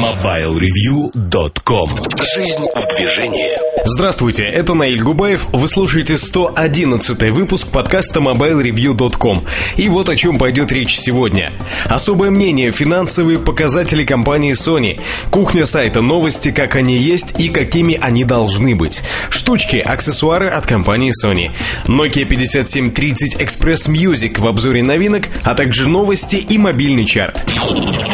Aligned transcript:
MobileReview.com 0.00 1.90
Жизнь 2.34 2.64
в 2.74 2.96
движении 2.96 3.58
Здравствуйте, 3.84 4.44
это 4.44 4.72
Наиль 4.74 5.02
Губаев. 5.02 5.46
Вы 5.52 5.68
слушаете 5.68 6.16
111 6.16 7.30
выпуск 7.32 7.68
подкаста 7.68 8.20
MobileReview.com. 8.20 9.44
И 9.76 9.88
вот 9.90 10.08
о 10.08 10.16
чем 10.16 10.38
пойдет 10.38 10.72
речь 10.72 10.98
сегодня. 10.98 11.52
Особое 11.86 12.30
мнение, 12.30 12.70
финансовые 12.72 13.38
показатели 13.38 14.04
компании 14.04 14.54
Sony, 14.54 15.00
кухня 15.30 15.66
сайта, 15.66 16.00
новости, 16.00 16.50
как 16.50 16.76
они 16.76 16.96
есть 16.96 17.38
и 17.38 17.48
какими 17.48 17.98
они 18.00 18.24
должны 18.24 18.74
быть. 18.74 19.02
Штучки, 19.28 19.76
аксессуары 19.76 20.48
от 20.48 20.66
компании 20.66 21.12
Sony. 21.12 21.50
Nokia 21.86 22.24
5730 22.24 23.36
Express 23.36 23.88
Music 23.88 24.40
в 24.40 24.46
обзоре 24.46 24.82
новинок, 24.82 25.28
а 25.42 25.54
также 25.54 25.88
новости 25.88 26.36
и 26.36 26.56
мобильный 26.58 27.04
чарт. 27.04 27.44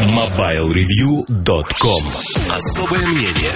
MobileReview.com 0.06 1.75
Особое 2.50 3.00
мнение 3.06 3.52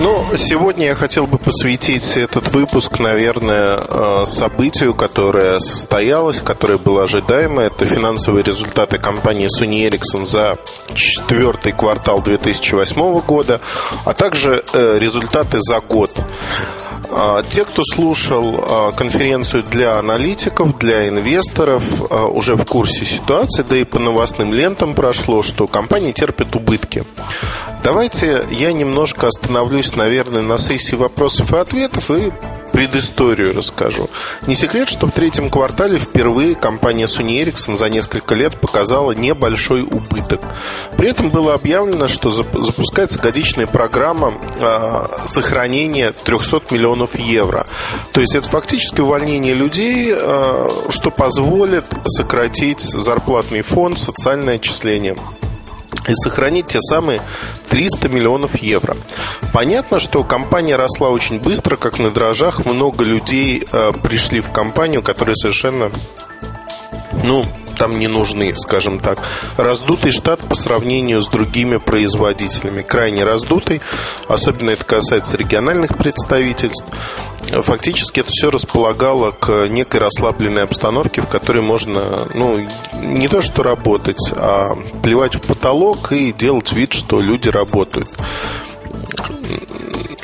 ну, 0.00 0.26
сегодня 0.36 0.86
я 0.86 0.94
хотел 0.96 1.28
бы 1.28 1.38
посвятить 1.38 2.16
этот 2.16 2.48
выпуск, 2.52 2.98
наверное, 2.98 3.78
э, 3.78 4.24
событию, 4.26 4.94
которое 4.94 5.60
состоялось, 5.60 6.40
которое 6.40 6.76
было 6.78 7.04
ожидаемо. 7.04 7.62
Это 7.62 7.86
финансовые 7.86 8.42
результаты 8.42 8.98
компании 8.98 9.46
Sony 9.46 9.88
Ericsson 9.88 10.24
за 10.24 10.58
четвертый 10.92 11.70
квартал 11.70 12.20
2008 12.20 13.20
года, 13.20 13.60
а 14.04 14.12
также 14.12 14.64
э, 14.72 14.98
результаты 14.98 15.58
за 15.60 15.78
год. 15.78 16.10
А, 17.14 17.42
те, 17.42 17.64
кто 17.64 17.82
слушал 17.84 18.64
а, 18.66 18.92
конференцию 18.92 19.64
для 19.64 19.98
аналитиков, 19.98 20.78
для 20.78 21.08
инвесторов, 21.08 21.84
а, 22.10 22.26
уже 22.26 22.54
в 22.54 22.64
курсе 22.64 23.04
ситуации, 23.04 23.64
да 23.68 23.76
и 23.76 23.84
по 23.84 23.98
новостным 23.98 24.54
лентам 24.54 24.94
прошло, 24.94 25.42
что 25.42 25.66
компания 25.66 26.12
терпит 26.12 26.56
убытки. 26.56 27.04
Давайте 27.84 28.44
я 28.50 28.72
немножко 28.72 29.26
остановлюсь, 29.26 29.94
наверное, 29.96 30.42
на 30.42 30.56
сессии 30.56 30.94
вопросов 30.94 31.52
и 31.52 31.56
ответов 31.56 32.10
и 32.10 32.32
предысторию 32.72 33.54
расскажу. 33.54 34.08
Не 34.46 34.54
секрет, 34.54 34.88
что 34.88 35.06
в 35.06 35.12
третьем 35.12 35.50
квартале 35.50 35.98
впервые 35.98 36.54
компания 36.54 37.04
Sony 37.04 37.44
Ericsson 37.44 37.76
за 37.76 37.88
несколько 37.88 38.34
лет 38.34 38.60
показала 38.60 39.12
небольшой 39.12 39.82
убыток. 39.82 40.40
При 40.96 41.08
этом 41.08 41.30
было 41.30 41.54
объявлено, 41.54 42.08
что 42.08 42.30
запускается 42.30 43.18
годичная 43.18 43.66
программа 43.66 44.34
э, 44.58 45.04
сохранения 45.26 46.12
300 46.12 46.62
миллионов 46.70 47.18
евро. 47.18 47.66
То 48.12 48.20
есть 48.20 48.34
это 48.34 48.48
фактически 48.48 49.00
увольнение 49.00 49.54
людей, 49.54 50.12
э, 50.14 50.66
что 50.88 51.10
позволит 51.10 51.84
сократить 52.06 52.80
зарплатный 52.80 53.62
фонд, 53.62 53.98
социальное 53.98 54.56
отчисление 54.56 55.16
и 56.08 56.14
сохранить 56.14 56.68
те 56.68 56.80
самые 56.80 57.22
300 57.68 58.08
миллионов 58.08 58.56
евро. 58.56 58.96
Понятно, 59.52 59.98
что 59.98 60.24
компания 60.24 60.76
росла 60.76 61.10
очень 61.10 61.38
быстро, 61.40 61.76
как 61.76 61.98
на 61.98 62.10
дрожжах. 62.10 62.64
Много 62.64 63.04
людей 63.04 63.64
э, 63.70 63.92
пришли 64.02 64.40
в 64.40 64.50
компанию, 64.50 65.02
которые 65.02 65.36
совершенно 65.36 65.90
ну, 67.24 67.46
там 67.76 67.98
не 67.98 68.06
нужны, 68.06 68.54
скажем 68.54 69.00
так. 69.00 69.18
Раздутый 69.56 70.12
штат 70.12 70.40
по 70.40 70.54
сравнению 70.54 71.22
с 71.22 71.28
другими 71.28 71.78
производителями. 71.78 72.82
Крайне 72.82 73.24
раздутый. 73.24 73.80
Особенно 74.28 74.70
это 74.70 74.84
касается 74.84 75.36
региональных 75.36 75.96
представительств. 75.98 76.84
Фактически 77.50 78.20
это 78.20 78.30
все 78.30 78.50
располагало 78.50 79.32
к 79.32 79.66
некой 79.68 80.00
расслабленной 80.00 80.62
обстановке, 80.62 81.22
в 81.22 81.28
которой 81.28 81.60
можно, 81.60 82.28
ну, 82.34 82.64
не 82.94 83.28
то 83.28 83.42
что 83.42 83.62
работать, 83.62 84.32
а 84.36 84.76
плевать 85.02 85.34
в 85.34 85.40
потолок 85.40 86.12
и 86.12 86.32
делать 86.32 86.72
вид, 86.72 86.92
что 86.92 87.20
люди 87.20 87.48
работают. 87.48 88.08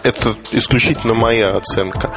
Это 0.02 0.36
исключительно 0.52 1.14
моя 1.14 1.56
оценка. 1.56 2.10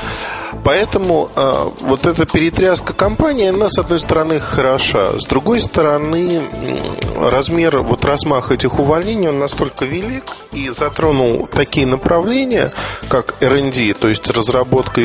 Поэтому 0.63 1.29
э, 1.35 1.69
вот 1.81 2.05
эта 2.05 2.25
перетряска 2.25 2.93
компании, 2.93 3.47
она, 3.47 3.69
с 3.69 3.77
одной 3.77 3.99
стороны, 3.99 4.39
хороша. 4.39 5.17
С 5.17 5.25
другой 5.25 5.59
стороны, 5.59 6.43
размер, 7.15 7.79
вот 7.79 8.05
размах 8.05 8.51
этих 8.51 8.79
увольнений, 8.79 9.29
он 9.29 9.39
настолько 9.39 9.85
велик 9.85 10.25
и 10.51 10.69
затронул 10.69 11.47
такие 11.47 11.87
направления, 11.87 12.71
как 13.09 13.35
R&D, 13.41 13.93
то 13.95 14.09
есть 14.09 14.29
разработка 14.29 15.01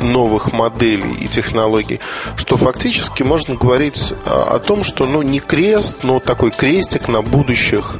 новых 0.00 0.52
моделей 0.52 1.14
и 1.14 1.28
технологий, 1.28 2.00
что 2.36 2.56
фактически 2.56 3.22
можно 3.22 3.54
говорить 3.54 4.12
о 4.26 4.58
том, 4.58 4.82
что 4.82 5.06
ну, 5.06 5.22
не 5.22 5.40
крест, 5.40 5.98
но 6.02 6.20
такой 6.20 6.50
крестик 6.50 7.08
на 7.08 7.22
будущих 7.22 7.96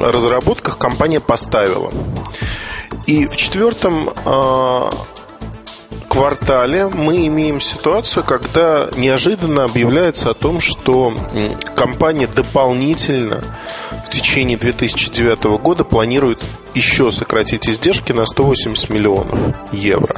разработках 0.00 0.78
компания 0.78 1.20
поставила. 1.20 1.92
И 3.06 3.26
в 3.26 3.36
четвертом 3.36 4.08
э, 4.24 4.90
квартале 6.08 6.88
мы 6.88 7.26
имеем 7.28 7.60
ситуацию, 7.60 8.24
когда 8.24 8.88
неожиданно 8.96 9.64
объявляется 9.64 10.30
о 10.30 10.34
том, 10.34 10.60
что 10.60 11.14
компания 11.76 12.26
дополнительно 12.26 13.42
в 14.04 14.10
течение 14.10 14.58
2009 14.58 15.60
года 15.62 15.84
планирует 15.84 16.42
еще 16.74 17.10
сократить 17.10 17.68
издержки 17.68 18.12
на 18.12 18.26
180 18.26 18.90
миллионов 18.90 19.38
евро. 19.72 20.16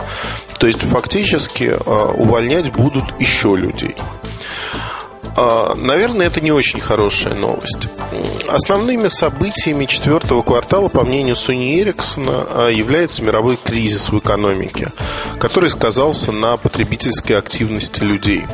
То 0.59 0.67
есть 0.67 0.81
фактически 0.81 1.65
э, 1.75 2.13
увольнять 2.17 2.73
будут 2.73 3.05
еще 3.21 3.55
людей. 3.57 3.95
А, 5.37 5.75
наверное, 5.75 6.27
это 6.27 6.41
не 6.41 6.53
очень 6.53 6.81
хорошая 6.81 7.35
новость. 7.35 7.89
Основными 8.49 9.09
событиями 9.09 9.87
четвертого 9.87 10.43
квартала, 10.43 10.89
по 10.89 11.05
мнению 11.05 11.37
Суни 11.37 11.81
Эриксона, 11.81 12.47
а, 12.49 12.69
является 12.69 13.23
мировой 13.23 13.57
кризис 13.57 14.11
в 14.11 14.19
экономике, 14.19 14.89
который 15.39 15.71
сказался 15.71 16.33
на 16.33 16.57
потребительской 16.57 17.39
активности 17.39 18.03
людей. 18.03 18.45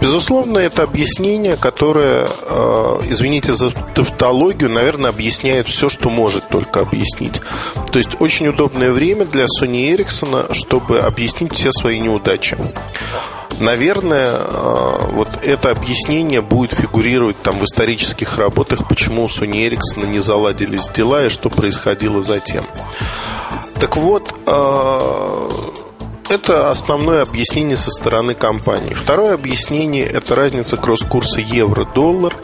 Безусловно, 0.00 0.58
это 0.58 0.84
объяснение, 0.84 1.56
которое, 1.56 2.26
а, 2.28 3.00
извините 3.08 3.54
за 3.54 3.70
тавтологию, 3.70 4.70
наверное, 4.70 5.10
объясняет 5.10 5.66
все, 5.66 5.88
что 5.88 6.08
может 6.08 6.48
только 6.48 6.80
объяснить. 6.80 7.40
То 7.90 7.98
есть 7.98 8.20
очень 8.20 8.48
удобное 8.48 8.92
время 8.92 9.26
для 9.26 9.46
Sony 9.46 9.94
Ericsson, 9.94 10.54
чтобы 10.54 11.00
объяснить 11.00 11.54
все 11.54 11.72
свои 11.72 11.98
неудачи. 11.98 12.56
Наверное, 13.60 14.36
э, 14.38 15.10
вот 15.14 15.30
это 15.42 15.72
объяснение 15.72 16.40
будет 16.42 16.74
фигурировать 16.74 17.42
там 17.42 17.58
в 17.58 17.64
исторических 17.64 18.38
работах, 18.38 18.86
почему 18.86 19.24
у 19.24 19.26
Sony 19.26 19.68
Ericsson 19.68 20.06
не 20.06 20.20
заладились 20.20 20.88
дела 20.90 21.26
и 21.26 21.28
что 21.28 21.48
происходило 21.48 22.22
затем. 22.22 22.64
Так 23.80 23.96
вот, 23.96 24.32
э, 24.46 25.48
это 26.28 26.70
основное 26.70 27.22
объяснение 27.22 27.76
со 27.76 27.90
стороны 27.90 28.34
компании. 28.34 28.94
Второе 28.94 29.34
объяснение– 29.34 30.06
это 30.06 30.34
разница 30.34 30.76
кросс-курса 30.76 31.40
евро-доллар, 31.40 32.36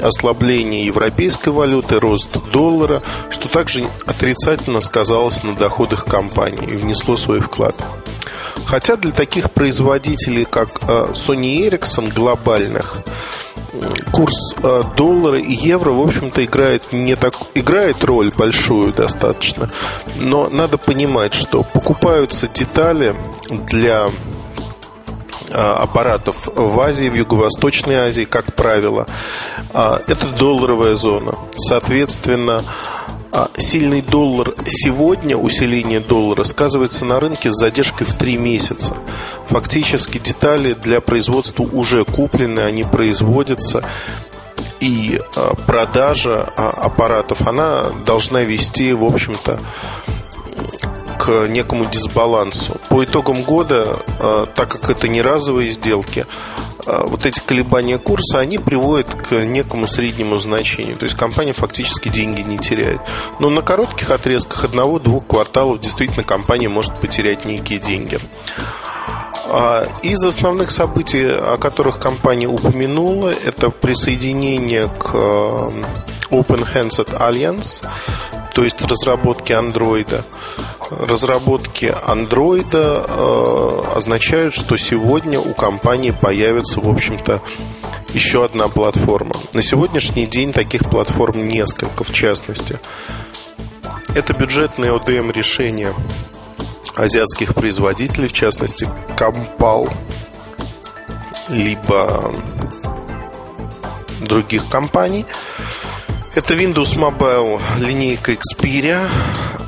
ослабление 0.00 0.86
европейской 0.86 1.48
валюты, 1.48 1.98
рост 1.98 2.36
доллара, 2.52 3.02
что 3.30 3.48
также 3.48 3.86
отрицательно 4.06 4.80
сказалось 4.80 5.42
на 5.42 5.54
доходах 5.54 6.04
компании 6.04 6.68
и 6.68 6.76
внесло 6.76 7.16
свой 7.16 7.40
вклад. 7.40 7.74
Хотя 8.66 8.96
для 8.96 9.10
таких 9.10 9.50
производителей, 9.50 10.44
как 10.44 10.68
э, 10.82 11.12
Sony 11.12 11.68
Ericsson 11.68 12.12
глобальных, 12.12 12.98
курс 14.12 14.54
э, 14.62 14.82
доллара 14.96 15.38
и 15.38 15.52
евро, 15.52 15.92
в 15.92 16.00
общем-то, 16.00 16.44
играет, 16.44 16.92
не 16.92 17.16
так, 17.16 17.34
играет 17.54 18.02
роль 18.04 18.30
большую 18.36 18.92
достаточно. 18.92 19.68
Но 20.20 20.48
надо 20.48 20.78
понимать, 20.78 21.34
что 21.34 21.62
покупаются 21.62 22.48
детали 22.48 23.14
для 23.48 24.10
э, 25.48 25.56
аппаратов 25.56 26.48
в 26.54 26.80
Азии, 26.80 27.08
в 27.08 27.14
Юго-Восточной 27.14 27.96
Азии, 27.96 28.24
как 28.24 28.54
правило. 28.54 29.06
Это 29.72 30.28
долларовая 30.38 30.94
зона. 30.94 31.34
Соответственно, 31.56 32.62
а 32.62 33.03
сильный 33.58 34.02
доллар 34.02 34.54
сегодня, 34.66 35.36
усиление 35.36 36.00
доллара, 36.00 36.44
сказывается 36.44 37.04
на 37.04 37.20
рынке 37.20 37.50
с 37.50 37.54
задержкой 37.54 38.06
в 38.06 38.14
3 38.14 38.36
месяца. 38.36 38.96
Фактически 39.48 40.18
детали 40.18 40.74
для 40.74 41.00
производства 41.00 41.64
уже 41.64 42.04
куплены, 42.04 42.60
они 42.60 42.84
производятся 42.84 43.84
и 44.80 45.18
а, 45.36 45.54
продажа 45.54 46.52
а, 46.56 46.68
аппаратов, 46.70 47.42
она 47.46 47.90
должна 48.06 48.42
вести, 48.42 48.92
в 48.92 49.04
общем-то, 49.04 49.60
к 51.24 51.48
некому 51.48 51.86
дисбалансу. 51.86 52.76
По 52.90 53.02
итогам 53.02 53.44
года, 53.44 53.98
так 54.54 54.68
как 54.68 54.90
это 54.90 55.08
не 55.08 55.22
разовые 55.22 55.70
сделки, 55.70 56.26
а, 56.86 57.06
вот 57.06 57.24
эти 57.24 57.40
колебания 57.40 57.96
курса, 57.98 58.40
они 58.40 58.58
приводят 58.58 59.14
к 59.14 59.32
некому 59.42 59.86
среднему 59.86 60.38
значению. 60.38 60.96
То 60.96 61.04
есть 61.04 61.16
компания 61.16 61.54
фактически 61.54 62.10
деньги 62.10 62.42
не 62.42 62.58
теряет. 62.58 63.00
Но 63.40 63.48
на 63.48 63.62
коротких 63.62 64.10
отрезках 64.10 64.64
одного-двух 64.64 65.26
кварталов 65.26 65.80
действительно 65.80 66.24
компания 66.24 66.68
может 66.68 66.94
потерять 66.96 67.46
некие 67.46 67.78
деньги. 67.78 68.20
А, 69.46 69.88
из 70.02 70.22
основных 70.24 70.70
событий, 70.70 71.24
о 71.26 71.56
которых 71.56 71.98
компания 71.98 72.48
упомянула, 72.48 73.30
это 73.30 73.70
присоединение 73.70 74.88
к 74.88 75.14
Open 76.30 76.66
Handset 76.74 77.18
Alliance, 77.18 77.82
то 78.54 78.64
есть 78.64 78.82
разработки 78.82 79.52
андроида. 79.52 80.24
Разработки 80.90 81.94
андроида 82.04 83.04
э, 83.06 83.82
означают, 83.94 84.54
что 84.54 84.76
сегодня 84.76 85.40
у 85.40 85.54
компании 85.54 86.10
появится, 86.10 86.80
в 86.80 86.88
общем-то, 86.88 87.40
еще 88.12 88.44
одна 88.44 88.68
платформа. 88.68 89.34
На 89.54 89.62
сегодняшний 89.62 90.26
день 90.26 90.52
таких 90.52 90.88
платформ 90.90 91.46
несколько, 91.46 92.04
в 92.04 92.12
частности. 92.12 92.78
Это 94.14 94.32
бюджетные 94.34 94.92
ODM 94.92 95.32
решения 95.32 95.94
азиатских 96.94 97.54
производителей, 97.54 98.28
в 98.28 98.32
частности, 98.32 98.88
Compal, 99.16 99.92
либо 101.48 102.32
других 104.20 104.68
компаний. 104.68 105.26
Это 106.34 106.54
Windows 106.54 106.96
Mobile 106.96 107.60
линейка 107.78 108.32
Xperia. 108.32 109.08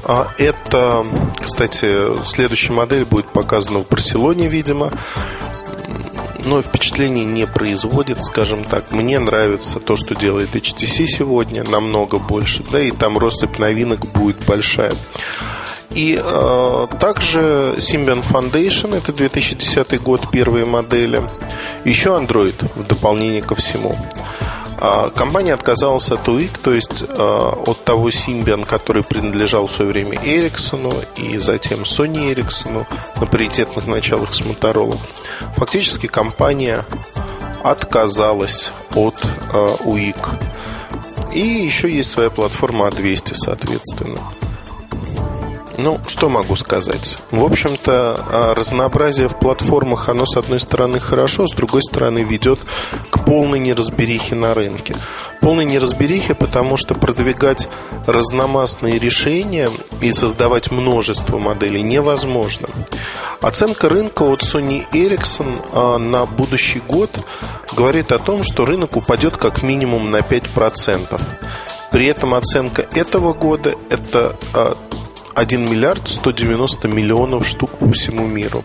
А 0.08 0.28
это, 0.38 1.04
кстати, 1.40 2.24
следующая 2.24 2.72
модель 2.72 3.04
будет 3.04 3.26
показана 3.26 3.80
в 3.80 3.88
Барселоне, 3.88 4.46
видимо. 4.46 4.88
Но 6.44 6.62
впечатление 6.62 7.24
не 7.24 7.44
производит, 7.44 8.22
скажем 8.22 8.62
так. 8.62 8.92
Мне 8.92 9.18
нравится 9.18 9.80
то, 9.80 9.96
что 9.96 10.14
делает 10.14 10.54
HTC 10.54 11.06
сегодня, 11.06 11.64
намного 11.64 12.18
больше. 12.18 12.62
Да, 12.70 12.80
и 12.80 12.92
там 12.92 13.18
россыпь 13.18 13.58
новинок 13.58 14.06
будет 14.12 14.46
большая. 14.46 14.94
И 15.90 16.20
э, 16.22 16.86
также 17.00 17.74
Symbian 17.78 18.22
Foundation, 18.22 18.96
это 18.96 19.12
2010 19.12 20.00
год, 20.02 20.30
первые 20.30 20.66
модели. 20.66 21.28
Еще 21.84 22.10
Android 22.10 22.54
в 22.76 22.86
дополнение 22.86 23.42
ко 23.42 23.56
всему. 23.56 23.98
А, 24.78 25.10
компания 25.10 25.54
отказалась 25.54 26.10
от 26.10 26.28
UIC, 26.28 26.50
то 26.62 26.72
есть 26.72 27.04
а, 27.08 27.62
от 27.66 27.84
того 27.84 28.10
Symbian, 28.10 28.66
который 28.66 29.02
принадлежал 29.02 29.66
в 29.66 29.72
свое 29.72 29.90
время 29.90 30.18
Эриксону 30.22 30.92
и 31.16 31.38
затем 31.38 31.82
Sony 31.82 32.34
Ericsson 32.34 32.86
на 33.20 33.26
паритетных 33.26 33.86
началах 33.86 34.34
с 34.34 34.40
Motorola. 34.40 34.98
Фактически 35.56 36.06
компания 36.06 36.84
отказалась 37.64 38.72
от. 38.94 39.20
А, 39.52 39.76
и 41.32 41.40
еще 41.40 41.90
есть 41.90 42.10
своя 42.10 42.30
платформа 42.30 42.86
A200, 42.88 43.34
соответственно. 43.34 44.18
Ну, 45.78 46.00
что 46.06 46.28
могу 46.28 46.56
сказать? 46.56 47.18
В 47.30 47.44
общем-то, 47.44 48.18
а, 48.30 48.54
разнообразие 48.54 49.28
в 49.28 49.38
платформах, 49.38 50.08
оно, 50.08 50.24
с 50.24 50.36
одной 50.36 50.58
стороны, 50.58 51.00
хорошо, 51.00 51.46
с 51.46 51.52
другой 51.52 51.82
стороны, 51.82 52.20
ведет 52.20 52.60
к 53.10 53.24
полной 53.24 53.58
неразберихе 53.58 54.34
на 54.34 54.54
рынке. 54.54 54.96
Полной 55.42 55.66
неразберихе, 55.66 56.34
потому 56.34 56.78
что 56.78 56.94
продвигать 56.94 57.68
разномастные 58.06 58.98
решения 58.98 59.70
и 60.00 60.12
создавать 60.12 60.70
множество 60.70 61.38
моделей 61.38 61.82
невозможно. 61.82 62.68
Оценка 63.42 63.90
рынка 63.90 64.22
от 64.22 64.42
Sony 64.42 64.86
Ericsson 64.92 65.62
а, 65.72 65.98
на 65.98 66.24
будущий 66.24 66.80
год 66.80 67.10
говорит 67.72 68.12
о 68.12 68.18
том, 68.18 68.42
что 68.42 68.64
рынок 68.64 68.96
упадет 68.96 69.36
как 69.36 69.62
минимум 69.62 70.10
на 70.10 70.18
5%. 70.18 71.20
При 71.92 72.06
этом 72.06 72.34
оценка 72.34 72.86
этого 72.94 73.34
года– 73.34 73.74
это 73.90 74.36
а, 74.54 74.76
1 75.36 75.70
миллиард 75.70 76.08
190 76.08 76.88
миллионов 76.88 77.46
штук 77.46 77.70
по 77.78 77.92
всему 77.92 78.26
миру. 78.26 78.64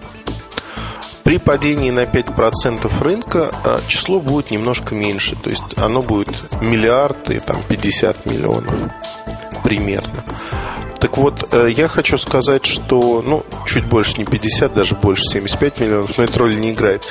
При 1.23 1.37
падении 1.37 1.91
на 1.91 2.05
5% 2.05 3.03
рынка 3.03 3.51
а, 3.63 3.81
число 3.87 4.21
будет 4.21 4.51
немножко 4.51 4.95
меньше, 4.95 5.35
то 5.35 5.49
есть 5.49 5.63
оно 5.75 6.01
будет 6.01 6.33
миллиард 6.61 7.29
и 7.29 7.39
там 7.39 7.61
50 7.67 8.25
миллионов 8.25 8.73
примерно. 9.63 10.23
Так 10.99 11.17
вот, 11.17 11.49
э, 11.51 11.69
я 11.75 11.87
хочу 11.87 12.17
сказать, 12.17 12.65
что, 12.65 13.21
ну, 13.21 13.43
чуть 13.65 13.85
больше 13.85 14.17
не 14.17 14.25
50, 14.25 14.73
даже 14.73 14.95
больше 14.95 15.23
75 15.25 15.79
миллионов, 15.79 16.17
но 16.17 16.23
это 16.23 16.39
роли 16.39 16.55
не 16.55 16.71
играет. 16.71 17.05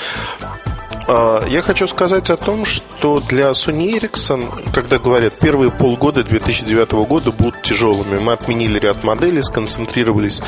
А, 1.12 1.45
я 1.49 1.61
хочу 1.61 1.89
сказать 1.89 2.31
о 2.31 2.37
том, 2.37 2.65
что 2.65 3.19
для 3.19 3.51
Sony 3.51 3.99
Ericsson, 3.99 4.71
когда 4.73 5.01
говорят, 5.01 5.33
первые 5.33 5.73
полгода 5.73 6.23
2009 6.23 6.93
года 7.09 7.33
будут 7.33 7.62
тяжелыми, 7.62 8.21
мы 8.21 8.33
отменили 8.33 8.79
ряд 8.79 9.03
моделей, 9.03 9.43
сконцентрировались 9.43 10.41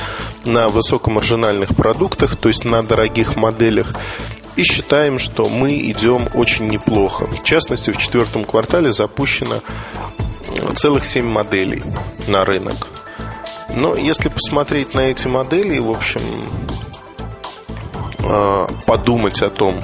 на 0.44 0.68
высокомаржинальных 0.68 1.74
продуктах, 1.74 2.36
то 2.36 2.48
есть 2.48 2.64
на 2.64 2.80
дорогих 2.84 3.34
моделях, 3.34 3.92
и 4.54 4.62
считаем, 4.62 5.18
что 5.18 5.48
мы 5.48 5.74
идем 5.90 6.28
очень 6.32 6.68
неплохо. 6.68 7.26
В 7.26 7.42
частности, 7.42 7.90
в 7.90 7.96
четвертом 7.96 8.44
квартале 8.44 8.92
запущено 8.92 9.62
целых 10.76 11.04
7 11.04 11.26
моделей 11.26 11.82
на 12.28 12.44
рынок. 12.44 12.86
Но 13.74 13.96
если 13.96 14.28
посмотреть 14.28 14.94
на 14.94 15.00
эти 15.00 15.26
модели, 15.26 15.80
в 15.80 15.90
общем, 15.90 16.44
а, 18.20 18.68
подумать 18.86 19.42
о 19.42 19.50
том, 19.50 19.80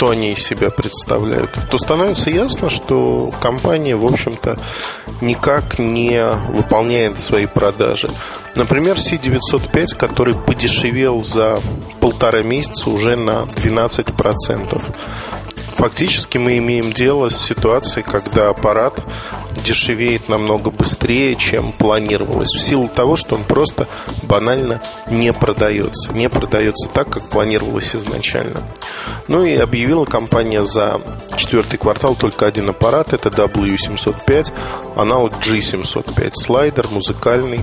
что 0.00 0.08
они 0.08 0.30
из 0.30 0.42
себя 0.42 0.70
представляют, 0.70 1.50
то 1.70 1.76
становится 1.76 2.30
ясно, 2.30 2.70
что 2.70 3.30
компания, 3.38 3.94
в 3.94 4.06
общем-то, 4.06 4.58
никак 5.20 5.78
не 5.78 6.24
выполняет 6.48 7.20
свои 7.20 7.44
продажи. 7.44 8.08
Например, 8.54 8.96
C905, 8.96 9.88
который 9.98 10.34
подешевел 10.34 11.22
за 11.22 11.60
полтора 12.00 12.42
месяца 12.42 12.88
уже 12.88 13.14
на 13.14 13.42
12%. 13.42 14.82
Фактически 15.80 16.36
мы 16.36 16.58
имеем 16.58 16.92
дело 16.92 17.30
с 17.30 17.42
ситуацией, 17.42 18.04
когда 18.04 18.50
аппарат 18.50 19.02
дешевеет 19.64 20.28
намного 20.28 20.70
быстрее, 20.70 21.34
чем 21.36 21.72
планировалось, 21.72 22.50
в 22.50 22.60
силу 22.60 22.86
того, 22.86 23.16
что 23.16 23.36
он 23.36 23.44
просто 23.44 23.88
банально 24.24 24.82
не 25.10 25.32
продается. 25.32 26.12
Не 26.12 26.28
продается 26.28 26.86
так, 26.90 27.08
как 27.08 27.30
планировалось 27.30 27.96
изначально. 27.96 28.62
Ну 29.26 29.42
и 29.42 29.56
объявила 29.56 30.04
компания 30.04 30.64
за 30.64 31.00
четвертый 31.38 31.78
квартал 31.78 32.14
только 32.14 32.46
один 32.46 32.68
аппарат, 32.68 33.14
это 33.14 33.30
W705, 33.30 34.52
аналог 34.96 35.32
G705, 35.40 36.32
слайдер 36.34 36.88
музыкальный. 36.90 37.62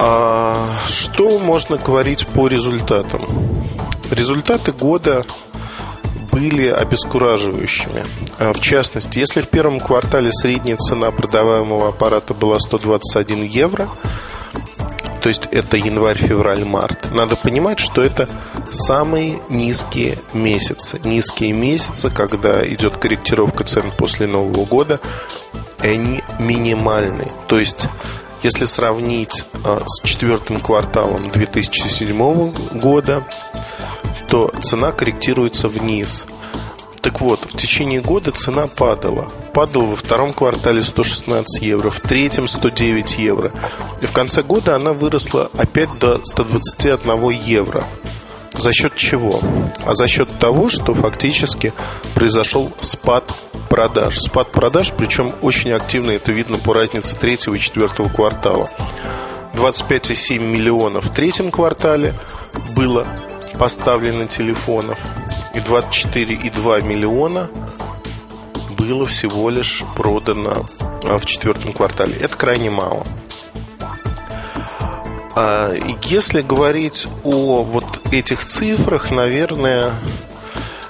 А 0.00 0.76
что 0.88 1.38
можно 1.38 1.76
говорить 1.76 2.26
по 2.26 2.48
результатам? 2.48 3.24
Результаты 4.10 4.72
года 4.72 5.24
были 6.32 6.66
обескураживающими. 6.66 8.04
А, 8.38 8.52
в 8.52 8.60
частности, 8.60 9.18
если 9.18 9.40
в 9.40 9.48
первом 9.48 9.80
квартале 9.80 10.30
средняя 10.32 10.76
цена 10.76 11.10
продаваемого 11.10 11.88
аппарата 11.88 12.34
была 12.34 12.58
121 12.58 13.44
евро, 13.44 13.88
то 15.26 15.28
есть 15.28 15.48
это 15.50 15.76
январь, 15.76 16.18
февраль, 16.18 16.64
март, 16.64 17.12
надо 17.12 17.34
понимать, 17.34 17.80
что 17.80 18.00
это 18.00 18.28
самые 18.70 19.40
низкие 19.48 20.20
месяцы. 20.32 21.00
Низкие 21.02 21.52
месяцы, 21.52 22.10
когда 22.10 22.64
идет 22.64 22.98
корректировка 22.98 23.64
цен 23.64 23.90
после 23.96 24.28
Нового 24.28 24.64
года, 24.64 25.00
они 25.80 26.22
минимальны. 26.38 27.26
То 27.48 27.58
есть 27.58 27.88
если 28.42 28.64
сравнить 28.66 29.44
а, 29.64 29.82
с 29.86 30.06
четвертым 30.06 30.60
кварталом 30.60 31.28
2007 31.28 32.52
года, 32.78 33.26
то 34.28 34.50
цена 34.62 34.92
корректируется 34.92 35.68
вниз. 35.68 36.26
Так 37.00 37.20
вот, 37.20 37.44
в 37.44 37.56
течение 37.56 38.00
года 38.00 38.32
цена 38.32 38.66
падала. 38.66 39.28
Падала 39.54 39.84
во 39.84 39.96
втором 39.96 40.32
квартале 40.32 40.82
116 40.82 41.62
евро, 41.62 41.88
в 41.88 42.00
третьем 42.00 42.48
109 42.48 43.18
евро. 43.18 43.52
И 44.00 44.06
в 44.06 44.12
конце 44.12 44.42
года 44.42 44.74
она 44.74 44.92
выросла 44.92 45.48
опять 45.56 45.96
до 46.00 46.20
121 46.24 47.30
евро. 47.30 47.84
За 48.58 48.72
счет 48.72 48.96
чего? 48.96 49.40
А 49.84 49.94
за 49.94 50.06
счет 50.08 50.28
того, 50.38 50.68
что 50.68 50.94
фактически 50.94 51.72
произошел 52.14 52.72
спад 52.80 53.24
продаж. 53.68 54.18
Спад 54.18 54.52
продаж, 54.52 54.92
причем 54.96 55.30
очень 55.42 55.72
активно 55.72 56.12
это 56.12 56.32
видно 56.32 56.58
по 56.58 56.72
разнице 56.72 57.16
третьего 57.16 57.54
и 57.54 57.60
четвертого 57.60 58.08
квартала. 58.08 58.68
25,7 59.54 60.38
миллионов 60.38 61.06
в 61.06 61.14
третьем 61.14 61.50
квартале 61.50 62.14
было 62.74 63.06
поставлено 63.58 64.26
телефонов 64.26 64.98
и 65.54 65.58
24,2 65.58 66.82
миллиона 66.82 67.48
было 68.78 69.06
всего 69.06 69.50
лишь 69.50 69.82
продано 69.96 70.66
а, 71.04 71.18
в 71.18 71.26
четвертом 71.26 71.72
квартале. 71.72 72.14
Это 72.16 72.36
крайне 72.36 72.70
мало. 72.70 73.06
А, 75.38 75.70
если 76.02 76.40
говорить 76.40 77.06
о 77.22 77.62
вот 77.62 77.84
этих 78.10 78.46
цифрах, 78.46 79.10
наверное, 79.10 79.92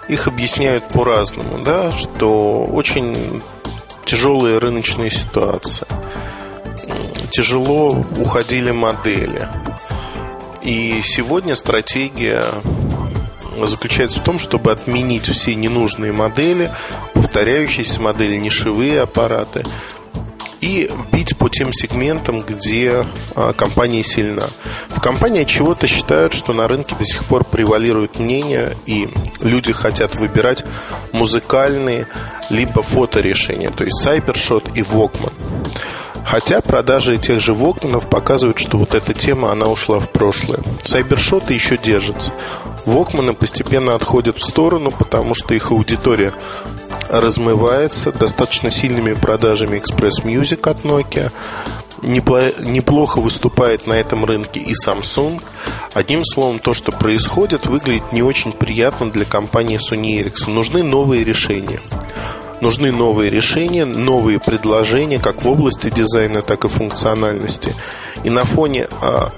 их 0.08 0.28
объясняют 0.28 0.86
по-разному, 0.86 1.64
да, 1.64 1.90
что 1.90 2.64
очень 2.64 3.42
тяжелая 4.04 4.60
рыночная 4.60 5.10
ситуация. 5.10 5.88
Тяжело 7.32 8.04
уходили 8.18 8.70
модели. 8.70 9.48
И 10.62 11.00
сегодня 11.02 11.56
стратегия 11.56 12.44
заключается 13.64 14.20
в 14.20 14.24
том, 14.24 14.38
чтобы 14.38 14.70
отменить 14.70 15.26
все 15.26 15.56
ненужные 15.56 16.12
модели, 16.12 16.70
повторяющиеся 17.14 18.00
модели, 18.00 18.36
нишевые 18.36 19.00
аппараты 19.00 19.64
и 20.66 20.90
бить 21.12 21.36
по 21.36 21.48
тем 21.48 21.72
сегментам, 21.72 22.40
где 22.40 23.06
а, 23.36 23.52
компания 23.52 24.02
сильна. 24.02 24.48
В 24.88 25.00
компании 25.00 25.44
чего-то 25.44 25.86
считают, 25.86 26.34
что 26.34 26.52
на 26.52 26.66
рынке 26.66 26.96
до 26.96 27.04
сих 27.04 27.24
пор 27.24 27.44
превалирует 27.44 28.18
мнение, 28.18 28.76
и 28.84 29.08
люди 29.40 29.72
хотят 29.72 30.16
выбирать 30.16 30.64
музыкальные 31.12 32.08
либо 32.50 32.82
фоторешения, 32.82 33.70
то 33.70 33.84
есть 33.84 34.04
Cybershot 34.04 34.72
и 34.74 34.80
Walkman. 34.80 35.32
Хотя 36.26 36.60
продажи 36.60 37.18
тех 37.18 37.40
же 37.40 37.54
Вокманов 37.54 38.08
показывают, 38.08 38.58
что 38.58 38.78
вот 38.78 38.94
эта 38.94 39.14
тема, 39.14 39.52
она 39.52 39.68
ушла 39.68 40.00
в 40.00 40.10
прошлое. 40.10 40.58
Сайбершоты 40.82 41.54
еще 41.54 41.78
держатся. 41.78 42.32
Вокманы 42.84 43.32
постепенно 43.32 43.94
отходят 43.94 44.36
в 44.38 44.44
сторону, 44.44 44.90
потому 44.90 45.34
что 45.34 45.54
их 45.54 45.70
аудитория 45.70 46.32
размывается 47.08 48.12
достаточно 48.12 48.70
сильными 48.70 49.14
продажами 49.14 49.78
Express 49.78 50.24
Music 50.24 50.68
от 50.68 50.84
Nokia. 50.84 51.32
Неплохо 52.02 53.20
выступает 53.20 53.86
на 53.86 53.94
этом 53.94 54.24
рынке 54.24 54.60
и 54.60 54.72
Samsung. 54.72 55.42
Одним 55.94 56.24
словом, 56.24 56.58
то, 56.58 56.74
что 56.74 56.92
происходит, 56.92 57.66
выглядит 57.66 58.12
не 58.12 58.22
очень 58.22 58.52
приятно 58.52 59.10
для 59.10 59.24
компании 59.24 59.78
Sony 59.78 60.22
Ericsson. 60.22 60.50
Нужны 60.50 60.82
новые 60.82 61.24
решения. 61.24 61.80
Нужны 62.60 62.90
новые 62.90 63.30
решения, 63.30 63.84
новые 63.84 64.38
предложения, 64.40 65.18
как 65.18 65.42
в 65.42 65.50
области 65.50 65.90
дизайна, 65.90 66.42
так 66.42 66.64
и 66.64 66.68
функциональности. 66.68 67.74
И 68.24 68.30
на 68.30 68.44
фоне 68.44 68.88
а, 69.02 69.32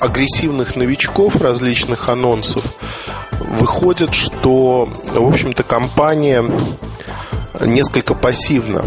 агрессивных 0.00 0.76
новичков, 0.76 1.36
различных 1.36 2.08
анонсов, 2.08 2.64
выходит, 3.40 4.14
что, 4.14 4.88
в 5.12 5.26
общем-то, 5.26 5.62
компания 5.62 6.44
несколько 7.60 8.14
пассивна. 8.14 8.84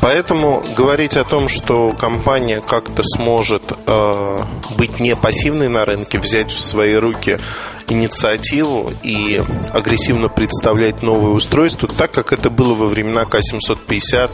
Поэтому 0.00 0.62
говорить 0.76 1.16
о 1.16 1.24
том, 1.24 1.48
что 1.48 1.92
компания 1.98 2.60
как-то 2.60 3.02
сможет 3.02 3.72
э, 3.86 4.42
быть 4.76 5.00
не 5.00 5.16
пассивной 5.16 5.68
на 5.68 5.84
рынке, 5.84 6.18
взять 6.18 6.50
в 6.50 6.60
свои 6.60 6.94
руки 6.94 7.38
инициативу 7.88 8.92
и 9.02 9.42
агрессивно 9.72 10.28
представлять 10.28 11.02
новые 11.02 11.32
устройства, 11.32 11.88
так 11.88 12.12
как 12.12 12.32
это 12.32 12.50
было 12.50 12.74
во 12.74 12.86
времена 12.86 13.24
К-750, 13.24 14.30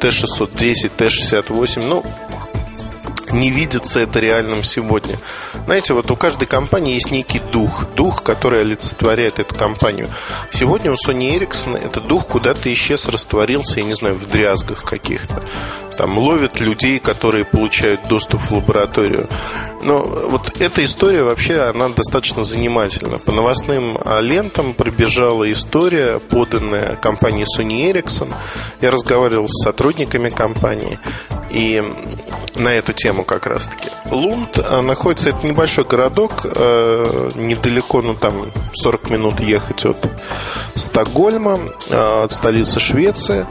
Т-610, 0.00 0.90
Т-68. 0.96 1.86
Ну, 1.86 2.04
не 3.34 3.50
видится 3.50 4.00
это 4.00 4.20
реальным 4.20 4.62
сегодня. 4.62 5.18
Знаете, 5.64 5.92
вот 5.92 6.10
у 6.10 6.16
каждой 6.16 6.46
компании 6.46 6.94
есть 6.94 7.10
некий 7.10 7.40
дух, 7.40 7.86
дух, 7.94 8.22
который 8.22 8.60
олицетворяет 8.60 9.38
эту 9.38 9.54
компанию. 9.54 10.08
Сегодня 10.50 10.92
у 10.92 10.94
Sony 10.94 11.38
Ericsson 11.38 11.76
этот 11.76 12.06
дух 12.06 12.26
куда-то 12.28 12.72
исчез, 12.72 13.08
растворился, 13.08 13.80
я 13.80 13.86
не 13.86 13.94
знаю, 13.94 14.14
в 14.14 14.26
дрязгах 14.26 14.84
каких-то. 14.84 15.42
Там 15.98 16.18
ловят 16.18 16.60
людей, 16.60 16.98
которые 16.98 17.44
получают 17.44 18.08
доступ 18.08 18.42
в 18.42 18.52
лабораторию. 18.52 19.28
Но 19.82 20.00
вот 20.00 20.60
эта 20.60 20.82
история 20.82 21.22
вообще, 21.22 21.60
она 21.60 21.88
достаточно 21.90 22.42
занимательна. 22.42 23.18
По 23.18 23.32
новостным 23.32 23.98
а, 24.04 24.20
лентам 24.20 24.74
пробежала 24.74 25.50
история, 25.52 26.18
поданная 26.18 26.96
компанией 26.96 27.44
Sony 27.44 27.92
Ericsson. 27.92 28.32
Я 28.80 28.90
разговаривал 28.90 29.48
с 29.48 29.62
сотрудниками 29.62 30.30
компании. 30.30 30.98
И 31.50 31.82
на 32.56 32.68
эту 32.68 32.92
тему 32.92 33.23
как 33.24 33.46
раз-таки. 33.46 33.90
Лунд 34.10 34.58
э, 34.58 34.80
находится, 34.80 35.30
это 35.30 35.46
небольшой 35.46 35.84
городок, 35.84 36.42
э, 36.44 37.30
недалеко, 37.34 38.02
ну 38.02 38.14
там 38.14 38.50
40 38.74 39.10
минут 39.10 39.40
ехать 39.40 39.84
от 39.84 39.96
Стокгольма, 40.74 41.58
э, 41.88 42.24
от 42.24 42.32
столицы 42.32 42.80
Швеции. 42.80 43.46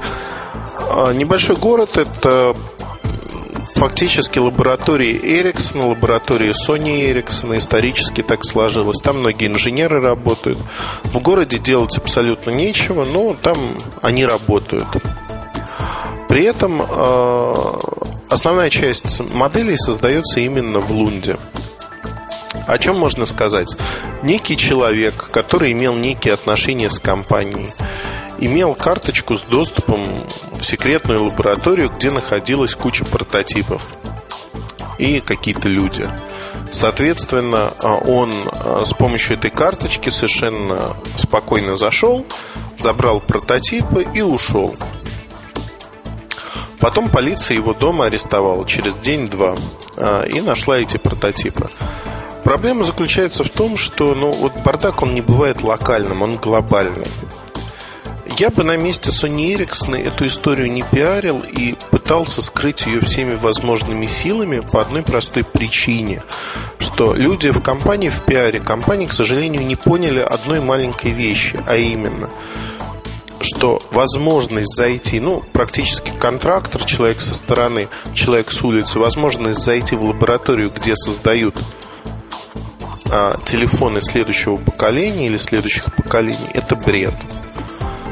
Небольшой 1.13 1.55
город, 1.55 1.97
это 1.97 2.55
фактически 3.75 4.39
лаборатории 4.39 5.19
Ericsson, 5.19 5.89
лаборатории 5.89 6.51
Sony 6.51 7.11
Ericsson, 7.11 7.57
исторически 7.57 8.21
так 8.21 8.45
сложилось. 8.45 8.99
Там 8.99 9.19
многие 9.19 9.47
инженеры 9.47 10.01
работают. 10.01 10.59
В 11.03 11.19
городе 11.19 11.57
делать 11.57 11.97
абсолютно 11.97 12.51
нечего, 12.51 13.05
но 13.05 13.33
там 13.33 13.57
они 14.01 14.25
работают. 14.25 14.87
При 16.27 16.45
этом 16.45 16.81
основная 18.33 18.69
часть 18.69 19.19
моделей 19.33 19.77
создается 19.77 20.39
именно 20.39 20.79
в 20.79 20.91
Лунде. 20.91 21.37
О 22.67 22.77
чем 22.77 22.97
можно 22.97 23.25
сказать? 23.25 23.75
Некий 24.23 24.57
человек, 24.57 25.29
который 25.31 25.71
имел 25.71 25.95
некие 25.95 26.33
отношения 26.33 26.89
с 26.89 26.99
компанией, 26.99 27.69
имел 28.39 28.73
карточку 28.73 29.35
с 29.37 29.43
доступом 29.43 30.25
в 30.51 30.63
секретную 30.63 31.25
лабораторию, 31.25 31.89
где 31.89 32.09
находилась 32.09 32.75
куча 32.75 33.05
прототипов 33.05 33.87
и 34.97 35.19
какие-то 35.19 35.67
люди. 35.67 36.09
Соответственно, 36.71 37.73
он 37.81 38.31
э, 38.31 38.83
с 38.85 38.93
помощью 38.93 39.37
этой 39.37 39.51
карточки 39.51 40.09
совершенно 40.09 40.95
спокойно 41.17 41.77
зашел, 41.77 42.25
забрал 42.79 43.19
прототипы 43.19 44.07
и 44.13 44.21
ушел. 44.21 44.75
Потом 46.83 47.07
полиция 47.09 47.55
его 47.55 47.73
дома 47.73 48.07
арестовала 48.07 48.67
через 48.67 48.95
день-два 48.95 49.55
а, 49.95 50.25
и 50.25 50.41
нашла 50.41 50.77
эти 50.77 50.97
прототипы. 50.97 51.69
Проблема 52.43 52.83
заключается 52.83 53.45
в 53.45 53.49
том, 53.49 53.77
что 53.77 54.13
ну, 54.13 54.31
вот 54.31 54.51
бардак 54.65 55.01
он 55.01 55.15
не 55.15 55.21
бывает 55.21 55.63
локальным, 55.63 56.23
он 56.23 56.35
глобальный. 56.35 57.07
Я 58.37 58.49
бы 58.49 58.65
на 58.65 58.75
месте 58.75 59.11
Sony 59.11 59.55
Ericsson 59.55 59.95
эту 59.95 60.27
историю 60.27 60.69
не 60.73 60.83
пиарил 60.83 61.39
и 61.39 61.75
пытался 61.89 62.41
скрыть 62.41 62.85
ее 62.85 62.99
всеми 62.99 63.35
возможными 63.35 64.05
силами 64.07 64.59
по 64.59 64.81
одной 64.81 65.03
простой 65.03 65.45
причине, 65.45 66.21
что 66.79 67.13
люди 67.13 67.49
в 67.49 67.61
компании, 67.61 68.09
в 68.09 68.23
пиаре 68.23 68.59
компании, 68.59 69.07
к 69.07 69.13
сожалению, 69.13 69.65
не 69.65 69.77
поняли 69.77 70.19
одной 70.19 70.59
маленькой 70.59 71.11
вещи, 71.11 71.57
а 71.65 71.77
именно– 71.77 72.29
что 73.43 73.81
возможность 73.91 74.75
зайти, 74.75 75.19
ну, 75.19 75.43
практически 75.53 76.11
контрактор, 76.17 76.83
человек 76.83 77.21
со 77.21 77.35
стороны, 77.35 77.87
человек 78.13 78.51
с 78.51 78.63
улицы, 78.63 78.99
возможность 78.99 79.59
зайти 79.59 79.95
в 79.95 80.03
лабораторию, 80.03 80.71
где 80.73 80.95
создают 80.95 81.57
а, 83.09 83.39
телефоны 83.45 84.01
следующего 84.01 84.57
поколения 84.57 85.27
или 85.27 85.37
следующих 85.37 85.93
поколений, 85.93 86.49
это 86.53 86.75
бред. 86.75 87.13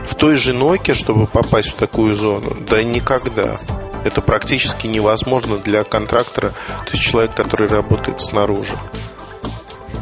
В 0.05 0.15
той 0.15 0.35
же 0.35 0.53
Nokia, 0.53 0.93
чтобы 0.93 1.25
попасть 1.27 1.69
в 1.69 1.75
такую 1.75 2.15
зону, 2.15 2.55
да 2.67 2.83
никогда. 2.83 3.57
Это 4.03 4.21
практически 4.21 4.87
невозможно 4.87 5.57
для 5.57 5.83
контрактора, 5.83 6.49
то 6.85 6.91
есть 6.91 7.03
человек, 7.03 7.33
который 7.33 7.67
работает 7.67 8.19
снаружи. 8.19 8.77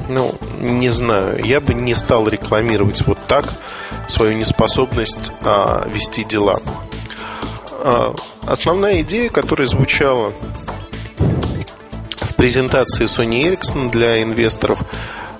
Ну, 0.07 0.35
не 0.59 0.89
знаю, 0.89 1.45
я 1.45 1.61
бы 1.61 1.73
не 1.73 1.93
стал 1.95 2.27
рекламировать 2.27 3.05
вот 3.05 3.19
так 3.27 3.53
свою 4.09 4.35
неспособность 4.35 5.31
а, 5.43 5.87
вести 5.87 6.23
дела. 6.23 6.59
А, 7.71 8.13
основная 8.45 9.01
идея, 9.01 9.29
которая 9.29 9.67
звучала 9.67 10.33
в 11.17 12.35
презентации 12.35 13.05
Sony 13.05 13.43
Ericsson 13.43 13.89
для 13.89 14.21
инвесторов, 14.21 14.81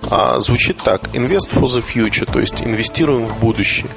а, 0.10 0.40
звучит 0.40 0.78
так: 0.78 1.04
Invest 1.16 1.50
for 1.50 1.66
the 1.66 1.84
future, 1.84 2.32
то 2.32 2.40
есть 2.40 2.62
инвестируем 2.62 3.26
в 3.26 3.38
будущее. 3.40 3.90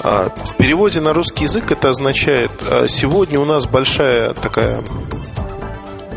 А, 0.00 0.30
в 0.44 0.56
переводе 0.56 1.00
на 1.00 1.12
русский 1.12 1.44
язык 1.44 1.72
это 1.72 1.90
означает, 1.90 2.50
а, 2.62 2.86
сегодня 2.88 3.40
у 3.40 3.44
нас 3.44 3.66
большая 3.66 4.34
такая 4.34 4.82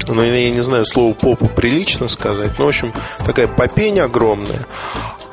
ну, 0.08 0.24
я 0.24 0.50
не 0.50 0.62
знаю, 0.62 0.86
слово 0.86 1.13
попу 1.13 1.48
прилично 1.48 2.10
сказать, 2.10 2.60
но, 2.60 2.65
в 2.65 2.68
общем, 2.68 2.91
такая 3.25 3.48
попень 3.48 4.00
огромная. 4.00 4.60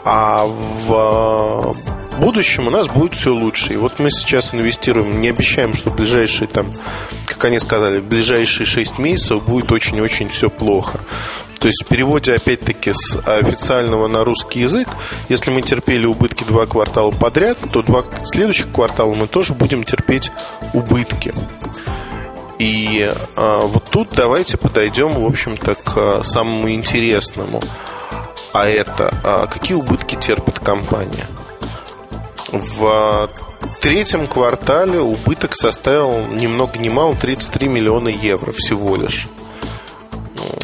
А 0.04 0.46
в 0.46 1.74
будущем 2.18 2.66
у 2.66 2.70
нас 2.70 2.88
будет 2.88 3.14
все 3.14 3.34
лучше. 3.34 3.74
И 3.74 3.76
вот 3.76 3.98
мы 3.98 4.10
сейчас 4.10 4.54
инвестируем, 4.54 5.20
не 5.20 5.28
обещаем, 5.28 5.74
что 5.74 5.90
в 5.90 5.96
ближайшие, 5.96 6.48
там, 6.48 6.72
как 7.26 7.44
они 7.44 7.58
сказали, 7.58 8.00
в 8.00 8.04
ближайшие 8.04 8.66
6 8.66 8.98
месяцев 8.98 9.44
будет 9.44 9.70
очень-очень 9.72 10.28
все 10.28 10.50
плохо. 10.50 11.00
То 11.58 11.66
есть 11.66 11.84
в 11.84 11.88
переводе, 11.88 12.34
опять-таки, 12.34 12.92
с 12.94 13.16
официального 13.26 14.06
на 14.06 14.24
русский 14.24 14.60
язык, 14.60 14.88
если 15.28 15.50
мы 15.50 15.62
терпели 15.62 16.06
убытки 16.06 16.44
два 16.44 16.66
квартала 16.66 17.10
подряд, 17.10 17.58
то 17.72 17.82
два 17.82 18.04
следующих 18.24 18.70
квартала 18.70 19.14
мы 19.14 19.26
тоже 19.26 19.54
будем 19.54 19.82
терпеть 19.82 20.30
убытки. 20.72 21.34
И 22.58 23.12
а, 23.36 23.60
вот 23.62 23.84
тут 23.90 24.10
давайте 24.10 24.56
подойдем, 24.56 25.14
в 25.14 25.24
общем-то, 25.24 25.74
к 25.74 25.92
а, 25.96 26.22
самому 26.22 26.70
интересному. 26.70 27.60
А 28.58 28.66
это 28.66 29.16
а, 29.22 29.46
какие 29.46 29.76
убытки 29.76 30.16
терпит 30.16 30.58
компания? 30.58 31.28
В 32.50 33.30
третьем 33.80 34.26
квартале 34.26 34.98
убыток 34.98 35.54
составил 35.54 36.26
ни 36.26 36.48
много 36.48 36.76
ни 36.80 36.88
мало 36.88 37.14
33 37.14 37.68
миллиона 37.68 38.08
евро 38.08 38.50
всего 38.50 38.96
лишь. 38.96 39.28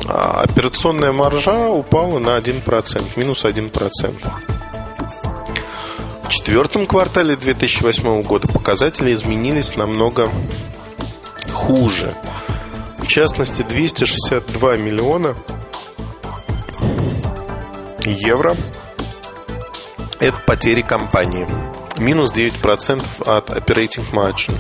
А 0.09 0.41
операционная 0.43 1.13
маржа 1.13 1.69
упала 1.69 2.19
на 2.19 2.37
1%, 2.37 3.13
минус 3.15 3.45
1%. 3.45 4.29
четвертом 6.29 6.89
квартале 6.89 7.37
2008 7.37 8.23
года 8.23 8.49
показатели 8.49 9.15
изменились 9.15 9.77
намного 9.77 10.33
хуже. 11.53 12.13
В 12.99 13.07
частности, 13.07 13.63
262 13.63 14.79
миллиона 14.79 15.37
евро– 18.13 18.57
это 20.21 20.37
потери 20.47 20.83
компании. 20.83 21.47
Минус 21.99 22.33
9% 22.33 23.03
от 23.27 23.51
operating 23.51 24.11
margin. 24.13 24.59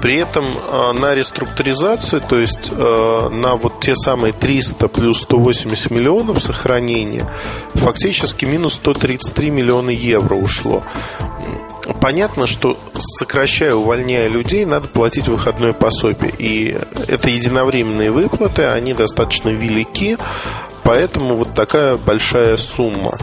При 0.00 0.16
этом 0.16 0.44
э, 0.46 0.92
на 0.92 1.14
реструктуризацию, 1.14 2.22
то 2.22 2.38
есть 2.38 2.70
э, 2.72 3.28
на 3.30 3.56
вот 3.56 3.80
те 3.80 3.94
самые 3.94 4.32
300 4.32 4.88
плюс 4.88 5.22
180 5.22 5.90
миллионов 5.90 6.42
сохранения, 6.42 7.26
фактически 7.74 8.46
минус 8.46 8.74
133 8.74 9.50
миллиона 9.50 9.90
евро 9.90 10.34
ушло. 10.34 10.82
Понятно, 12.00 12.46
что 12.46 12.78
сокращая, 12.98 13.74
увольняя 13.74 14.28
людей, 14.28 14.64
надо 14.64 14.88
платить 14.88 15.28
выходное 15.28 15.74
пособие. 15.74 16.32
И 16.38 16.78
это 17.08 17.28
единовременные 17.28 18.10
выплаты, 18.10 18.64
они 18.64 18.94
достаточно 18.94 19.50
велики, 19.50 20.16
поэтому 20.90 21.36
вот 21.36 21.54
такая 21.54 21.96
большая 21.96 22.56
сумма. 22.56 23.16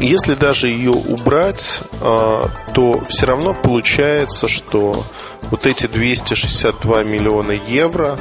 Если 0.00 0.34
даже 0.34 0.68
ее 0.68 0.92
убрать, 0.92 1.80
э, 2.00 2.46
то 2.72 3.02
все 3.10 3.26
равно 3.26 3.52
получается, 3.52 4.48
что 4.48 5.04
вот 5.50 5.66
эти 5.66 5.86
262 5.86 7.04
миллиона 7.04 7.50
евро, 7.50 8.16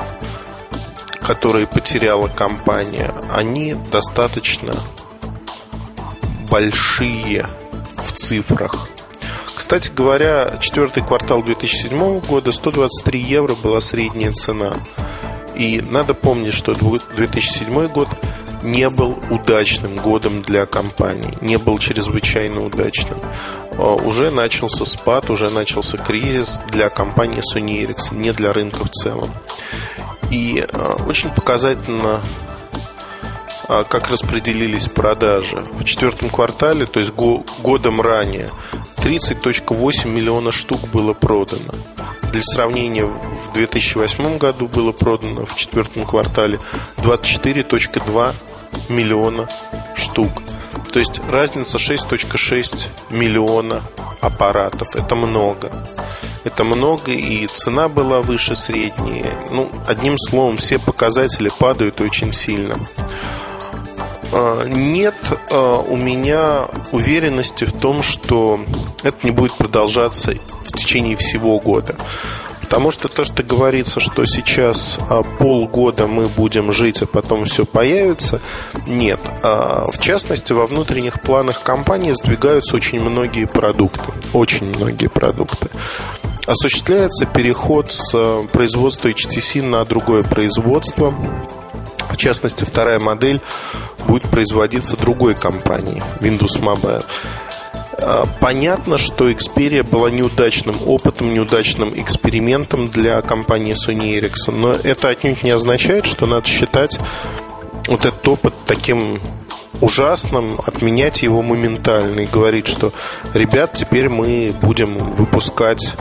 которые 1.22 1.66
потеряла 1.66 2.28
компания, 2.28 3.14
они 3.34 3.74
достаточно 3.90 4.74
большие 6.52 7.46
в 7.96 8.12
цифрах. 8.12 8.90
Кстати 9.56 9.92
говоря, 9.96 10.58
четвертый 10.60 11.04
квартал 11.04 11.42
2007 11.42 12.20
года 12.20 12.52
123 12.52 13.18
евро 13.18 13.56
была 13.56 13.80
средняя 13.80 14.34
цена. 14.34 14.74
И 15.56 15.82
надо 15.90 16.14
помнить, 16.14 16.54
что 16.54 16.74
2007 16.74 17.88
год 17.88 18.10
не 18.64 18.90
был 18.90 19.18
удачным 19.30 19.96
годом 19.98 20.42
для 20.42 20.66
компании, 20.66 21.38
не 21.42 21.58
был 21.58 21.80
чрезвычайно 21.80 22.66
удачным. 22.66 23.20
А, 23.78 23.94
уже 23.94 24.32
начался 24.32 24.86
спад, 24.86 25.30
уже 25.30 25.50
начался 25.50 25.98
кризис 25.98 26.60
для 26.72 26.90
компании 26.90 27.42
Sony 27.42 27.86
Ericsson, 27.86 28.18
не 28.18 28.32
для 28.34 28.54
рынка 28.54 28.84
в 28.86 28.90
целом. 28.90 29.32
И 30.32 30.66
а, 30.74 31.04
очень 31.08 31.30
показательно 31.30 32.22
как 33.68 34.10
распределились 34.10 34.88
продажи. 34.88 35.58
В 35.58 35.84
четвертом 35.84 36.30
квартале, 36.30 36.86
то 36.86 37.00
есть 37.00 37.14
годом 37.14 38.02
ранее, 38.02 38.50
30.8 38.98 40.08
миллиона 40.08 40.52
штук 40.52 40.88
было 40.90 41.14
продано. 41.14 41.74
Для 42.32 42.42
сравнения, 42.42 43.06
в 43.06 43.54
2008 43.54 44.38
году 44.38 44.68
было 44.68 44.92
продано 44.92 45.46
в 45.46 45.56
четвертом 45.56 46.06
квартале 46.06 46.60
24.2 46.98 48.34
миллиона 48.90 49.48
штук. 49.96 50.32
То 50.92 51.00
есть 51.00 51.20
разница 51.30 51.78
6.6 51.78 52.88
миллиона 53.10 53.84
аппаратов. 54.22 54.96
Это 54.96 55.16
много. 55.16 55.72
Это 56.44 56.64
много, 56.64 57.12
и 57.12 57.46
цена 57.48 57.90
была 57.90 58.22
выше 58.22 58.56
средней. 58.56 59.26
Ну, 59.52 59.70
одним 59.86 60.18
словом, 60.18 60.58
все 60.58 60.80
показатели 60.80 61.52
падают 61.60 62.00
очень 62.00 62.32
сильно. 62.32 62.80
А, 64.32 64.66
нет 64.66 65.16
а, 65.50 65.78
у 65.78 65.96
меня 65.96 66.68
уверенности 66.92 67.64
в 67.64 67.74
том, 67.74 68.04
что 68.04 68.60
это 69.04 69.18
не 69.24 69.32
будет 69.32 69.54
продолжаться 69.54 70.34
в 70.66 70.72
течение 70.74 71.16
всего 71.16 71.60
года. 71.60 71.96
Потому 72.62 72.92
что 72.92 73.08
то, 73.08 73.24
что 73.24 73.44
говорится, 73.44 74.02
что 74.02 74.26
сейчас 74.26 75.00
а, 75.10 75.24
полгода 75.24 76.08
мы 76.08 76.28
будем 76.28 76.74
жить, 76.74 77.02
а 77.02 77.06
потом 77.06 77.46
все 77.46 77.66
появится, 77.66 78.42
нет. 78.86 79.20
В 79.42 79.98
частности, 80.00 80.52
во 80.52 80.66
внутренних 80.66 81.22
планах 81.22 81.64
компании 81.64 82.12
сдвигаются 82.12 82.76
очень 82.76 83.00
многие 83.00 83.46
продукты. 83.46 84.12
Очень 84.34 84.68
многие 84.68 85.08
продукты. 85.08 85.70
Осуществляется 86.46 87.26
переход 87.26 87.92
с 87.92 88.12
производства 88.52 89.10
HTC 89.10 89.62
на 89.62 89.84
другое 89.86 90.24
производство. 90.24 91.14
В 92.10 92.18
частности, 92.18 92.64
вторая 92.64 93.00
модель 93.00 93.42
будет 94.08 94.24
производиться 94.24 94.98
другой 94.98 95.36
компанией, 95.36 96.02
Windows 96.20 96.60
Mobile. 96.60 97.06
А, 98.00 98.28
понятно, 98.40 98.98
что 98.98 99.30
Xperia 99.30 99.88
была 99.88 100.10
неудачным 100.10 100.78
опытом, 100.86 101.34
неудачным 101.34 102.00
экспериментом 102.00 102.88
для 102.88 103.22
компании 103.22 103.74
Sony 103.74 104.20
Ericsson, 104.20 104.56
но 104.56 104.74
это 104.74 105.10
отнюдь 105.10 105.44
не 105.44 105.52
означает, 105.52 106.06
что 106.06 106.26
надо 106.26 106.48
считать 106.48 107.00
вот 107.88 108.06
этот 108.06 108.28
опыт 108.28 108.54
таким 108.66 109.20
ужасным, 109.82 110.60
отменять 110.66 111.22
его 111.22 111.42
моментально 111.42 112.22
и 112.22 112.26
говорить, 112.26 112.68
что, 112.68 112.92
ребят, 113.34 113.74
теперь 113.74 114.10
мы 114.10 114.54
будем 114.62 114.98
выпускать 115.14 115.94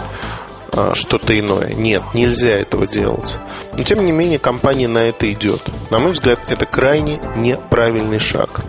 что-то 0.94 1.38
иное. 1.38 1.74
Нет, 1.74 2.02
нельзя 2.14 2.50
этого 2.50 2.86
делать. 2.86 3.38
Но, 3.76 3.84
тем 3.84 4.04
не 4.04 4.12
менее, 4.12 4.38
компания 4.38 4.88
на 4.88 4.98
это 4.98 5.30
идет. 5.32 5.62
На 5.90 5.98
мой 5.98 6.12
взгляд, 6.12 6.40
это 6.48 6.66
крайне 6.66 7.18
неправильный 7.36 8.18
шаг. 8.18 8.64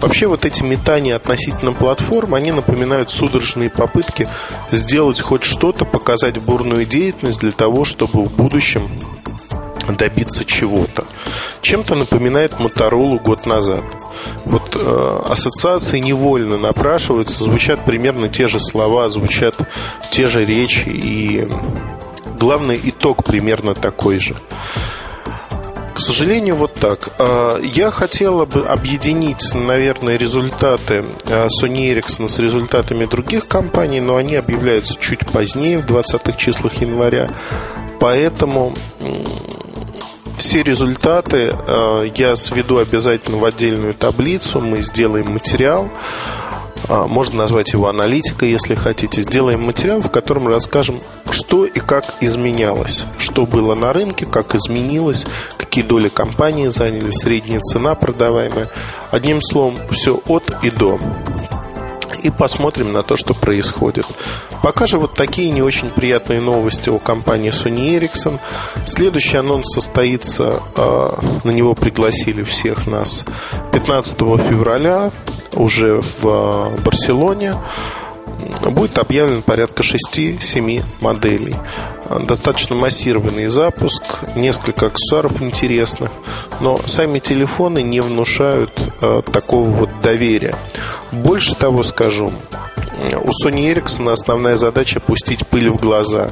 Вообще 0.00 0.26
вот 0.26 0.44
эти 0.44 0.62
метания 0.62 1.16
относительно 1.16 1.72
платформ, 1.72 2.34
они 2.34 2.52
напоминают 2.52 3.10
судорожные 3.10 3.68
попытки 3.68 4.28
сделать 4.70 5.20
хоть 5.20 5.42
что-то, 5.42 5.84
показать 5.84 6.38
бурную 6.38 6.86
деятельность 6.86 7.40
для 7.40 7.52
того, 7.52 7.84
чтобы 7.84 8.24
в 8.24 8.30
будущем 8.30 8.88
добиться 9.96 10.44
чего-то. 10.44 11.04
Чем-то 11.62 11.94
напоминает 11.94 12.60
Моторолу 12.60 13.18
год 13.18 13.46
назад. 13.46 13.84
Вот 14.44 14.76
э, 14.76 15.20
ассоциации 15.28 15.98
невольно 15.98 16.58
напрашиваются, 16.58 17.44
звучат 17.44 17.84
примерно 17.84 18.28
те 18.28 18.46
же 18.46 18.60
слова, 18.60 19.08
звучат 19.08 19.54
те 20.10 20.26
же 20.26 20.44
речи, 20.44 20.88
и 20.88 21.48
главный 22.38 22.80
итог 22.82 23.24
примерно 23.24 23.74
такой 23.74 24.18
же. 24.18 24.36
К 25.98 26.00
сожалению, 26.00 26.54
вот 26.54 26.74
так. 26.74 27.10
А, 27.18 27.60
я 27.60 27.90
хотела 27.90 28.44
бы 28.44 28.64
объединить, 28.64 29.52
наверное, 29.52 30.16
результаты 30.16 31.04
а, 31.26 31.48
Sony 31.48 31.92
Ericsson 31.92 32.28
с 32.28 32.38
результатами 32.38 33.04
других 33.04 33.48
компаний, 33.48 34.00
но 34.00 34.14
они 34.14 34.36
объявляются 34.36 34.94
чуть 34.94 35.28
позднее, 35.28 35.78
в 35.78 35.86
20-х 35.86 36.32
числах 36.34 36.74
января. 36.74 37.28
Поэтому 37.98 38.76
все 40.38 40.62
результаты 40.62 41.50
а, 41.52 42.02
я 42.02 42.36
сведу 42.36 42.78
обязательно 42.78 43.38
в 43.38 43.44
отдельную 43.44 43.94
таблицу, 43.94 44.60
мы 44.60 44.82
сделаем 44.82 45.32
материал. 45.32 45.90
А, 46.88 47.06
можно 47.06 47.38
назвать 47.38 47.72
его 47.72 47.88
аналитика, 47.88 48.46
если 48.46 48.74
хотите. 48.74 49.22
Сделаем 49.22 49.62
материал, 49.62 50.00
в 50.00 50.10
котором 50.10 50.48
расскажем, 50.48 51.00
что 51.30 51.66
и 51.66 51.80
как 51.80 52.14
изменялось, 52.20 53.04
что 53.18 53.46
было 53.46 53.74
на 53.74 53.92
рынке, 53.92 54.26
как 54.26 54.54
изменилось, 54.54 55.26
какие 55.56 55.84
доли 55.84 56.08
компании 56.08 56.68
заняли, 56.68 57.10
средняя 57.10 57.60
цена 57.60 57.94
продаваемая. 57.94 58.68
Одним 59.10 59.42
словом, 59.42 59.76
все 59.90 60.20
от 60.26 60.44
и 60.62 60.70
до 60.70 60.98
и 62.22 62.30
посмотрим 62.30 62.92
на 62.92 63.02
то, 63.02 63.16
что 63.16 63.34
происходит. 63.34 64.06
Пока 64.62 64.86
же 64.86 64.98
вот 64.98 65.14
такие 65.14 65.50
не 65.50 65.62
очень 65.62 65.90
приятные 65.90 66.40
новости 66.40 66.88
о 66.88 66.98
компании 66.98 67.50
Sony 67.50 67.98
Ericsson. 67.98 68.38
Следующий 68.86 69.36
анонс 69.36 69.66
состоится, 69.72 70.62
а, 70.74 71.22
на 71.44 71.50
него 71.50 71.74
пригласили 71.74 72.42
всех 72.42 72.86
нас 72.86 73.24
15 73.72 74.16
февраля 74.38 75.10
уже 75.54 76.00
в 76.00 76.24
а, 76.24 76.76
Барселоне 76.84 77.54
будет 78.70 78.98
объявлен 78.98 79.42
порядка 79.42 79.82
6-7 79.82 80.82
моделей. 81.00 81.56
Достаточно 82.26 82.74
массированный 82.74 83.48
запуск, 83.48 84.02
несколько 84.34 84.86
аксессуаров 84.86 85.42
интересных, 85.42 86.10
но 86.60 86.80
сами 86.86 87.18
телефоны 87.18 87.82
не 87.82 88.00
внушают 88.00 88.72
э, 89.00 89.22
такого 89.30 89.68
вот 89.68 89.90
доверия. 90.00 90.54
Больше 91.12 91.54
того 91.54 91.82
скажу, 91.82 92.32
у 92.98 93.30
Sony 93.30 93.72
Ericsson 93.72 94.12
основная 94.12 94.56
задача 94.56 95.00
пустить 95.00 95.46
пыль 95.46 95.70
в 95.70 95.76
глаза. 95.76 96.30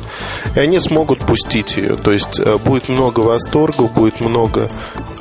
И 0.55 0.61
они 0.61 0.79
смогут 0.79 1.20
пустить 1.20 1.76
ее. 1.76 1.96
То 1.96 2.12
есть 2.12 2.40
э, 2.40 2.59
будет 2.59 2.88
много 2.88 3.20
восторга, 3.20 3.85
будет 3.85 4.20
много, 4.20 4.68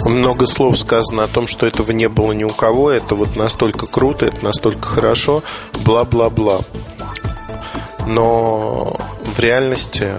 много 0.05 0.45
слов 0.45 0.77
сказано 0.79 1.23
о 1.23 1.27
том, 1.27 1.47
что 1.47 1.65
этого 1.65 1.91
не 1.91 2.09
было 2.09 2.31
ни 2.31 2.43
у 2.43 2.49
кого, 2.49 2.91
это 2.91 3.15
вот 3.15 3.35
настолько 3.35 3.85
круто, 3.85 4.25
это 4.25 4.43
настолько 4.43 4.87
хорошо, 4.87 5.43
бла-бла-бла. 5.83 6.61
Но 8.07 8.95
в 9.23 9.39
реальности 9.39 10.09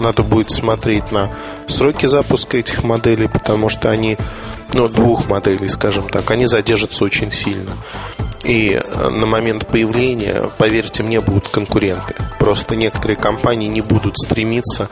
надо 0.00 0.22
будет 0.22 0.50
смотреть 0.50 1.12
на 1.12 1.30
сроки 1.66 2.06
запуска 2.06 2.58
этих 2.58 2.84
моделей, 2.84 3.28
потому 3.28 3.68
что 3.68 3.90
они, 3.90 4.16
ну, 4.74 4.88
двух 4.88 5.28
моделей, 5.28 5.68
скажем 5.68 6.08
так, 6.08 6.30
они 6.30 6.46
задержатся 6.46 7.04
очень 7.04 7.32
сильно. 7.32 7.72
И 8.44 8.80
э, 8.82 9.08
на 9.08 9.26
момент 9.26 9.66
появления, 9.66 10.50
поверьте 10.56 11.02
мне, 11.02 11.20
будут 11.20 11.48
конкуренты. 11.48 12.14
Просто 12.38 12.74
некоторые 12.74 13.16
компании 13.16 13.68
не 13.68 13.82
будут 13.82 14.16
стремиться 14.16 14.88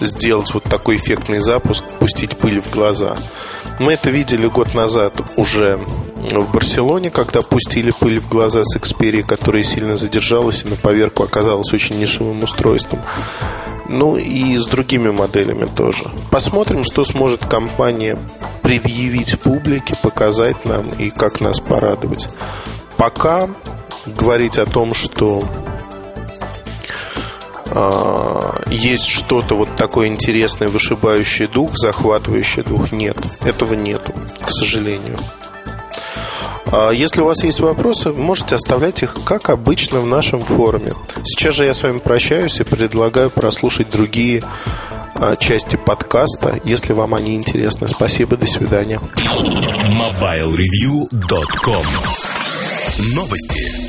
сделать 0.00 0.52
вот 0.54 0.64
такой 0.64 0.96
эффектный 0.96 1.40
запуск, 1.40 1.84
пустить 1.98 2.36
пыль 2.36 2.60
в 2.60 2.70
глаза. 2.70 3.16
Мы 3.78 3.94
это 3.94 4.10
видели 4.10 4.46
год 4.46 4.74
назад 4.74 5.20
уже 5.36 5.78
в 6.16 6.52
Барселоне, 6.52 7.10
когда 7.10 7.42
пустили 7.42 7.90
пыль 7.90 8.20
в 8.20 8.28
глаза 8.28 8.62
с 8.62 8.76
Xperia, 8.76 9.22
которая 9.22 9.62
сильно 9.62 9.96
задержалась 9.96 10.62
и 10.64 10.68
на 10.68 10.76
поверку 10.76 11.22
оказалась 11.22 11.72
очень 11.72 11.98
нишевым 11.98 12.42
устройством. 12.42 13.00
Ну 13.88 14.16
и 14.16 14.56
с 14.56 14.66
другими 14.66 15.10
моделями 15.10 15.66
тоже. 15.66 16.10
Посмотрим, 16.30 16.84
что 16.84 17.04
сможет 17.04 17.44
компания 17.44 18.18
предъявить 18.62 19.38
публике, 19.40 19.96
показать 20.02 20.64
нам 20.64 20.88
и 20.88 21.10
как 21.10 21.40
нас 21.40 21.60
порадовать. 21.60 22.28
Пока 22.96 23.48
говорить 24.06 24.58
о 24.58 24.66
том, 24.66 24.94
что 24.94 25.44
э, 27.66 28.52
есть 28.70 29.06
что-то 29.06 29.56
вот 29.56 29.76
такое 29.76 30.08
интересное, 30.08 30.68
вышибающий 30.68 31.46
дух, 31.46 31.70
захватывающий 31.74 32.62
дух, 32.62 32.92
нет. 32.92 33.18
Этого 33.42 33.74
нету, 33.74 34.12
к 34.44 34.50
сожалению. 34.50 35.18
А 36.66 36.90
если 36.90 37.20
у 37.20 37.26
вас 37.26 37.44
есть 37.44 37.60
вопросы, 37.60 38.12
можете 38.12 38.56
оставлять 38.56 39.02
их, 39.02 39.16
как 39.24 39.50
обычно, 39.50 40.00
в 40.00 40.06
нашем 40.06 40.40
форуме. 40.40 40.92
Сейчас 41.24 41.54
же 41.54 41.64
я 41.64 41.74
с 41.74 41.82
вами 41.82 41.98
прощаюсь 41.98 42.60
и 42.60 42.64
предлагаю 42.64 43.30
прослушать 43.30 43.90
другие 43.90 44.42
а, 45.14 45.36
части 45.36 45.76
подкаста, 45.76 46.60
если 46.64 46.92
вам 46.92 47.14
они 47.14 47.36
интересны. 47.36 47.88
Спасибо, 47.88 48.36
до 48.36 48.46
свидания. 48.46 49.00
MobileReview.com 49.16 51.86
Новости. 53.14 53.85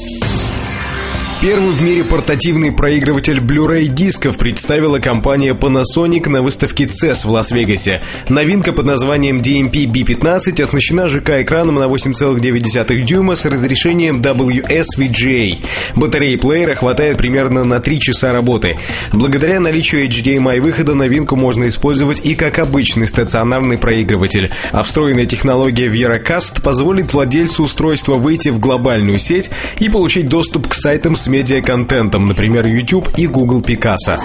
Первый 1.40 1.70
в 1.70 1.84
мире 1.84 2.04
портативный 2.04 2.72
проигрыватель 2.72 3.38
Blu-ray 3.38 3.86
дисков 3.86 4.40
представила 4.40 4.98
компания 4.98 5.54
Panasonic 5.54 6.28
на 6.30 6.42
выставке 6.42 6.86
CES 6.86 7.28
в 7.28 7.30
Лас-Вегасе. 7.30 8.02
Новинка 8.28 8.74
под 8.74 8.88
названием 8.88 9.38
DMP 9.38 9.86
B15 9.86 10.60
оснащена 10.60 11.08
ЖК-экраном 11.08 11.76
на 11.76 11.84
8,9 11.84 13.02
дюйма 13.04 13.36
с 13.36 13.46
разрешением 13.46 14.20
WS-VGA. 14.20 15.64
Батареи 15.96 16.38
плеера 16.38 16.74
хватает 16.74 17.18
примерно 17.18 17.64
на 17.64 17.80
3 17.82 18.00
часа 18.00 18.34
работы. 18.34 18.80
Благодаря 19.14 19.60
наличию 19.60 20.08
HDMI 20.08 20.60
выхода 20.60 20.96
новинку 20.96 21.36
можно 21.36 21.68
использовать 21.68 22.20
и 22.26 22.34
как 22.34 22.58
обычный 22.58 23.06
стационарный 23.06 23.78
проигрыватель. 23.78 24.50
А 24.72 24.82
встроенная 24.82 25.28
технология 25.28 25.86
VeraCast 25.86 26.64
позволит 26.64 27.14
владельцу 27.14 27.62
устройства 27.62 28.16
выйти 28.16 28.50
в 28.50 28.60
глобальную 28.60 29.20
сеть 29.20 29.52
и 29.78 29.88
получить 29.88 30.30
доступ 30.30 30.68
к 30.68 30.74
сайтам 30.74 31.16
с 31.16 31.27
медиаконтентом, 31.28 32.26
например, 32.26 32.68
YouTube 32.68 33.10
и 33.18 33.28
Google 33.28 33.62
Picasa. 33.62 34.18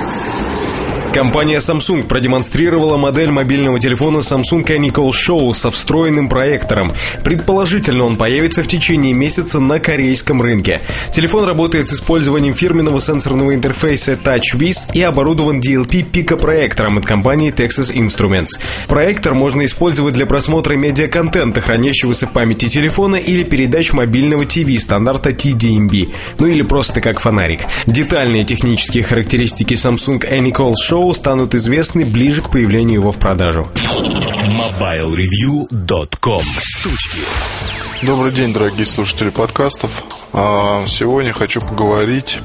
Компания 1.12 1.58
Samsung 1.58 2.04
продемонстрировала 2.04 2.96
модель 2.96 3.30
мобильного 3.30 3.78
телефона 3.78 4.18
Samsung 4.18 4.64
Anycall 4.64 5.10
Show 5.10 5.52
со 5.52 5.70
встроенным 5.70 6.30
проектором. 6.30 6.90
Предположительно, 7.22 8.06
он 8.06 8.16
появится 8.16 8.62
в 8.62 8.66
течение 8.66 9.12
месяца 9.12 9.60
на 9.60 9.78
корейском 9.78 10.40
рынке. 10.40 10.80
Телефон 11.10 11.44
работает 11.44 11.88
с 11.88 11.92
использованием 11.92 12.54
фирменного 12.54 12.98
сенсорного 12.98 13.54
интерфейса 13.54 14.12
TouchWiz 14.12 14.94
и 14.94 15.02
оборудован 15.02 15.60
DLP 15.60 16.02
пикопроектором 16.02 16.96
от 16.96 17.04
компании 17.04 17.52
Texas 17.52 17.92
Instruments. 17.94 18.58
Проектор 18.88 19.34
можно 19.34 19.66
использовать 19.66 20.14
для 20.14 20.24
просмотра 20.24 20.76
медиаконтента, 20.76 21.60
хранящегося 21.60 22.26
в 22.26 22.32
памяти 22.32 22.68
телефона 22.68 23.16
или 23.16 23.42
передач 23.42 23.92
мобильного 23.92 24.46
ТВ 24.46 24.80
стандарта 24.80 25.30
TDMB, 25.30 26.14
ну 26.38 26.46
или 26.46 26.62
просто 26.62 27.02
как 27.02 27.20
фонарик. 27.20 27.60
Детальные 27.84 28.44
технические 28.44 29.04
характеристики 29.04 29.74
Samsung 29.74 30.18
Anycall 30.20 30.72
Show 30.82 31.01
шоу 31.02 31.14
станут 31.14 31.54
известны 31.56 32.04
ближе 32.04 32.42
к 32.42 32.50
появлению 32.50 33.00
его 33.00 33.10
в 33.10 33.18
продажу. 33.18 33.68
MobileReview.com 33.74 36.44
Штучки 36.60 37.18
Добрый 38.02 38.30
день, 38.30 38.52
дорогие 38.52 38.86
слушатели 38.86 39.30
подкастов. 39.30 40.04
А, 40.32 40.86
сегодня 40.86 41.32
хочу 41.32 41.60
поговорить 41.60 42.38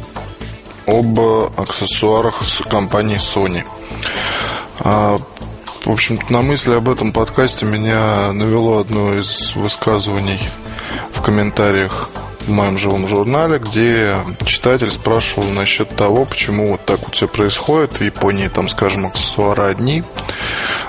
об 0.87 1.19
аксессуарах 1.55 2.41
с 2.41 2.63
компании 2.63 3.17
Sony. 3.17 3.63
А, 4.79 5.19
в 5.85 5.91
общем 5.91 6.17
на 6.29 6.41
мысли 6.41 6.73
об 6.73 6.89
этом 6.89 7.11
подкасте 7.11 7.67
меня 7.67 8.33
навело 8.33 8.79
одно 8.79 9.13
из 9.13 9.55
высказываний 9.55 10.39
в 11.13 11.21
комментариях 11.21 12.09
в 12.47 12.51
моем 12.51 12.77
живом 12.77 13.07
журнале, 13.07 13.59
где 13.59 14.17
читатель 14.45 14.89
спрашивал 14.89 15.47
насчет 15.49 15.93
того, 15.95 16.25
почему 16.25 16.71
вот 16.71 16.85
так 16.85 16.99
вот 17.01 17.15
все 17.15 17.27
происходит. 17.27 17.99
В 17.99 18.03
Японии 18.03 18.47
там, 18.47 18.69
скажем, 18.69 19.05
аксессуары 19.05 19.63
одни, 19.63 20.03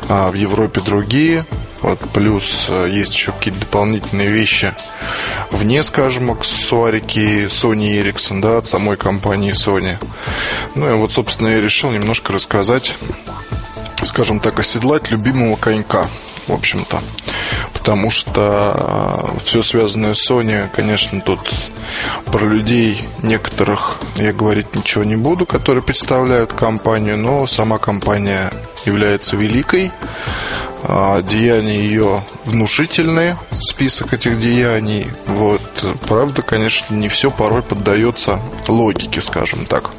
а 0.08 0.30
в 0.30 0.34
Европе 0.34 0.80
другие. 0.80 1.44
Вот, 1.80 2.00
плюс 2.12 2.66
э, 2.68 2.88
есть 2.90 3.14
еще 3.14 3.30
какие-то 3.30 3.60
дополнительные 3.60 4.28
вещи 4.28 4.74
вне, 5.50 5.82
скажем, 5.82 6.30
аксессуарики 6.30 7.46
Sony 7.46 8.02
Ericsson, 8.02 8.40
да, 8.40 8.58
от 8.58 8.66
самой 8.66 8.96
компании 8.96 9.52
Sony. 9.52 9.96
Ну 10.74 10.90
и 10.90 10.94
вот, 10.94 11.12
собственно, 11.12 11.48
я 11.48 11.60
решил 11.60 11.90
немножко 11.90 12.32
рассказать, 12.32 12.96
скажем 14.02 14.40
так, 14.40 14.58
оседлать 14.58 15.10
любимого 15.10 15.56
конька, 15.56 16.08
в 16.48 16.52
общем-то 16.52 17.00
потому 17.88 18.10
что 18.10 19.32
э, 19.34 19.38
все 19.40 19.62
связанное 19.62 20.12
с 20.12 20.30
Sony, 20.30 20.68
конечно, 20.76 21.22
тут 21.22 21.40
про 22.26 22.44
людей 22.44 23.00
некоторых 23.22 23.96
я 24.16 24.34
говорить 24.34 24.74
ничего 24.74 25.04
не 25.04 25.16
буду, 25.16 25.46
которые 25.46 25.82
представляют 25.82 26.52
компанию, 26.52 27.16
но 27.16 27.46
сама 27.46 27.78
компания 27.78 28.52
является 28.84 29.36
великой, 29.36 29.90
а, 30.82 31.22
деяния 31.22 31.80
ее 31.80 32.24
внушительные, 32.44 33.38
список 33.58 34.12
этих 34.12 34.38
деяний. 34.38 35.06
Вот. 35.24 35.62
Правда, 36.06 36.42
конечно, 36.42 36.94
не 36.94 37.08
все 37.08 37.30
порой 37.30 37.62
поддается 37.62 38.38
логике, 38.68 39.22
скажем 39.22 39.64
так. 39.64 39.92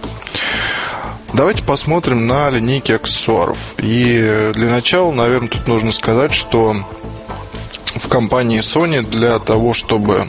Давайте 1.34 1.64
посмотрим 1.64 2.28
на 2.28 2.52
линейки 2.52 2.92
аксессуаров. 2.92 3.58
И 3.80 4.52
для 4.54 4.70
начала, 4.70 5.12
наверное, 5.12 5.50
тут 5.50 5.68
нужно 5.68 5.92
сказать, 5.92 6.36
что 6.36 6.76
в 8.00 8.08
компании 8.08 8.60
Sony 8.60 9.02
для 9.02 9.40
того, 9.40 9.74
чтобы 9.74 10.26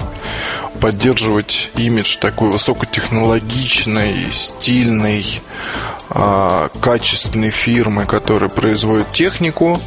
поддерживать 0.81 1.71
имидж 1.77 2.17
такой 2.19 2.51
высокотехнологичной, 2.51 4.31
стильной, 4.33 5.41
а, 6.09 6.69
качественной 6.81 7.51
фирмы, 7.51 8.07
которая 8.07 8.51
производит 8.51 9.13
технику, 9.13 9.81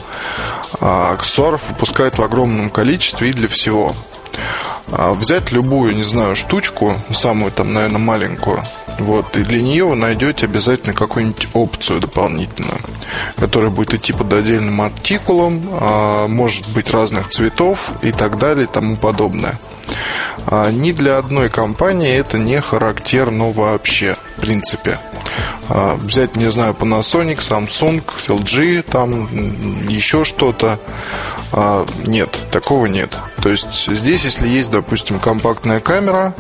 а, 0.80 1.12
аксессуаров 1.12 1.68
выпускает 1.70 2.18
в 2.18 2.24
огромном 2.24 2.70
количестве 2.70 3.30
и 3.30 3.34
для 3.34 3.48
всего. 3.48 3.96
А, 4.92 5.12
взять 5.14 5.52
любую, 5.52 5.96
не 5.96 6.04
знаю, 6.04 6.36
штучку, 6.36 6.96
самую 7.12 7.52
там, 7.52 7.74
наверное, 7.74 8.00
маленькую, 8.00 8.62
вот, 9.00 9.36
и 9.38 9.44
для 9.44 9.62
нее 9.62 9.86
вы 9.86 9.96
найдете 9.96 10.46
обязательно 10.46 10.94
какую-нибудь 10.94 11.48
опцию 11.54 12.00
дополнительную, 12.00 12.80
которая 13.38 13.70
будет 13.70 13.96
идти 13.96 14.14
под 14.14 14.32
отдельным 14.34 14.82
артикулом, 14.82 15.64
а, 15.72 16.28
может 16.28 16.68
быть 16.70 16.92
разных 16.92 17.30
цветов 17.30 17.92
и 18.02 18.12
так 18.12 18.38
далее 18.38 18.66
и 18.66 18.72
тому 18.72 18.98
подобное. 18.98 19.60
А, 20.46 20.70
ни 20.70 20.92
для 20.92 21.18
одной 21.18 21.50
компании 21.50 22.16
это 22.16 22.38
не 22.38 22.60
характерно 22.62 23.52
вообще, 23.52 24.16
в 24.38 24.42
принципе. 24.42 25.00
Взять, 25.70 26.36
не 26.36 26.52
знаю, 26.52 26.76
Panasonic, 26.78 27.38
Samsung, 27.38 28.04
LG, 28.28 28.84
там 28.84 29.88
еще 29.88 30.26
что-то. 30.26 30.78
А, 31.56 31.86
нет, 32.06 32.36
такого 32.52 32.88
нет. 32.88 33.16
То 33.42 33.50
есть 33.50 33.86
здесь, 33.86 34.26
если 34.26 34.48
есть, 34.48 34.72
допустим, 34.72 35.20
компактная 35.20 35.80
камера, 35.80 36.34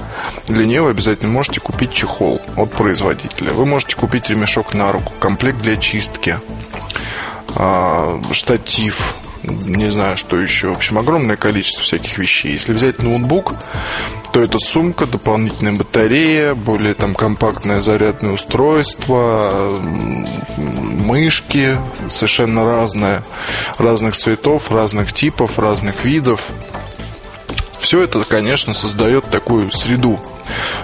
для 0.48 0.66
нее 0.66 0.82
вы 0.82 0.90
обязательно 0.90 1.32
можете 1.32 1.60
купить 1.60 1.94
чехол 1.94 2.42
от 2.58 2.72
производителя. 2.72 3.52
Вы 3.54 3.68
можете 3.68 3.96
купить 3.96 4.30
ремешок 4.32 4.74
на 4.74 4.92
руку, 4.92 5.14
комплект 5.20 5.60
для 5.60 5.78
чистки, 5.78 6.40
а, 7.56 8.20
штатив, 8.32 9.16
не 9.44 9.92
знаю, 9.92 10.18
что 10.18 10.38
еще. 10.40 10.70
В 10.70 10.78
общем, 10.78 10.98
огромное 10.98 11.36
количество 11.36 11.84
всяких 11.84 12.18
вещей. 12.18 12.54
Если 12.54 12.74
взять 12.74 13.02
ноутбук, 13.02 13.54
то 14.32 14.42
это 14.42 14.58
сумка, 14.58 15.06
дополнительная 15.06 15.74
батарея, 15.74 16.56
более 16.56 16.94
там 16.94 17.14
компактное 17.14 17.82
зарядное 17.82 18.32
устройство, 18.32 19.76
мышки 20.58 21.78
совершенно 22.10 22.66
разные, 22.66 23.22
разных 23.78 24.16
цветов, 24.16 24.72
разных 24.72 25.14
типов, 25.14 25.60
разных 25.60 26.06
видов. 26.06 26.42
Все 27.80 28.04
это, 28.04 28.24
конечно, 28.24 28.74
создает 28.74 29.26
такую 29.26 29.72
среду 29.72 30.20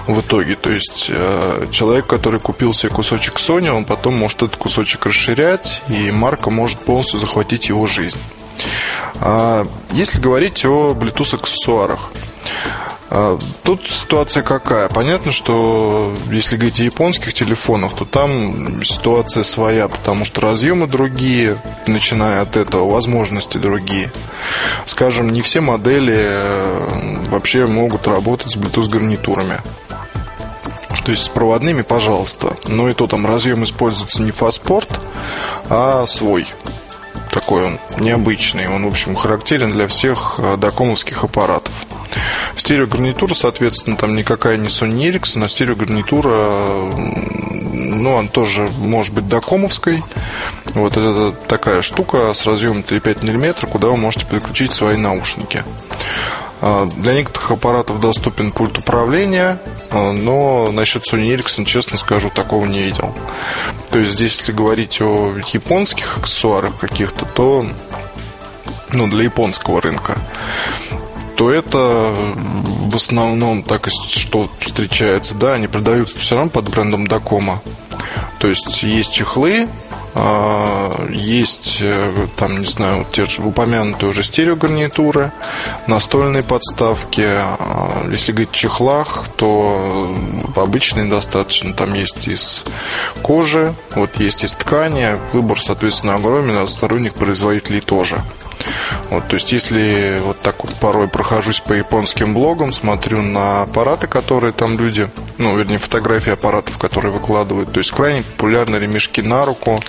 в 0.05 0.19
итоге. 0.19 0.55
То 0.55 0.69
есть 0.69 1.07
э, 1.09 1.67
человек, 1.71 2.07
который 2.07 2.39
купил 2.39 2.73
себе 2.73 2.91
кусочек 2.91 3.35
Sony, 3.35 3.69
он 3.69 3.85
потом 3.85 4.17
может 4.17 4.43
этот 4.43 4.57
кусочек 4.57 5.05
расширять, 5.05 5.81
и 5.87 6.11
марка 6.11 6.49
может 6.49 6.79
полностью 6.79 7.19
захватить 7.19 7.69
его 7.69 7.87
жизнь. 7.87 8.19
А 9.21 9.67
если 9.91 10.19
говорить 10.19 10.65
о 10.65 10.93
Bluetooth 10.93 11.35
аксессуарах, 11.35 12.11
А, 13.11 13.39
тут 13.63 13.89
ситуация 13.89 14.43
какая? 14.43 14.87
Понятно, 14.87 15.31
что 15.31 16.15
если 16.31 16.57
говорить 16.57 16.79
о 16.79 16.83
японских 16.83 17.33
телефонах, 17.33 17.93
то 17.95 18.05
там 18.05 18.83
ситуация 18.83 19.43
своя, 19.43 19.87
потому 19.87 20.25
что 20.25 20.41
разъемы 20.41 20.85
другие, 20.85 21.59
начиная 21.87 22.41
от 22.41 22.55
этого, 22.55 22.87
возможности 22.87 23.57
другие. 23.57 24.11
Скажем, 24.85 25.31
не 25.31 25.41
все 25.41 25.59
модели 25.59 26.15
э, 26.15 27.17
вообще 27.31 27.65
могут 27.65 28.05
работать 28.07 28.51
с 28.51 28.57
Bluetooth 28.57 28.89
гарнитурами. 28.89 29.59
То 31.03 31.11
есть 31.11 31.23
с 31.23 31.29
проводными, 31.29 31.81
пожалуйста. 31.81 32.57
Но 32.67 32.89
и 32.89 32.93
то 32.93 33.07
там 33.07 33.25
разъем 33.25 33.63
используется 33.63 34.21
не 34.21 34.31
фаспорт, 34.31 34.99
а 35.67 36.05
свой 36.05 36.47
такой 37.29 37.65
он 37.65 37.79
необычный. 37.97 38.67
Он, 38.67 38.85
в 38.85 38.87
общем, 38.87 39.15
характерен 39.15 39.71
для 39.71 39.87
всех 39.87 40.35
э, 40.37 40.57
докомовских 40.57 41.23
аппаратов. 41.23 41.73
Стереогарнитура, 42.55 43.33
соответственно, 43.33 43.95
там 43.95 44.15
никакая 44.15 44.57
не 44.57 44.67
Sony 44.67 45.11
Ericsson, 45.11 45.45
а 45.45 45.47
стереогарнитура, 45.47 46.79
ну, 47.73 48.17
она 48.17 48.27
тоже 48.29 48.69
может 48.77 49.13
быть 49.13 49.27
докомовской. 49.27 50.03
Вот 50.73 50.97
это 50.97 51.31
такая 51.47 51.81
штука 51.81 52.33
с 52.33 52.45
разъемом 52.45 52.81
3,5 52.81 53.23
мм, 53.23 53.67
куда 53.67 53.87
вы 53.89 53.97
можете 53.97 54.25
подключить 54.25 54.73
свои 54.73 54.97
наушники. 54.97 55.63
А, 56.61 56.85
для 56.85 57.13
некоторых 57.13 57.51
аппаратов 57.51 57.99
доступен 58.01 58.51
пульт 58.51 58.77
управления, 58.77 59.59
а, 59.91 60.11
но 60.11 60.71
насчет 60.71 61.03
Sony 61.03 61.35
Ericsson, 61.35 61.65
честно 61.65 61.97
скажу, 61.97 62.29
такого 62.29 62.65
не 62.65 62.79
видел. 62.79 63.13
То 63.91 63.99
есть 63.99 64.13
здесь, 64.13 64.39
если 64.39 64.51
говорить 64.51 65.01
о 65.01 65.35
японских 65.53 66.17
аксессуарах 66.17 66.77
каких-то, 66.77 67.25
то 67.25 67.65
ну, 68.91 69.07
для 69.07 69.23
японского 69.23 69.81
рынка, 69.81 70.17
то 71.35 71.51
это 71.51 72.13
в 72.89 72.95
основном 72.95 73.63
так 73.63 73.87
что 73.87 74.49
встречается. 74.59 75.35
Да, 75.35 75.53
они 75.53 75.67
продаются 75.67 76.19
все 76.19 76.35
равно 76.35 76.51
под 76.51 76.69
брендом 76.69 77.07
Дакома. 77.07 77.61
То 78.39 78.49
есть 78.49 78.83
есть 78.83 79.13
чехлы, 79.13 79.69
есть, 81.09 81.79
э, 81.81 82.27
там, 82.35 82.59
не 82.59 82.65
знаю, 82.65 83.05
те 83.11 83.25
же 83.25 83.41
упомянутые 83.41 84.09
уже 84.09 84.23
стереогарнитуры, 84.23 85.31
настольные 85.87 86.43
подставки. 86.43 87.23
А, 87.25 88.07
если 88.09 88.31
говорить 88.31 88.51
о 88.51 88.57
чехлах, 88.57 89.27
то 89.35 90.15
обычные 90.55 91.05
достаточно. 91.05 91.73
Там 91.73 91.93
есть 91.93 92.27
из 92.27 92.63
кожи, 93.21 93.75
вот 93.95 94.17
есть 94.17 94.43
из 94.43 94.53
ткани. 94.53 95.17
Выбор, 95.33 95.61
соответственно, 95.61 96.15
огромен, 96.15 96.57
а 96.57 96.67
сторонних 96.67 97.13
производителей 97.13 97.81
тоже. 97.81 98.23
Вот, 99.09 99.27
то 99.27 99.35
есть, 99.35 99.51
если 99.51 100.21
вот 100.23 100.39
так 100.39 100.63
вот 100.63 100.75
порой 100.79 101.07
прохожусь 101.07 101.59
по 101.59 101.73
японским 101.73 102.33
блогам, 102.33 102.71
смотрю 102.71 103.21
на 103.21 103.63
аппараты, 103.63 104.07
которые 104.07 104.53
там 104.53 104.77
люди, 104.77 105.09
ну, 105.37 105.57
вернее, 105.57 105.77
фотографии 105.77 106.31
аппаратов, 106.31 106.77
которые 106.77 107.11
выкладывают, 107.11 107.71
то 107.71 107.79
есть, 107.79 107.91
крайне 107.91 108.23
популярны 108.23 108.75
ремешки 108.75 109.21
на 109.21 109.45
руку 109.45 109.79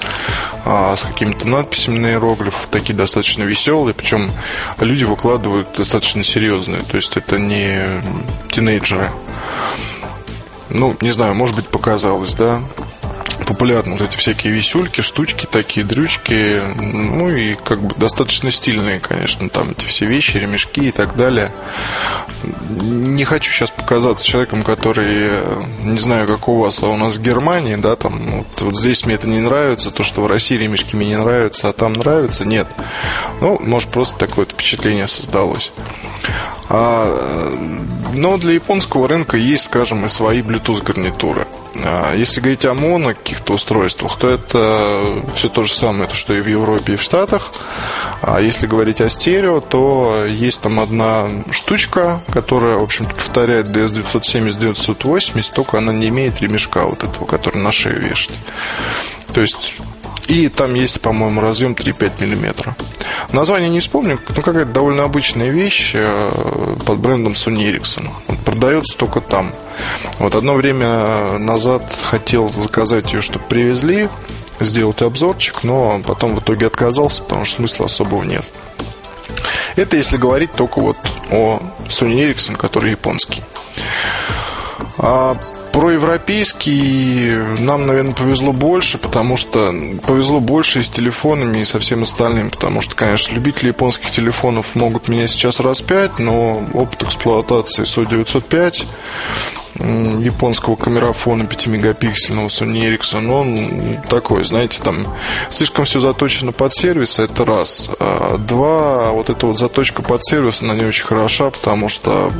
а, 0.64 0.96
с 0.96 1.02
какими-то 1.02 1.46
надписями 1.46 1.98
на 1.98 2.06
иероглифах, 2.08 2.68
такие 2.68 2.94
достаточно 2.94 3.42
веселые, 3.42 3.94
причем 3.94 4.32
люди 4.78 5.04
выкладывают 5.04 5.68
достаточно 5.76 6.24
серьезные, 6.24 6.82
то 6.82 6.96
есть, 6.96 7.16
это 7.16 7.38
не 7.38 8.00
тинейджеры. 8.50 9.10
Ну, 10.70 10.96
не 11.00 11.10
знаю, 11.10 11.34
может 11.34 11.56
быть, 11.56 11.68
показалось, 11.68 12.34
да 12.34 12.62
популярны 13.46 13.92
вот 13.92 14.02
эти 14.02 14.16
всякие 14.16 14.52
висюльки, 14.52 15.00
штучки 15.00 15.46
такие, 15.50 15.84
дрючки. 15.84 16.62
Ну 16.76 17.28
и 17.30 17.54
как 17.54 17.80
бы 17.82 17.94
достаточно 17.96 18.50
стильные, 18.50 19.00
конечно, 19.00 19.48
там 19.48 19.70
эти 19.70 19.84
все 19.86 20.06
вещи, 20.06 20.36
ремешки 20.36 20.88
и 20.88 20.90
так 20.92 21.16
далее. 21.16 21.50
Не 22.70 23.24
хочу 23.24 23.50
сейчас 23.52 23.70
показаться 23.70 24.26
человеком, 24.26 24.62
который, 24.62 25.42
не 25.82 25.98
знаю, 25.98 26.26
как 26.26 26.48
у 26.48 26.60
вас, 26.60 26.82
а 26.82 26.86
у 26.88 26.96
нас 26.96 27.16
в 27.16 27.22
Германии, 27.22 27.76
да, 27.76 27.96
там 27.96 28.38
вот, 28.38 28.60
вот 28.60 28.76
здесь 28.76 29.04
мне 29.04 29.16
это 29.16 29.28
не 29.28 29.40
нравится, 29.40 29.90
то, 29.90 30.02
что 30.02 30.22
в 30.22 30.26
России 30.26 30.56
ремешки 30.56 30.96
мне 30.96 31.08
не 31.08 31.18
нравятся, 31.18 31.68
а 31.68 31.72
там 31.72 31.94
нравится, 31.94 32.44
нет. 32.44 32.66
Ну, 33.40 33.58
может, 33.60 33.90
просто 33.90 34.18
такое 34.18 34.46
впечатление 34.46 35.06
создалось. 35.06 35.72
А, 36.68 37.52
но 38.14 38.36
для 38.36 38.52
японского 38.52 39.08
рынка 39.08 39.36
есть, 39.36 39.64
скажем, 39.64 40.04
и 40.04 40.08
свои 40.08 40.40
Bluetooth 40.40 40.84
гарнитуры. 40.84 41.46
А, 41.74 42.14
если 42.14 42.40
говорить 42.40 42.64
о 42.64 42.74
моно 42.74 43.09
каких-то 43.14 43.54
устройствах, 43.54 44.18
то 44.18 44.28
это 44.28 45.22
все 45.34 45.48
то 45.48 45.62
же 45.62 45.74
самое, 45.74 46.08
то, 46.08 46.14
что 46.14 46.34
и 46.34 46.40
в 46.40 46.48
Европе, 46.48 46.94
и 46.94 46.96
в 46.96 47.02
Штатах. 47.02 47.52
А 48.22 48.40
если 48.40 48.66
говорить 48.66 49.00
о 49.00 49.08
стерео, 49.08 49.60
то 49.60 50.24
есть 50.26 50.60
там 50.60 50.80
одна 50.80 51.28
штучка, 51.50 52.22
которая, 52.30 52.76
в 52.78 52.82
общем-то, 52.82 53.14
повторяет 53.14 53.66
DS970-980, 53.66 55.54
только 55.54 55.78
она 55.78 55.92
не 55.92 56.08
имеет 56.08 56.40
ремешка 56.40 56.84
вот 56.84 57.02
этого, 57.02 57.24
который 57.24 57.58
на 57.58 57.72
шею 57.72 58.00
вешать. 58.00 58.36
То 59.32 59.40
есть 59.40 59.80
и 60.28 60.48
там 60.48 60.74
есть, 60.74 61.00
по-моему, 61.00 61.40
разъем 61.40 61.72
3,5 61.72 62.24
мм. 62.24 62.74
Название 63.32 63.70
не 63.70 63.80
вспомню, 63.80 64.18
но 64.28 64.42
какая-то 64.42 64.70
довольно 64.70 65.04
обычная 65.04 65.50
вещь 65.50 65.92
э, 65.94 66.76
под 66.84 66.98
брендом 66.98 67.34
Sony 67.34 67.70
Ericsson. 67.72 68.08
Он 68.28 68.36
продается 68.36 68.96
только 68.96 69.20
там. 69.20 69.52
Вот 70.18 70.34
одно 70.34 70.54
время 70.54 71.38
назад 71.38 71.82
хотел 72.02 72.48
заказать 72.48 73.12
ее, 73.12 73.20
чтобы 73.20 73.44
привезли, 73.48 74.08
сделать 74.60 75.02
обзорчик, 75.02 75.62
но 75.62 76.00
потом 76.06 76.34
в 76.34 76.40
итоге 76.40 76.66
отказался, 76.66 77.22
потому 77.22 77.44
что 77.44 77.56
смысла 77.56 77.86
особого 77.86 78.22
нет. 78.24 78.44
Это 79.76 79.96
если 79.96 80.16
говорить 80.16 80.52
только 80.52 80.80
вот 80.80 80.96
о 81.30 81.60
Sony 81.88 82.28
Ericsson, 82.28 82.56
который 82.56 82.90
японский. 82.92 83.42
А 84.98 85.36
про 85.80 85.92
европейский 85.92 87.38
нам, 87.58 87.86
наверное, 87.86 88.12
повезло 88.12 88.52
больше, 88.52 88.98
потому 88.98 89.38
что 89.38 89.74
повезло 90.06 90.38
больше 90.38 90.80
и 90.80 90.82
с 90.82 90.90
телефонами, 90.90 91.60
и 91.60 91.64
со 91.64 91.78
всем 91.78 92.02
остальным, 92.02 92.50
потому 92.50 92.82
что, 92.82 92.94
конечно, 92.94 93.32
любители 93.32 93.68
японских 93.68 94.10
телефонов 94.10 94.74
могут 94.74 95.08
меня 95.08 95.26
сейчас 95.26 95.58
распять, 95.58 96.18
но 96.18 96.62
опыт 96.74 97.04
эксплуатации 97.04 97.84
SO 97.84 98.06
905 98.06 98.86
японского 99.80 100.76
камерафона 100.76 101.44
5-мегапиксельного 101.44 102.46
Sony 102.46 102.96
Ericsson, 102.96 103.30
он 103.30 104.02
такой, 104.08 104.44
знаете, 104.44 104.82
там 104.82 105.06
слишком 105.48 105.84
все 105.84 106.00
заточено 106.00 106.52
под 106.52 106.72
сервис, 106.72 107.18
это 107.18 107.44
раз. 107.44 107.90
А 107.98 108.36
два, 108.36 109.10
вот 109.12 109.30
эта 109.30 109.46
вот 109.46 109.58
заточка 109.58 110.02
под 110.02 110.24
сервис, 110.24 110.62
она 110.62 110.74
не 110.74 110.84
очень 110.84 111.04
хороша, 111.04 111.50
потому 111.50 111.88
что, 111.88 112.32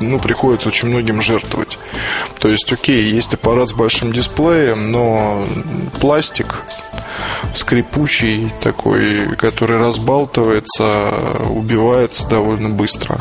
ну, 0.00 0.18
приходится 0.18 0.68
очень 0.68 0.88
многим 0.88 1.20
жертвовать. 1.22 1.78
То 2.38 2.48
есть, 2.48 2.72
окей, 2.72 3.04
есть 3.10 3.34
аппарат 3.34 3.68
с 3.70 3.72
большим 3.72 4.12
дисплеем, 4.12 4.92
но 4.92 5.44
пластик, 6.00 6.62
скрипучий 7.54 8.52
такой, 8.62 9.36
который 9.36 9.78
разбалтывается, 9.78 11.12
убивается 11.50 12.26
довольно 12.28 12.68
быстро. 12.68 13.18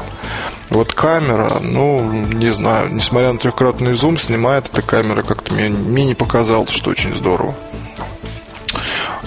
Вот 0.69 0.93
камера, 0.93 1.59
ну, 1.59 2.11
не 2.11 2.51
знаю, 2.51 2.89
несмотря 2.91 3.31
на 3.31 3.39
трехкратный 3.39 3.93
зум, 3.93 4.17
снимает 4.17 4.69
эта 4.71 4.81
камера 4.81 5.21
как-то 5.21 5.53
мне, 5.53 5.69
мне 5.69 6.05
не 6.05 6.15
показалось, 6.15 6.71
что 6.71 6.91
очень 6.91 7.15
здорово. 7.15 7.53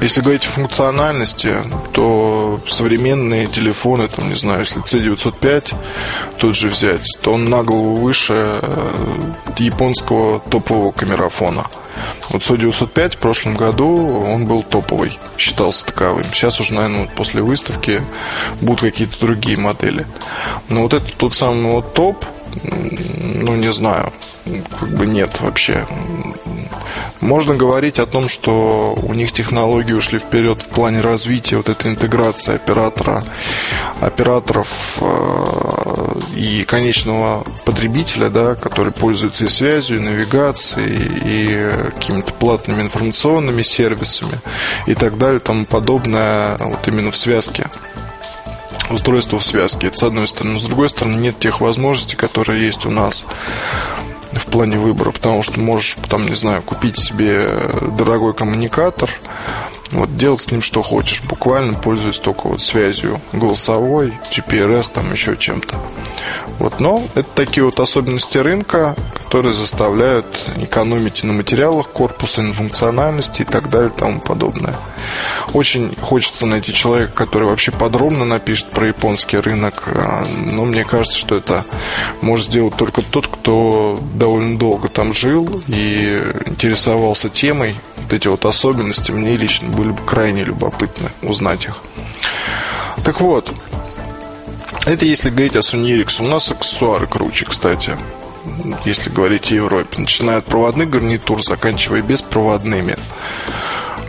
Если 0.00 0.20
говорить 0.20 0.44
о 0.44 0.48
функциональности, 0.48 1.54
то 1.92 2.58
современные 2.68 3.46
телефоны, 3.46 4.08
там, 4.08 4.28
не 4.28 4.34
знаю, 4.34 4.60
если 4.60 4.82
C905 4.82 5.74
тут 6.36 6.54
же 6.54 6.68
взять, 6.68 7.06
то 7.22 7.32
он 7.32 7.48
на 7.48 7.62
голову 7.62 7.96
выше 7.96 8.60
э, 8.60 9.18
японского 9.56 10.40
топового 10.40 10.92
камерафона. 10.92 11.64
Вот 12.30 12.42
SO905 12.42 13.16
в 13.16 13.18
прошлом 13.18 13.56
году 13.56 14.20
он 14.20 14.44
был 14.44 14.62
топовый, 14.62 15.18
считался 15.38 15.86
таковым. 15.86 16.24
Сейчас 16.32 16.60
уже, 16.60 16.74
наверное, 16.74 17.08
после 17.16 17.40
выставки 17.40 18.02
будут 18.60 18.80
какие-то 18.80 19.18
другие 19.18 19.56
модели. 19.56 20.06
Но 20.68 20.82
вот 20.82 20.92
это 20.92 21.06
тот 21.16 21.34
самый 21.34 21.72
вот 21.72 21.94
топ, 21.94 22.22
ну, 22.62 23.54
не 23.56 23.72
знаю, 23.72 24.12
как 24.78 24.88
бы 24.90 25.06
нет 25.06 25.40
вообще. 25.40 25.86
Можно 27.20 27.54
говорить 27.54 27.98
о 27.98 28.06
том, 28.06 28.28
что 28.28 28.94
у 29.02 29.14
них 29.14 29.32
технологии 29.32 29.92
ушли 29.92 30.18
вперед 30.18 30.60
в 30.60 30.68
плане 30.68 31.00
развития 31.00 31.56
вот 31.56 31.68
этой 31.68 31.90
интеграции 31.90 32.54
оператора, 32.54 33.24
операторов 34.00 34.98
э, 35.00 36.20
и 36.36 36.64
конечного 36.64 37.44
потребителя, 37.64 38.28
да, 38.28 38.54
который 38.54 38.92
пользуется 38.92 39.46
и 39.46 39.48
связью, 39.48 39.96
и 39.96 40.00
навигацией, 40.00 41.20
и 41.24 41.90
какими-то 41.94 42.32
платными 42.34 42.82
информационными 42.82 43.62
сервисами 43.62 44.38
и 44.86 44.94
так 44.94 45.18
далее, 45.18 45.40
тому 45.40 45.64
подобное, 45.64 46.56
вот 46.58 46.86
именно 46.86 47.10
в 47.10 47.16
связке 47.16 47.66
устройство 48.90 49.38
в 49.38 49.44
связке. 49.44 49.88
Это 49.88 49.96
с 49.96 50.02
одной 50.02 50.28
стороны. 50.28 50.60
с 50.60 50.64
другой 50.64 50.88
стороны, 50.88 51.16
нет 51.16 51.38
тех 51.38 51.60
возможностей, 51.60 52.16
которые 52.16 52.64
есть 52.64 52.86
у 52.86 52.90
нас 52.90 53.24
в 54.38 54.46
плане 54.46 54.78
выбора, 54.78 55.10
потому 55.10 55.42
что 55.42 55.60
можешь, 55.60 55.96
там, 56.08 56.26
не 56.26 56.34
знаю, 56.34 56.62
купить 56.62 56.98
себе 56.98 57.58
дорогой 57.96 58.34
коммуникатор, 58.34 59.10
вот 59.92 60.16
делать 60.16 60.40
с 60.40 60.50
ним 60.50 60.62
что 60.62 60.82
хочешь, 60.82 61.22
буквально 61.24 61.74
пользуясь 61.74 62.18
только 62.18 62.48
вот 62.48 62.60
связью 62.60 63.20
голосовой, 63.32 64.12
GPRS, 64.30 64.92
там 64.92 65.12
еще 65.12 65.36
чем-то. 65.36 65.76
Вот, 66.58 66.80
но 66.80 67.06
это 67.14 67.28
такие 67.34 67.64
вот 67.64 67.78
особенности 67.80 68.38
рынка, 68.38 68.96
которые 69.14 69.52
заставляют 69.52 70.26
экономить 70.56 71.22
и 71.22 71.26
на 71.26 71.32
материалах 71.32 71.88
корпуса, 71.88 72.40
и 72.40 72.44
на 72.44 72.54
функциональности 72.54 73.42
и 73.42 73.44
так 73.44 73.68
далее 73.68 73.90
и 73.94 73.98
тому 73.98 74.20
подобное. 74.20 74.74
Очень 75.52 75.94
хочется 76.00 76.46
найти 76.46 76.72
человека, 76.72 77.12
который 77.12 77.48
вообще 77.48 77.72
подробно 77.72 78.24
напишет 78.24 78.70
про 78.70 78.88
японский 78.88 79.38
рынок, 79.38 79.84
а, 79.86 80.24
но 80.46 80.64
мне 80.64 80.84
кажется, 80.84 81.18
что 81.18 81.36
это 81.36 81.64
может 82.22 82.46
сделать 82.46 82.74
только 82.76 83.02
тот, 83.02 83.26
кто 83.26 84.00
довольно 84.14 84.58
долго 84.58 84.88
там 84.88 85.12
жил 85.12 85.62
и 85.68 86.22
интересовался 86.46 87.28
темой. 87.28 87.74
Вот 87.96 88.12
эти 88.12 88.28
вот 88.28 88.44
особенности 88.44 89.10
мне 89.10 89.36
лично 89.36 89.68
были 89.76 89.90
бы 89.90 90.02
крайне 90.02 90.44
любопытны 90.44 91.10
узнать 91.22 91.66
их. 91.66 91.78
Так 93.04 93.20
вот, 93.20 93.54
это 94.86 95.04
если 95.04 95.30
говорить 95.30 95.56
о 95.56 95.60
Ericsson. 95.60 96.26
У 96.26 96.28
нас 96.28 96.50
аксессуары 96.50 97.06
круче, 97.06 97.44
кстати. 97.44 97.96
Если 98.84 99.10
говорить 99.10 99.50
о 99.52 99.54
Европе. 99.56 99.98
Начиная 99.98 100.38
от 100.38 100.46
проводных 100.46 100.88
гарнитур, 100.90 101.42
заканчивая 101.42 102.02
беспроводными. 102.02 102.96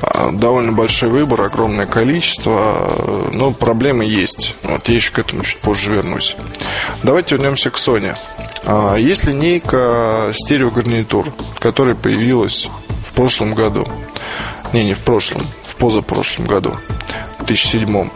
А, 0.02 0.32
довольно 0.32 0.72
большой 0.72 1.10
выбор, 1.10 1.42
огромное 1.44 1.88
количество, 1.88 3.30
но 3.34 3.52
проблемы 3.52 4.06
есть. 4.06 4.56
Вот 4.64 4.88
я 4.88 4.96
еще 4.96 5.12
к 5.12 5.20
этому 5.20 5.44
чуть 5.44 5.58
позже 5.58 5.92
вернусь. 5.92 6.36
Давайте 7.04 7.36
вернемся 7.36 7.72
к 7.72 7.76
Sony. 7.76 8.16
А, 8.66 8.96
есть 8.96 9.26
линейка 9.26 10.32
стереогарнитур, 10.34 11.34
которая 11.60 11.96
появилась 11.96 12.70
в 13.06 13.14
прошлом 13.14 13.54
году. 13.54 13.88
Не, 14.74 14.84
не 14.84 14.94
в 14.94 15.00
прошлом, 15.00 15.44
в 15.64 15.76
позапрошлом 15.76 16.46
году, 16.46 16.78
в 17.40 17.46
2007 17.46 17.96
а, 17.98 18.10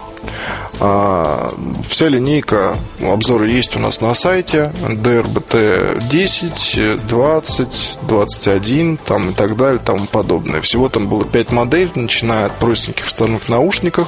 вся 0.82 2.08
линейка, 2.08 2.76
обзоры 3.00 3.50
есть 3.50 3.76
у 3.76 3.80
нас 3.80 4.02
на 4.02 4.16
сайте 4.16 4.74
DRBT 4.82 6.08
10, 6.10 7.06
20, 7.06 8.00
21 8.08 8.98
там, 8.98 9.30
и 9.30 9.34
так 9.34 9.56
далее, 9.58 9.80
тому 9.84 10.08
подобное. 10.08 10.60
Всего 10.62 10.90
там 10.90 11.08
было 11.08 11.24
5 11.24 11.52
моделей, 11.52 11.92
начиная 11.94 12.48
от 12.48 12.54
простеньких 12.58 13.06
вставных 13.06 13.48
наушников, 13.48 14.08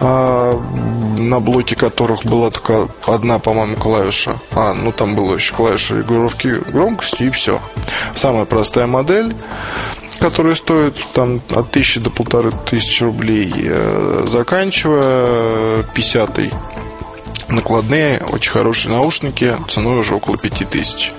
а, 0.00 0.58
на 1.18 1.38
блоке 1.38 1.76
которых 1.76 2.24
была 2.24 2.50
только 2.50 2.88
одна, 3.06 3.38
по-моему, 3.38 3.76
клавиша. 3.76 4.38
А, 4.52 4.72
ну 4.72 4.90
там 4.90 5.14
была 5.14 5.34
еще 5.34 5.52
клавиша 5.54 5.98
регулировки 5.98 6.48
громкости 6.72 7.24
и 7.24 7.30
все. 7.30 7.60
Самая 8.14 8.46
простая 8.46 8.86
модель 8.86 9.36
которые 10.18 10.56
стоят 10.56 10.96
там 11.12 11.40
от 11.54 11.70
тысячи 11.70 12.00
до 12.00 12.08
полторы 12.10 12.50
тысячи 12.64 13.02
рублей, 13.04 13.52
э, 13.56 14.24
заканчивая 14.26 15.73
50 15.82 16.38
накладные, 17.48 18.22
очень 18.30 18.50
хорошие 18.50 18.92
наушники, 18.92 19.56
ценой 19.68 19.98
уже 19.98 20.14
около 20.14 20.38
5000. 20.38 21.12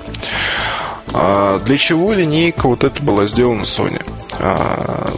А 1.13 1.59
для 1.59 1.77
чего 1.77 2.13
линейка 2.13 2.67
вот 2.67 2.83
эта 2.83 3.01
была 3.01 3.25
сделана 3.25 3.61
Sony? 3.61 4.01
А, 4.39 5.11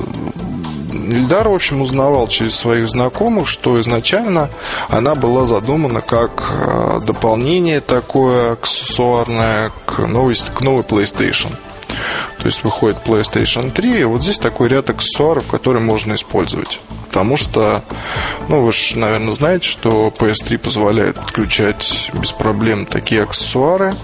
Ильдар, 1.09 1.47
в 1.47 1.53
общем, 1.53 1.81
узнавал 1.81 2.27
через 2.27 2.55
своих 2.55 2.89
знакомых, 2.89 3.47
что 3.47 3.79
изначально 3.79 4.49
она 4.89 5.15
была 5.15 5.45
задумана 5.45 6.01
как 6.01 6.51
э, 6.51 6.99
дополнение 7.05 7.79
такое 7.79 8.53
аксессуарное 8.53 9.71
к 9.85 9.99
новой, 9.99 10.35
к 10.35 10.61
новой 10.61 10.83
PlayStation. 10.83 11.51
То 12.39 12.45
есть 12.45 12.63
выходит 12.63 12.97
PlayStation 13.05 13.71
3, 13.71 14.01
и 14.01 14.03
вот 14.03 14.21
здесь 14.21 14.39
такой 14.39 14.69
ряд 14.69 14.89
аксессуаров, 14.89 15.47
которые 15.47 15.81
можно 15.81 16.13
использовать. 16.13 16.79
Потому 17.07 17.37
что, 17.37 17.83
ну, 18.47 18.61
вы 18.61 18.71
же, 18.71 18.97
наверное, 18.97 19.33
знаете, 19.33 19.67
что 19.67 20.13
PS3 20.17 20.57
позволяет 20.57 21.15
подключать 21.15 22.11
без 22.13 22.31
проблем 22.31 22.85
такие 22.85 23.23
аксессуары. 23.23 23.95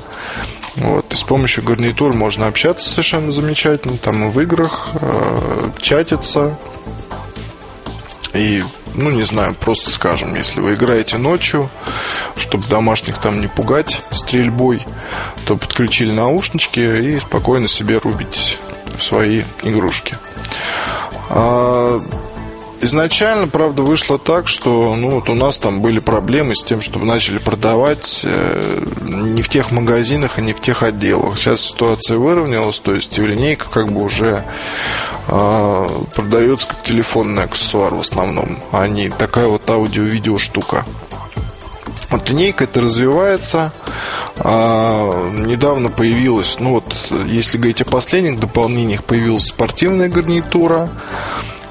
Вот, 0.76 1.14
и 1.14 1.16
с 1.16 1.24
помощью 1.24 1.64
гарнитур 1.64 2.14
можно 2.14 2.48
общаться 2.48 2.90
совершенно 2.90 3.32
замечательно, 3.32 3.98
там 3.98 4.28
и 4.28 4.32
в 4.32 4.40
играх, 4.42 4.90
э, 4.96 5.70
чатиться. 5.80 6.58
И 8.34 8.64
ну, 8.94 9.10
не 9.10 9.24
знаю, 9.24 9.56
просто 9.56 9.92
скажем, 9.92 10.36
если 10.36 10.60
вы 10.60 10.74
играете 10.74 11.18
ночью, 11.18 11.70
чтобы 12.36 12.68
домашних 12.68 13.18
там 13.18 13.42
не 13.42 13.48
пугать 13.48 14.02
стрельбой, 14.12 14.86
то 15.46 15.58
подключили 15.58 16.12
наушнички 16.12 16.80
и 16.80 17.20
спокойно 17.20 17.68
себе 17.68 17.98
рубите 17.98 18.58
в 18.96 19.02
свои 19.02 19.44
игрушки. 19.64 20.18
А, 21.30 22.00
изначально, 22.84 23.48
правда, 23.48 23.84
вышло 23.84 24.18
так, 24.18 24.48
что 24.48 24.96
ну, 24.96 25.12
вот 25.12 25.30
у 25.30 25.34
нас 25.34 25.58
там 25.58 25.82
были 25.82 26.00
проблемы 26.00 26.56
с 26.56 26.64
тем, 26.64 26.82
чтобы 26.82 27.06
начали 27.06 27.38
продавать 27.38 28.22
э, 28.24 28.86
не 29.02 29.42
в 29.42 29.50
тех 29.50 29.72
магазинах 29.72 30.40
и 30.40 30.42
не 30.42 30.54
в 30.54 30.60
тех 30.60 30.84
отделах. 30.84 31.38
Сейчас 31.38 31.62
ситуация 31.62 32.18
выровнялась, 32.18 32.80
то 32.80 32.94
есть 32.94 33.18
линейка 33.18 33.70
как 33.70 33.92
бы 33.92 34.04
уже 34.04 34.44
э, 35.28 35.88
продается 36.16 36.68
как 36.68 36.84
телефонный 36.84 37.44
аксессуар 37.44 37.94
в 37.94 38.02
основном, 38.02 38.58
а 38.72 38.88
не 38.88 39.10
такая 39.10 39.48
вот 39.48 39.70
аудио-видео 39.70 40.38
штука. 40.38 40.86
Вот 42.10 42.30
линейка 42.30 42.66
это 42.66 42.82
развивается. 42.82 43.72
А, 44.38 45.32
недавно 45.32 45.90
появилась, 45.90 46.60
ну 46.60 46.72
вот, 46.72 46.96
если 47.26 47.58
говорить 47.58 47.82
о 47.82 47.86
последних 47.86 48.40
дополнениях, 48.40 49.04
появилась 49.04 49.46
спортивная 49.46 50.10
гарнитура. 50.10 50.90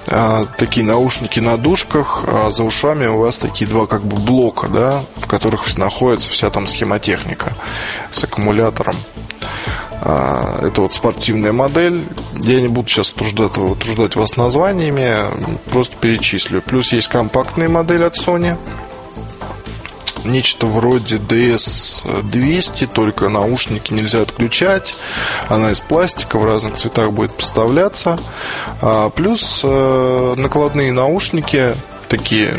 А, 0.08 0.46
такие 0.58 0.84
наушники 0.84 1.40
на 1.40 1.56
дужках, 1.56 2.24
а 2.26 2.50
за 2.50 2.64
ушами 2.64 3.06
у 3.06 3.18
вас 3.18 3.38
такие 3.38 3.68
два 3.68 3.86
как 3.86 4.02
бы 4.02 4.16
блока, 4.16 4.68
да, 4.68 5.04
в 5.16 5.26
которых 5.26 5.76
находится 5.78 6.28
вся 6.28 6.50
там 6.50 6.66
схемотехника 6.66 7.52
с 8.10 8.24
аккумулятором. 8.24 8.96
А, 10.00 10.66
это 10.66 10.82
вот 10.82 10.92
спортивная 10.92 11.52
модель. 11.52 12.04
Я 12.34 12.60
не 12.60 12.68
буду 12.68 12.88
сейчас 12.88 13.10
труждать, 13.10 13.52
труждать 13.52 14.16
вас 14.16 14.36
названиями, 14.36 15.28
просто 15.70 15.96
перечислю. 16.00 16.60
Плюс 16.60 16.92
есть 16.92 17.08
компактная 17.08 17.68
модель 17.68 18.04
от 18.04 18.16
Sony– 18.16 18.56
нечто 20.24 20.66
вроде 20.66 21.16
DS200, 21.16 22.92
только 22.92 23.28
наушники 23.28 23.92
нельзя 23.92 24.22
отключать. 24.22 24.94
Она 25.48 25.72
из 25.72 25.80
пластика, 25.80 26.38
в 26.38 26.44
разных 26.44 26.76
цветах 26.76 27.12
будет 27.12 27.32
поставляться. 27.32 28.18
А, 28.80 29.10
плюс 29.10 29.60
э, 29.62 30.34
накладные 30.36 30.92
наушники, 30.92 31.76
такие 32.08 32.54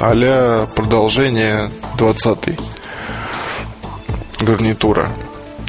а 0.00 0.66
продолжение 0.74 1.70
20 1.96 2.58
гарнитура. 4.40 5.10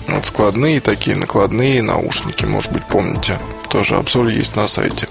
Вот 0.07 0.25
складные 0.25 0.81
такие, 0.81 1.15
накладные 1.15 1.81
наушники, 1.81 2.45
может 2.45 2.71
быть, 2.71 2.85
помните. 2.85 3.39
Тоже 3.69 3.95
обзор 3.95 4.27
есть 4.27 4.55
на 4.55 4.67
сайте. 4.67 5.07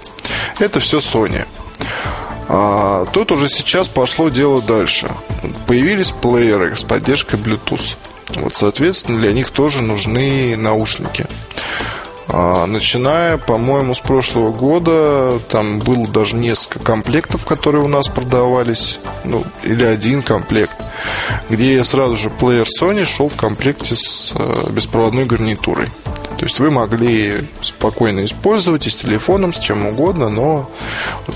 Это 0.59 0.79
все 0.79 0.99
Sony. 0.99 1.45
А, 2.47 3.05
тут 3.05 3.31
уже 3.31 3.49
сейчас 3.49 3.89
пошло 3.89 4.29
дело 4.29 4.61
дальше. 4.61 5.11
Появились 5.67 6.11
плееры 6.11 6.75
с 6.75 6.83
поддержкой 6.83 7.39
Bluetooth. 7.39 7.95
Вот, 8.35 8.55
соответственно, 8.55 9.19
для 9.19 9.33
них 9.33 9.49
тоже 9.51 9.81
нужны 9.81 10.55
наушники. 10.57 11.25
А, 12.27 12.65
начиная, 12.65 13.37
по-моему, 13.37 13.93
с 13.93 13.99
прошлого 13.99 14.51
года, 14.51 15.39
там 15.47 15.79
было 15.79 16.07
даже 16.07 16.35
несколько 16.35 16.79
комплектов, 16.79 17.45
которые 17.45 17.83
у 17.83 17.87
нас 17.87 18.07
продавались, 18.07 18.99
ну, 19.23 19.43
или 19.63 19.83
один 19.83 20.23
комплект, 20.23 20.75
где 21.49 21.83
сразу 21.83 22.17
же 22.17 22.29
плеер 22.29 22.65
Sony 22.65 23.05
шел 23.05 23.29
в 23.29 23.35
комплекте 23.35 23.95
с 23.95 24.33
э, 24.35 24.69
беспроводной 24.71 25.25
гарнитурой. 25.25 25.89
То 26.37 26.43
есть 26.45 26.59
вы 26.59 26.69
могли 26.69 27.47
спокойно 27.61 28.25
использовать 28.25 28.87
и 28.87 28.89
с 28.89 28.95
телефоном, 28.95 29.53
с 29.53 29.59
чем 29.59 29.85
угодно, 29.85 30.29
но 30.29 30.69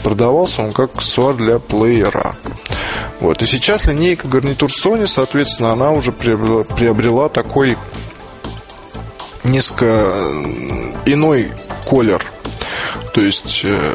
продавался 0.03 0.61
он 0.63 0.71
как 0.71 0.95
аксессуар 0.95 1.35
для 1.35 1.59
плеера. 1.59 2.35
Вот. 3.19 3.41
И 3.41 3.45
сейчас 3.45 3.85
линейка 3.85 4.27
гарнитур 4.27 4.69
Sony, 4.69 5.07
соответственно, 5.07 5.71
она 5.71 5.91
уже 5.91 6.11
приобрела, 6.11 6.63
приобрела 6.63 7.29
такой 7.29 7.77
несколько 9.43 10.15
иной 11.05 11.51
колер. 11.85 12.23
То 13.13 13.21
есть 13.21 13.61
э, 13.63 13.93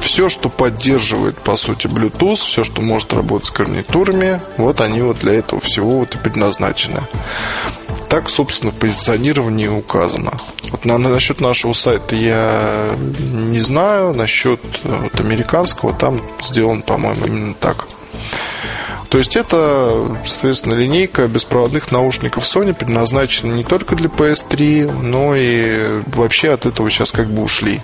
все, 0.00 0.28
что 0.28 0.48
поддерживает, 0.48 1.36
по 1.38 1.56
сути, 1.56 1.86
Bluetooth, 1.86 2.36
все, 2.36 2.62
что 2.62 2.82
может 2.82 3.12
работать 3.14 3.48
с 3.48 3.50
гарнитурами, 3.50 4.40
вот 4.56 4.80
они 4.80 5.00
вот 5.00 5.18
для 5.18 5.34
этого 5.34 5.60
всего 5.60 6.00
вот 6.00 6.14
и 6.14 6.18
предназначены. 6.18 7.02
Так, 8.08 8.30
собственно, 8.30 8.72
в 8.72 8.76
позиционировании 8.78 9.68
указано. 9.68 10.32
Вот 10.70 10.84
на, 10.84 10.96
насчет 10.96 11.40
нашего 11.40 11.74
сайта 11.74 12.16
я 12.16 12.96
не 13.20 13.60
знаю, 13.60 14.14
насчет 14.14 14.60
вот, 14.82 15.20
американского 15.20 15.92
там 15.92 16.22
сделан, 16.42 16.82
по-моему, 16.82 17.24
именно 17.26 17.54
так. 17.54 17.86
То 19.08 19.18
есть 19.18 19.36
это, 19.36 20.18
соответственно, 20.24 20.74
линейка 20.74 21.26
беспроводных 21.28 21.90
наушников 21.90 22.44
Sony 22.44 22.74
предназначена 22.74 23.54
не 23.54 23.64
только 23.64 23.96
для 23.96 24.08
PS3, 24.08 24.92
но 24.92 25.34
и 25.34 26.02
вообще 26.14 26.50
от 26.52 26.66
этого 26.66 26.90
сейчас 26.90 27.12
как 27.12 27.28
бы 27.28 27.42
ушли. 27.42 27.80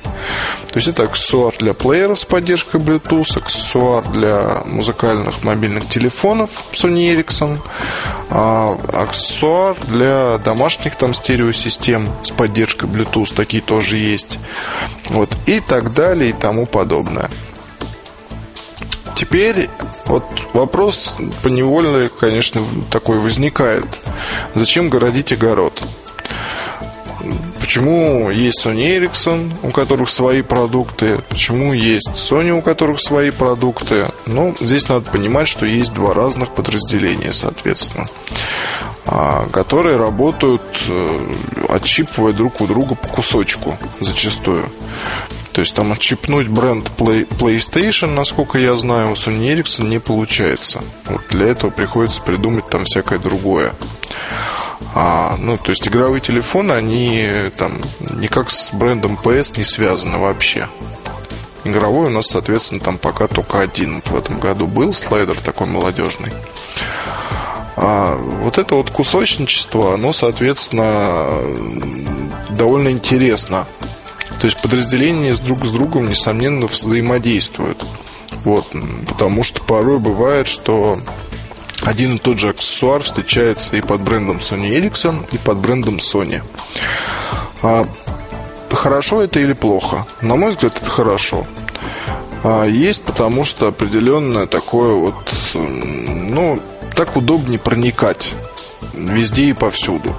То 0.71 0.77
есть 0.77 0.89
это 0.89 1.05
аксессуар 1.05 1.55
для 1.59 1.73
плееров 1.73 2.19
с 2.19 2.25
поддержкой 2.25 2.81
Bluetooth, 2.81 3.39
аксессуар 3.39 4.05
для 4.09 4.63
музыкальных 4.67 5.43
мобильных 5.45 5.89
телефонов 5.89 6.51
Sony 6.73 7.15
Ericsson, 7.15 7.57
а 8.29 8.79
аксессуар 8.93 9.77
для 9.89 10.39
домашних 10.39 10.97
там 10.97 11.15
стереосистем 11.15 12.07
с 12.23 12.33
поддержкой 12.33 12.89
Bluetooth, 12.89 13.35
такие 13.35 13.63
тоже 13.63 13.97
есть. 13.97 14.39
Вот, 15.07 15.31
и 15.47 15.61
так 15.61 15.95
далее 15.95 16.31
и 16.31 16.33
тому 16.33 16.67
подобное. 16.67 17.31
Теперь 19.15 19.71
вот 20.07 20.25
вопрос 20.53 21.19
поневольно, 21.43 22.09
конечно, 22.09 22.63
такой 22.91 23.19
возникает. 23.19 23.87
Зачем 24.55 24.91
городить 24.91 25.33
огород? 25.33 25.83
Почему 27.61 28.31
есть 28.31 28.65
Sony 28.65 28.99
Ericsson, 28.99 29.51
у 29.63 29.71
которых 29.71 30.11
свои 30.11 30.43
продукты? 30.43 31.23
Почему 31.31 31.73
есть 31.73 32.11
Sony, 32.11 32.51
у 32.51 32.61
которых 32.61 33.01
свои 33.01 33.31
продукты? 33.31 34.07
Ну, 34.27 34.55
здесь 34.61 34.89
надо 34.89 35.11
понимать, 35.11 35.49
что 35.49 35.65
есть 35.65 35.95
два 35.95 36.13
разных 36.13 36.51
подразделения, 36.53 37.33
соответственно, 37.33 38.07
а, 39.07 39.49
которые 39.51 39.97
работают, 39.97 40.63
э, 40.87 41.35
отщипывая 41.71 42.35
друг 42.35 42.61
у 42.61 42.67
друга 42.67 42.95
по 42.95 43.09
кусочку 43.09 43.79
зачастую. 44.01 44.69
То 45.55 45.61
есть 45.61 45.73
там 45.73 45.93
отщипнуть 45.93 46.49
бренд 46.49 46.91
Play, 46.99 47.29
PlayStation, 47.29 48.09
насколько 48.09 48.59
я 48.59 48.75
знаю, 48.75 49.13
у 49.13 49.13
Sony 49.13 49.55
Ericsson 49.55 49.85
не 49.85 50.01
получается. 50.01 50.83
Вот 51.05 51.21
для 51.31 51.47
этого 51.47 51.71
приходится 51.71 52.21
придумать 52.21 52.69
там 52.69 52.85
всякое 52.85 53.21
другое. 53.21 53.73
А, 54.97 55.37
ну, 55.39 55.57
то 55.57 55.71
есть 55.71 55.87
игровые 55.87 56.21
телефоны, 56.21 56.73
они 56.73 57.29
там 57.57 57.79
никак 58.01 58.51
с 58.51 58.73
брендом 58.73 59.17
PS 59.23 59.57
не 59.57 59.63
связаны 59.63 60.19
вообще. 60.19 60.69
Игровой 61.63 62.09
у 62.09 62.11
нас, 62.11 62.27
соответственно, 62.27 62.81
там 62.81 62.99
пока 62.99 63.29
только 63.29 63.61
один 63.61 64.03
в 64.05 64.17
этом 64.17 64.41
году 64.41 64.67
был 64.67 64.93
слайдер 64.93 65.41
такой 65.41 65.69
молодежный. 65.69 66.33
А 67.77 68.17
вот 68.17 68.59
это 68.59 68.75
вот 68.75 68.91
кусочничество, 68.91 69.95
оно, 69.95 70.13
соответственно, 70.13 71.41
довольно 72.51 72.89
интересно 72.89 73.69
то 74.41 74.47
есть 74.47 74.61
подразделения 74.61 75.35
друг 75.37 75.65
с 75.65 75.71
другом, 75.71 76.09
несомненно, 76.09 76.67
взаимодействуют. 76.67 77.85
Вот, 78.45 78.67
потому 79.09 79.43
что 79.45 79.63
порой 79.63 79.99
бывает, 79.99 80.49
что 80.49 80.99
один 81.83 82.17
и 82.17 82.19
тот 82.19 82.39
же 82.39 82.51
аксессуар 82.51 83.03
встречается 83.03 83.77
и 83.77 83.81
под 83.81 84.03
брендом 84.03 84.39
Sony 84.39 84.79
Ericsson, 84.79 85.25
и 85.33 85.39
под 85.39 85.59
брендом 85.59 85.97
Sony. 85.97 86.43
А, 87.63 87.87
хорошо 88.71 89.23
это 89.23 89.41
или 89.41 89.53
плохо? 89.53 90.05
На 90.21 90.37
мой 90.37 90.51
взгляд, 90.51 90.77
это 90.77 90.91
хорошо. 90.91 91.47
А, 92.43 92.65
есть 92.65 93.05
потому 93.05 93.45
что 93.45 93.69
определенное 93.69 94.47
такое 94.47 94.95
вот, 94.95 95.35
ну, 95.55 96.59
так 96.95 97.17
удобнее 97.17 97.59
проникать 97.59 98.35
везде 98.97 99.47
и 99.47 99.53
повсюду. 99.53 100.15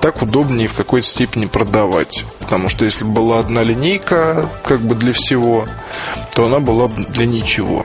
Так 0.00 0.22
удобнее 0.22 0.68
в 0.68 0.74
какой-то 0.74 1.06
степени 1.06 1.46
продавать. 1.46 2.24
Потому 2.38 2.68
что 2.68 2.84
если 2.84 3.04
была 3.04 3.40
одна 3.40 3.62
линейка 3.62 4.48
как 4.64 4.80
бы 4.80 4.94
для 4.94 5.12
всего, 5.12 5.66
то 6.34 6.46
она 6.46 6.60
была 6.60 6.88
бы 6.88 7.04
для 7.04 7.26
ничего. 7.26 7.84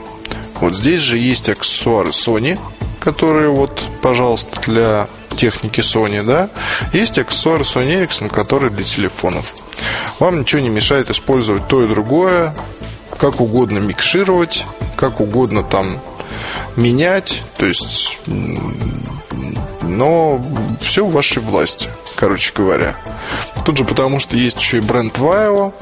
Вот 0.59 0.75
здесь 0.75 1.01
же 1.01 1.17
есть 1.17 1.49
аксессуары 1.49 2.09
Sony, 2.09 2.59
которые 2.99 3.49
вот, 3.49 3.83
пожалуйста, 4.01 4.61
для 4.61 5.07
техники 5.35 5.81
Sony, 5.81 6.23
да. 6.23 6.49
Есть 6.93 7.17
аксессуары 7.17 7.63
Sony 7.63 8.01
Ericsson, 8.01 8.29
которые 8.29 8.71
для 8.71 8.85
телефонов. 8.85 9.53
Вам 10.19 10.39
ничего 10.39 10.61
не 10.61 10.69
мешает 10.69 11.09
использовать 11.09 11.67
то 11.67 11.83
и 11.83 11.87
другое, 11.87 12.53
как 13.17 13.41
угодно 13.41 13.79
микшировать, 13.79 14.65
как 14.95 15.19
угодно 15.19 15.63
там 15.63 15.99
менять. 16.75 17.41
То 17.57 17.65
есть 17.65 18.17
но 19.93 20.41
все 20.81 21.05
в 21.05 21.11
вашей 21.11 21.41
власти, 21.41 21.89
короче 22.15 22.51
говоря. 22.55 22.95
Тут 23.65 23.77
же 23.77 23.85
потому, 23.85 24.19
что 24.19 24.35
есть 24.35 24.59
еще 24.59 24.77
и 24.77 24.81
бренд 24.81 25.17
Vaio, 25.17 25.73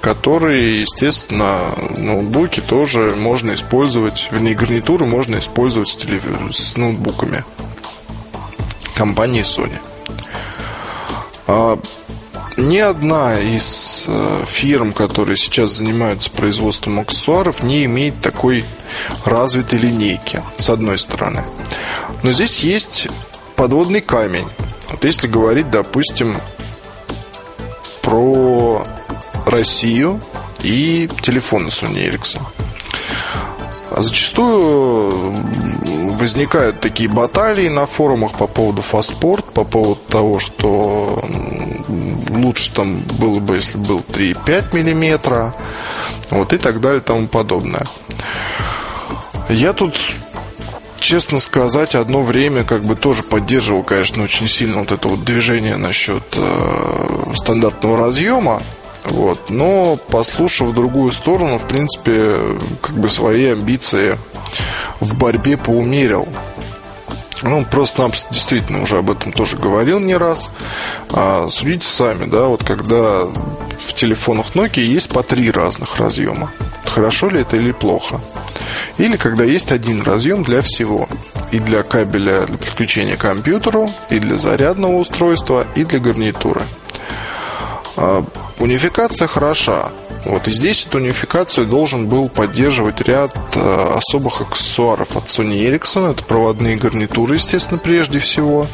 который, 0.00 0.80
естественно, 0.80 1.74
ноутбуки 1.96 2.60
тоже 2.60 3.14
можно 3.16 3.54
использовать, 3.54 4.28
вернее, 4.30 4.54
гарнитуры 4.54 5.06
можно 5.06 5.38
использовать 5.38 5.88
с, 5.88 5.96
телев... 5.96 6.24
с 6.50 6.76
ноутбуками 6.76 7.44
компании 8.94 9.42
Sony. 9.42 9.78
А, 12.56 12.60
ни 12.60 12.78
одна 12.78 13.38
из 13.38 14.04
э, 14.08 14.44
фирм, 14.46 14.92
которые 14.92 15.36
сейчас 15.36 15.70
занимаются 15.72 16.30
производством 16.30 17.00
аксессуаров, 17.00 17.62
не 17.62 17.84
имеет 17.84 18.20
такой 18.20 18.64
развитой 19.24 19.78
линейки, 19.78 20.42
с 20.56 20.70
одной 20.70 20.98
стороны. 20.98 21.44
Но 22.22 22.32
здесь 22.32 22.60
есть 22.60 23.08
подводный 23.56 24.00
камень. 24.00 24.46
Вот 24.90 25.04
если 25.04 25.26
говорить, 25.26 25.70
допустим, 25.70 26.36
про 28.02 28.84
Россию 29.46 30.20
и 30.62 31.08
телефоны 31.22 31.68
Sony 31.68 32.10
Ericsson. 32.10 32.42
Зачастую 33.96 35.32
возникают 36.16 36.80
такие 36.80 37.08
баталии 37.08 37.68
на 37.68 37.86
форумах 37.86 38.32
по 38.32 38.46
поводу 38.46 38.82
фастпорт, 38.82 39.44
по 39.46 39.64
поводу 39.64 40.00
того, 40.08 40.38
что 40.38 41.20
лучше 42.28 42.72
там 42.72 43.00
было 43.18 43.40
бы, 43.40 43.56
если 43.56 43.78
был 43.78 44.00
3,5 44.00 44.74
миллиметра, 44.74 45.54
вот 46.30 46.52
и 46.52 46.58
так 46.58 46.80
далее 46.80 47.00
и 47.00 47.04
тому 47.04 47.26
подобное. 47.26 47.86
Я 49.48 49.72
тут 49.72 49.96
честно 51.00 51.40
сказать, 51.40 51.94
одно 51.94 52.22
время 52.22 52.62
как 52.62 52.82
бы 52.82 52.94
тоже 52.94 53.22
поддерживал, 53.22 53.82
конечно, 53.82 54.22
очень 54.22 54.46
сильно 54.48 54.78
вот 54.78 54.92
это 54.92 55.08
вот 55.08 55.24
движение 55.24 55.76
насчет 55.76 56.22
э, 56.36 57.32
стандартного 57.34 57.96
разъема. 57.96 58.62
Вот. 59.04 59.48
Но 59.48 59.96
послушав 59.96 60.74
другую 60.74 61.10
сторону, 61.12 61.58
в 61.58 61.66
принципе, 61.66 62.36
как 62.82 62.96
бы 62.96 63.08
свои 63.08 63.46
амбиции 63.46 64.18
в 65.00 65.16
борьбе 65.16 65.56
поумерил. 65.56 66.28
Ну, 67.42 67.64
просто-напросто 67.64 68.32
действительно 68.32 68.82
уже 68.82 68.98
об 68.98 69.10
этом 69.10 69.32
тоже 69.32 69.56
говорил 69.56 69.98
не 69.98 70.16
раз. 70.16 70.50
А, 71.10 71.48
судите 71.48 71.86
сами, 71.86 72.26
да, 72.26 72.46
вот 72.46 72.64
когда 72.64 73.22
в 73.24 73.94
телефонах 73.94 74.54
Nokia 74.54 74.82
есть 74.82 75.08
по 75.08 75.22
три 75.22 75.50
разных 75.50 75.96
разъема. 75.96 76.50
Хорошо 76.84 77.30
ли 77.30 77.40
это 77.40 77.56
или 77.56 77.72
плохо? 77.72 78.20
Или 78.98 79.16
когда 79.16 79.44
есть 79.44 79.72
один 79.72 80.02
разъем 80.02 80.42
для 80.42 80.60
всего. 80.60 81.08
И 81.50 81.58
для 81.58 81.82
кабеля 81.82 82.46
для 82.46 82.58
подключения 82.58 83.16
к 83.16 83.20
компьютеру, 83.20 83.90
и 84.10 84.18
для 84.18 84.36
зарядного 84.36 84.96
устройства, 84.96 85.66
и 85.74 85.84
для 85.84 85.98
гарнитуры. 85.98 86.62
А, 87.96 88.24
унификация 88.58 89.28
хороша. 89.28 89.90
Вот 90.24 90.48
и 90.48 90.50
здесь 90.50 90.86
эту 90.86 90.98
унификацию 90.98 91.66
должен 91.66 92.06
был 92.06 92.28
поддерживать 92.28 93.00
ряд 93.00 93.34
э, 93.54 93.94
особых 93.96 94.42
аксессуаров 94.42 95.16
от 95.16 95.24
Sony 95.24 95.58
Ericsson. 95.66 96.10
Это 96.10 96.24
проводные 96.24 96.76
гарнитуры, 96.76 97.34
естественно, 97.36 97.78
прежде 97.78 98.18
всего. 98.18 98.66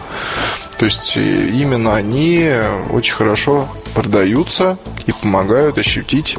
То 0.78 0.84
есть 0.84 1.16
э, 1.16 1.48
именно 1.48 1.94
они 1.94 2.50
очень 2.90 3.14
хорошо 3.14 3.68
продаются 3.94 4.76
и 5.06 5.12
помогают 5.12 5.78
ощутить 5.78 6.36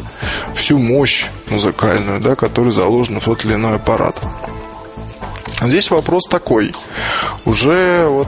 всю 0.53 0.77
мощь 0.77 1.25
музыкальную, 1.49 2.19
да, 2.19 2.35
которая 2.35 2.71
заложена 2.71 3.19
в 3.19 3.25
тот 3.25 3.45
или 3.45 3.53
иной 3.53 3.75
аппарат. 3.75 4.21
Здесь 5.61 5.89
вопрос 5.89 6.25
такой. 6.29 6.73
Уже 7.45 8.07
вот 8.09 8.27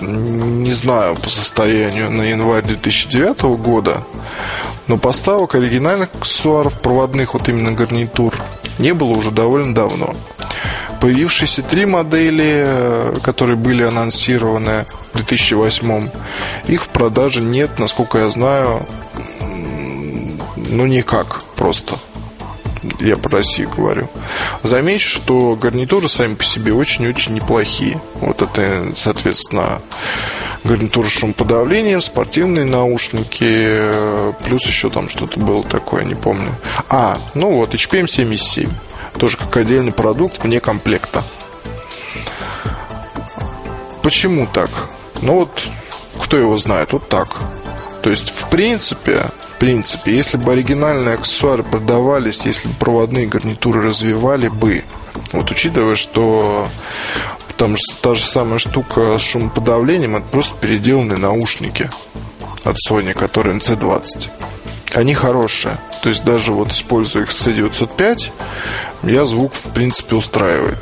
не 0.00 0.72
знаю 0.72 1.14
по 1.14 1.28
состоянию 1.28 2.10
на 2.10 2.22
январь 2.22 2.64
2009 2.64 3.42
года, 3.58 4.04
но 4.88 4.98
поставок 4.98 5.54
оригинальных 5.54 6.08
аксессуаров 6.14 6.80
проводных, 6.80 7.34
вот 7.34 7.48
именно 7.48 7.72
гарнитур, 7.72 8.34
не 8.78 8.92
было 8.92 9.10
уже 9.10 9.30
довольно 9.30 9.74
давно. 9.74 10.14
Появившиеся 11.00 11.62
три 11.62 11.86
модели, 11.86 13.20
которые 13.22 13.56
были 13.56 13.82
анонсированы 13.82 14.86
в 15.12 15.16
2008, 15.16 16.08
их 16.66 16.82
в 16.82 16.88
продаже 16.88 17.40
нет, 17.40 17.78
насколько 17.78 18.18
я 18.18 18.30
знаю, 18.30 18.86
ну 20.56 20.86
никак 20.86 21.42
просто. 21.56 21.96
Я 23.00 23.16
по 23.16 23.28
России 23.30 23.64
говорю. 23.64 24.08
Замечу, 24.62 25.08
что 25.08 25.56
гарнитуры 25.56 26.08
сами 26.08 26.34
по 26.34 26.44
себе 26.44 26.72
очень-очень 26.72 27.34
неплохие. 27.34 28.00
Вот 28.14 28.42
это, 28.42 28.92
соответственно, 28.96 29.80
гарнитура 30.64 31.06
с 31.06 31.12
шумоподавлением, 31.12 32.00
спортивные 32.00 32.64
наушники, 32.64 33.90
плюс 34.44 34.66
еще 34.66 34.90
там 34.90 35.08
что-то 35.08 35.38
было 35.40 35.62
такое, 35.62 36.04
не 36.04 36.14
помню. 36.14 36.54
А, 36.88 37.18
ну 37.34 37.52
вот, 37.52 37.74
HPM 37.74 38.06
77 38.06 38.70
тоже 39.18 39.36
как 39.36 39.56
отдельный 39.56 39.92
продукт 39.92 40.42
вне 40.42 40.60
комплекта. 40.60 41.24
почему 44.02 44.46
так? 44.46 44.70
Ну 45.22 45.40
вот, 45.40 45.62
кто 46.20 46.36
его 46.36 46.56
знает, 46.56 46.92
вот 46.92 47.08
так. 47.08 47.28
То 48.02 48.10
есть, 48.10 48.28
в 48.28 48.50
принципе, 48.50 49.26
в 49.54 49.58
принципе, 49.58 50.16
если 50.16 50.36
бы 50.36 50.52
оригинальные 50.52 51.14
аксессуары 51.14 51.62
продавались, 51.62 52.44
если 52.44 52.68
бы 52.68 52.74
проводные 52.74 53.26
гарнитуры 53.26 53.82
развивали 53.82 54.48
бы, 54.48 54.84
вот 55.32 55.50
учитывая, 55.50 55.96
что 55.96 56.68
там 57.56 57.76
же 57.76 57.82
та 58.02 58.14
же 58.14 58.24
самая 58.24 58.58
штука 58.58 59.18
с 59.18 59.22
шумоподавлением, 59.22 60.16
это 60.16 60.28
просто 60.28 60.56
переделанные 60.56 61.18
наушники 61.18 61.88
от 62.64 62.76
Sony, 62.88 63.14
которые 63.14 63.56
NC20. 63.58 64.28
Они 64.94 65.14
хорошие. 65.14 65.78
То 66.02 66.08
есть 66.08 66.24
даже 66.24 66.52
вот 66.52 66.72
используя 66.72 67.22
их 67.22 67.30
C905, 67.30 68.30
я 69.04 69.24
звук 69.24 69.54
в 69.54 69.70
принципе 69.70 70.16
устраивает. 70.16 70.78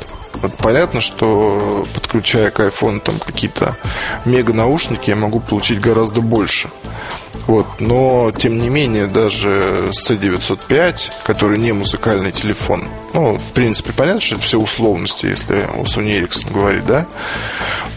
Понятно, 0.59 1.01
что 1.01 1.87
подключая 1.93 2.51
к 2.51 2.59
iPhone 2.59 2.99
там 2.99 3.19
какие-то 3.19 3.77
мега 4.25 4.53
наушники, 4.53 5.09
я 5.09 5.15
могу 5.15 5.39
получить 5.39 5.79
гораздо 5.79 6.21
больше. 6.21 6.69
Вот, 7.47 7.67
но 7.79 8.31
тем 8.31 8.57
не 8.57 8.69
менее 8.69 9.07
даже 9.07 9.89
с 9.91 10.09
C905, 10.09 11.11
который 11.23 11.59
не 11.59 11.73
музыкальный 11.73 12.31
телефон, 12.31 12.87
ну, 13.13 13.37
в 13.37 13.51
принципе, 13.51 13.91
понятно, 13.91 14.21
что 14.21 14.35
это 14.35 14.43
все 14.45 14.59
условности, 14.59 15.25
если 15.25 15.67
у 15.75 15.83
Sony 15.83 16.21
Ericsson 16.21 16.53
говорить, 16.53 16.85
да, 16.85 17.05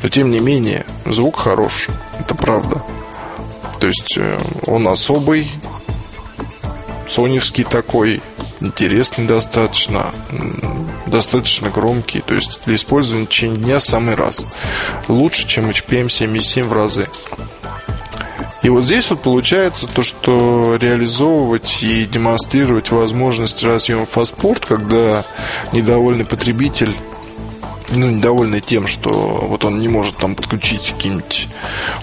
но 0.02 0.08
тем 0.08 0.30
не 0.30 0.40
менее 0.40 0.84
звук 1.04 1.36
хорош, 1.36 1.88
это 2.18 2.34
правда. 2.34 2.82
То 3.78 3.86
есть 3.86 4.16
э, 4.16 4.38
он 4.66 4.88
особый, 4.88 5.50
соневский 7.08 7.64
такой, 7.64 8.22
интересный 8.60 9.26
достаточно, 9.26 10.12
достаточно 11.06 11.70
громкий. 11.70 12.20
То 12.20 12.34
есть 12.34 12.60
для 12.64 12.74
использования 12.74 13.26
в 13.26 13.28
течение 13.28 13.56
дня 13.56 13.80
самый 13.80 14.14
раз. 14.14 14.46
Лучше, 15.08 15.46
чем 15.46 15.70
HPM 15.70 16.06
7.7 16.06 16.64
в 16.64 16.72
разы. 16.72 17.08
И 18.62 18.68
вот 18.68 18.84
здесь 18.84 19.10
вот 19.10 19.22
получается 19.22 19.86
то, 19.86 20.02
что 20.02 20.76
реализовывать 20.80 21.82
и 21.82 22.04
демонстрировать 22.04 22.90
возможность 22.90 23.62
разъема 23.62 24.06
фастпорт, 24.06 24.66
когда 24.66 25.24
недовольный 25.72 26.24
потребитель 26.24 26.96
ну, 27.90 28.10
недовольный 28.10 28.60
тем, 28.60 28.88
что 28.88 29.10
вот 29.48 29.64
он 29.64 29.78
не 29.78 29.88
может 29.88 30.16
там 30.16 30.34
подключить 30.34 30.92
какие-нибудь 30.92 31.48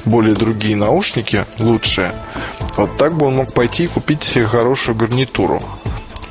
более 0.05 0.35
другие 0.35 0.75
наушники 0.75 1.45
лучшие, 1.59 2.13
вот 2.77 2.97
так 2.97 3.17
бы 3.17 3.25
он 3.25 3.35
мог 3.35 3.53
пойти 3.53 3.83
и 3.83 3.87
купить 3.87 4.23
себе 4.23 4.45
хорошую 4.45 4.95
гарнитуру. 4.95 5.61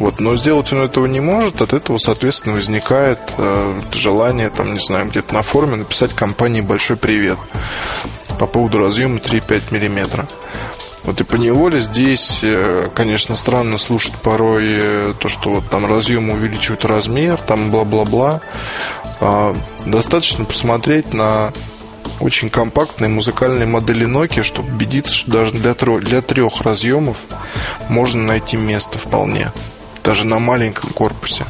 Вот, 0.03 0.19
но 0.19 0.35
сделать 0.35 0.73
он 0.73 0.81
этого 0.81 1.07
не 1.07 1.21
может, 1.21 1.63
от 1.63 1.73
этого, 1.73 1.97
соответственно, 1.97 2.57
возникает 2.57 3.21
э, 3.39 3.79
желание, 3.93 4.51
там, 4.51 4.73
не 4.75 4.81
знаю, 4.81 5.09
где-то 5.09 5.33
на 5.33 5.43
форуме 5.43 5.77
написать 5.77 6.13
компании 6.13 6.61
большой 6.61 6.97
привет 6.97 7.39
по 8.37 8.49
поводу 8.49 8.79
разъема 8.79 9.19
3,5 9.19 9.71
мм. 9.71 10.27
Вот 11.05 11.21
и 11.21 11.23
по 11.23 11.37
неволе 11.37 11.79
здесь, 11.79 12.41
э, 12.43 12.91
конечно, 12.93 13.37
странно 13.37 13.79
слушать 13.79 14.15
порой 14.15 14.65
э, 14.67 15.15
то, 15.21 15.29
что 15.29 15.51
вот 15.51 15.71
там 15.71 15.87
разъем 15.87 16.31
увеличивают 16.31 16.85
размер, 16.85 17.37
там 17.37 17.71
бла-бла-бла. 17.71 18.41
А, 19.21 19.55
достаточно 19.87 20.45
посмотреть 20.45 21.15
на 21.15 21.53
очень 22.19 22.51
компактные 22.51 23.09
музыкальные 23.09 23.67
модели 23.67 24.05
Nokia, 24.09 24.43
чтобы 24.43 24.69
убедиться, 24.73 25.15
что 25.15 25.31
даже 25.31 25.53
для, 25.53 25.75
трех, 25.75 26.03
для 26.03 26.23
трех 26.23 26.61
разъемов 26.63 27.19
можно 27.89 28.21
найти 28.21 28.57
место 28.57 28.99
вполне. 28.99 29.53
Даже 30.03 30.25
на 30.25 30.39
маленьком 30.39 30.91
корпусе. 30.91 31.45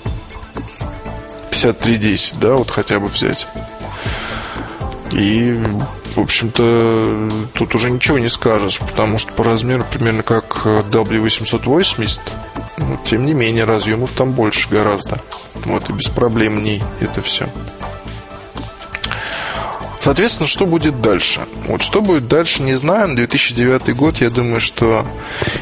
5310, 1.51 2.39
да, 2.39 2.55
вот 2.55 2.71
хотя 2.71 2.99
бы 2.99 3.07
взять. 3.07 3.47
И, 5.13 5.63
в 6.17 6.21
общем-то, 6.21 7.31
тут 7.53 7.75
уже 7.75 7.91
ничего 7.91 8.19
не 8.19 8.29
скажешь, 8.29 8.79
потому 8.79 9.19
что 9.19 9.33
по 9.35 9.45
размеру 9.45 9.85
примерно 9.91 10.23
как 10.23 10.65
W880, 10.65 12.21
но, 12.79 12.99
тем 13.05 13.27
не 13.27 13.35
менее, 13.35 13.65
разъемов 13.65 14.13
там 14.13 14.31
больше 14.31 14.69
гораздо. 14.71 15.21
Вот 15.67 15.91
и 15.91 15.93
без 15.93 16.09
проблем 16.09 16.65
ней 16.65 16.83
это 17.01 17.21
все. 17.21 17.49
Соответственно, 20.03 20.49
что 20.49 20.67
будет 20.67 21.01
дальше? 21.01 21.47
Вот 21.69 21.81
что 21.81 22.03
будет 22.03 22.27
дальше, 22.27 22.63
не 22.63 22.75
знаю. 22.75 23.15
2009 23.15 23.95
год, 23.95 24.19
я 24.19 24.31
думаю, 24.31 24.61
что 24.61 25.07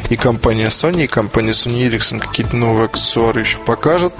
и 0.08 0.16
компания 0.16 0.68
Sony, 0.68 1.04
и 1.04 1.06
компания 1.06 1.50
Sony 1.50 1.90
Ericsson 1.90 2.20
какие-то 2.20 2.56
новые 2.56 2.86
аксессуары 2.86 3.40
еще 3.40 3.58
покажут. 3.58 4.14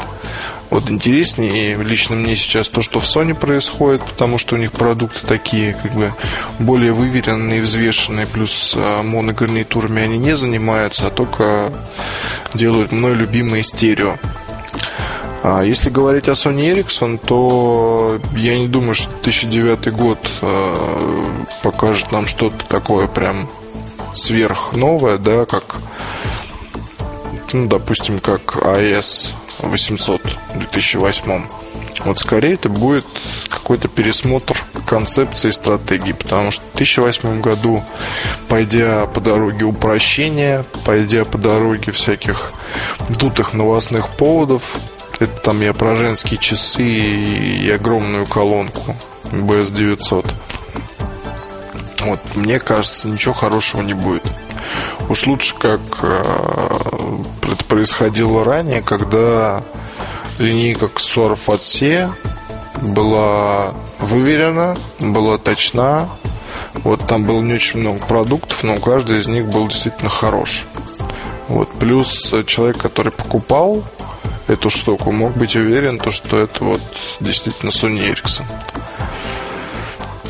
Вот 0.68 0.91
интереснее 0.91 1.77
лично 1.83 2.16
мне 2.16 2.37
сейчас 2.37 2.68
то, 2.68 2.83
что 2.83 3.01
в 3.01 3.05
Sony 3.05 3.35
происходит, 3.35 4.03
потому 4.05 4.37
что 4.37 4.57
у 4.57 4.59
них 4.59 4.73
продукты 4.73 5.27
такие, 5.27 5.73
как 5.73 5.95
бы 5.95 6.12
более 6.59 6.93
выверенные, 6.93 7.62
взвешенные, 7.62 8.27
плюс 8.27 8.75
а, 8.77 9.03
моногарнитурами 9.03 10.03
они 10.03 10.18
не 10.18 10.37
занимаются, 10.37 11.07
а 11.07 11.11
только 11.11 11.73
делают 12.53 12.93
мной 12.93 13.14
любимые 13.14 13.62
стерео. 13.62 14.18
А 15.43 15.62
если 15.62 15.88
говорить 15.88 16.28
о 16.28 16.32
Sony 16.32 16.74
Ericsson, 16.74 17.18
то 17.18 18.20
я 18.36 18.59
не 18.59 18.68
думаю, 18.68 18.95
что 18.95 19.11
2009 19.22 19.93
год 19.93 20.18
э, 20.43 21.24
покажет 21.62 22.12
нам 22.12 22.26
что-то 22.26 22.62
такое 22.66 23.07
прям 23.07 23.49
сверхновое, 24.12 25.16
да, 25.16 25.47
как, 25.47 25.76
ну, 27.55 27.68
допустим, 27.68 28.18
как 28.18 28.57
AS 28.57 29.34
800 29.61 30.22
в 30.55 30.59
2008. 30.59 31.43
Вот 32.05 32.18
скорее 32.18 32.55
это 32.55 32.68
будет 32.68 33.07
какой-то 33.49 33.88
пересмотр 33.88 34.57
концепции 34.86 35.49
и 35.49 35.53
стратегии, 35.53 36.12
потому 36.12 36.51
что 36.51 36.62
в 36.72 36.76
2008 36.76 37.41
году, 37.41 37.82
пойдя 38.49 39.07
по 39.07 39.20
дороге 39.20 39.64
упрощения, 39.64 40.64
пойдя 40.84 41.24
по 41.24 41.38
дороге 41.38 41.93
всяких 41.93 42.53
дутых 43.09 43.55
новостных 43.55 44.09
поводов, 44.11 44.78
это 45.21 45.41
там 45.43 45.61
я 45.61 45.73
про 45.73 45.97
женские 45.97 46.39
часы 46.39 46.83
и 46.83 47.71
огромную 47.71 48.27
колонку 48.27 48.97
BS900. 49.25 50.33
Вот, 52.01 52.21
мне 52.35 52.59
кажется, 52.59 53.07
ничего 53.07 53.35
хорошего 53.35 53.83
не 53.83 53.93
будет. 53.93 54.25
Уж 55.09 55.27
лучше, 55.27 55.55
как 55.55 55.81
это 56.03 57.64
происходило 57.68 58.45
ранее, 58.45 58.81
когда 58.81 59.62
линейка 60.39 60.87
аксессуаров 60.87 61.49
от 61.51 61.61
SE 61.61 62.11
была 62.81 63.75
выверена, 63.99 64.77
была 64.99 65.37
точна. 65.37 66.09
Вот 66.75 67.07
там 67.07 67.25
было 67.25 67.43
не 67.43 67.55
очень 67.55 67.81
много 67.81 67.99
продуктов, 68.07 68.62
но 68.62 68.79
каждый 68.79 69.18
из 69.18 69.29
них 69.29 69.47
был 69.51 69.68
действительно 69.68 70.09
хорош. 70.09 70.64
Вот. 71.49 71.68
Плюс 71.79 72.33
человек, 72.47 72.79
который 72.79 73.12
покупал 73.12 73.85
эту 74.51 74.70
штуку, 74.70 75.12
мог 75.12 75.36
быть 75.36 75.57
уверен, 75.57 75.98
то, 75.98 76.11
что 76.11 76.38
это 76.38 76.64
вот 76.64 76.80
действительно 77.20 77.70
Sony 77.70 78.12
Ericsson. 78.12 78.44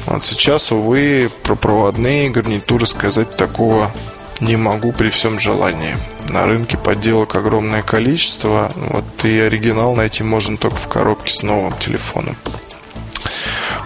Вот 0.06 0.24
сейчас, 0.24 0.72
увы, 0.72 1.30
про 1.42 1.54
проводные 1.54 2.30
гарнитуры 2.30 2.86
сказать 2.86 3.36
такого 3.36 3.92
не 4.40 4.56
могу 4.56 4.92
при 4.92 5.10
всем 5.10 5.38
желании. 5.38 5.96
На 6.28 6.46
рынке 6.46 6.78
подделок 6.78 7.34
огромное 7.36 7.82
количество, 7.82 8.72
вот 8.76 9.24
и 9.24 9.38
оригинал 9.38 9.94
найти 9.94 10.22
можно 10.22 10.56
только 10.56 10.76
в 10.76 10.88
коробке 10.88 11.32
с 11.32 11.42
новым 11.42 11.76
телефоном. 11.78 12.36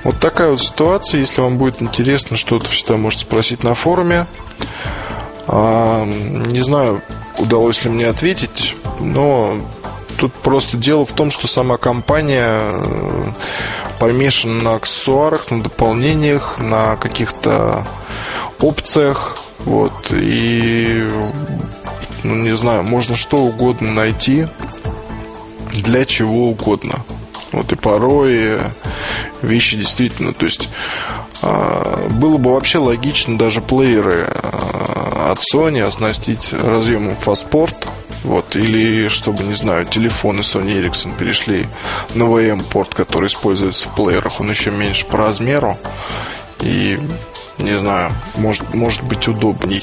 Вот 0.05 0.21
такая 0.21 0.51
вот 0.51 0.61
ситуация. 0.61 1.21
Если 1.21 1.41
вам 1.41 1.57
будет 1.57 1.83
интересно 1.83 2.37
что-то, 2.37 2.69
всегда 2.69 2.97
можете 2.97 3.25
спросить 3.25 3.65
на 3.65 3.75
форуме. 3.75 4.27
А, 5.47 6.05
не 6.05 6.61
знаю, 6.61 7.03
удалось 7.39 7.85
ли 7.85 7.91
мне 7.91 8.07
ответить, 8.07 8.77
но 9.01 9.57
Тут 10.19 10.33
просто 10.33 10.77
дело 10.77 11.05
в 11.05 11.13
том, 11.13 11.31
что 11.31 11.47
сама 11.47 11.77
компания 11.77 12.61
э, 12.61 13.33
помешана 13.99 14.63
на 14.63 14.75
аксессуарах, 14.77 15.51
на 15.51 15.63
дополнениях, 15.63 16.59
на 16.59 16.97
каких-то 16.97 17.87
опциях. 18.61 19.39
Вот. 19.61 20.11
И, 20.11 21.11
ну, 22.23 22.35
не 22.35 22.57
знаю, 22.57 22.85
можно 22.85 23.17
что 23.17 23.39
угодно 23.39 23.93
найти 23.93 24.47
для 25.73 26.05
чего 26.05 26.51
угодно. 26.51 27.05
Вот 27.53 27.73
и 27.73 27.77
порой 27.77 28.61
вещи 29.43 29.77
действительно, 29.77 30.33
то 30.33 30.45
есть 30.45 30.69
а, 31.43 32.09
было 32.09 32.39
бы 32.39 32.53
вообще 32.53 32.79
логично 32.79 33.39
даже 33.39 33.61
плееры 33.61 34.27
а, 34.27 35.33
от 35.33 35.39
Sony 35.39 35.83
оснастить 35.83 36.53
разъемом 36.53 37.15
Fastport 37.15 37.75
вот, 38.25 38.57
или, 38.57 39.09
чтобы, 39.09 39.45
не 39.45 39.53
знаю, 39.53 39.85
телефоны 39.85 40.41
Sony 40.41 40.83
Ericsson 40.83 41.17
перешли 41.17 41.67
на 42.15 42.25
VM-порт, 42.25 42.95
который 42.95 43.27
используется 43.27 43.89
в 43.89 43.95
плеерах, 43.95 44.41
он 44.41 44.51
еще 44.51 44.71
меньше 44.71 45.05
по 45.05 45.19
размеру. 45.19 45.77
И, 46.61 46.99
не 47.59 47.79
знаю, 47.79 48.13
может, 48.37 48.75
может 48.75 49.03
быть 49.03 49.29
удобней. 49.29 49.83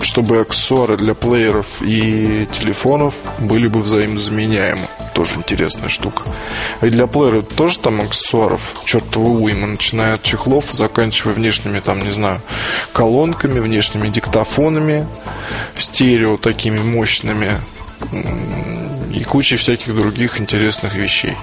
Чтобы 0.00 0.40
аксессуары 0.40 0.96
для 0.96 1.14
плееров 1.14 1.80
и 1.80 2.46
телефонов 2.52 3.14
были 3.38 3.68
бы 3.68 3.80
взаимозаменяемы. 3.80 4.88
тоже 5.14 5.36
интересная 5.36 5.88
штука. 5.88 6.22
И 6.82 6.90
для 6.90 7.06
плеера 7.06 7.42
тоже 7.42 7.78
там 7.78 8.00
аксессуаров 8.00 8.82
чертова 8.84 9.28
уйма, 9.28 9.68
начиная 9.68 10.14
от 10.14 10.22
чехлов, 10.22 10.72
заканчивая 10.72 11.34
внешними, 11.34 11.80
там, 11.80 12.02
не 12.02 12.10
знаю, 12.10 12.42
колонками, 12.92 13.60
внешними 13.60 14.08
диктофонами, 14.08 15.06
стерео 15.78 16.36
такими 16.36 16.78
мощными 16.78 17.60
и 19.12 19.22
кучей 19.24 19.56
всяких 19.56 19.94
других 19.94 20.40
интересных 20.40 20.94
вещей. 20.94 21.36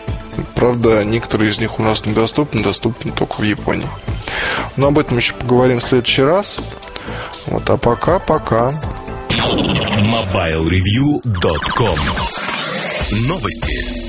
Правда, 0.55 1.03
некоторые 1.03 1.49
из 1.49 1.59
них 1.59 1.79
у 1.79 1.83
нас 1.83 2.05
недоступны, 2.05 2.61
доступны 2.61 3.11
только 3.11 3.41
в 3.41 3.43
Японии. 3.43 3.87
Но 4.75 4.87
об 4.87 4.99
этом 4.99 5.17
еще 5.17 5.33
поговорим 5.33 5.79
в 5.79 5.83
следующий 5.83 6.23
раз. 6.23 6.59
Вот, 7.47 7.69
а 7.69 7.77
пока, 7.77 8.19
пока. 8.19 8.71
MobileReview.com 9.29 11.99
Новости. 13.27 14.00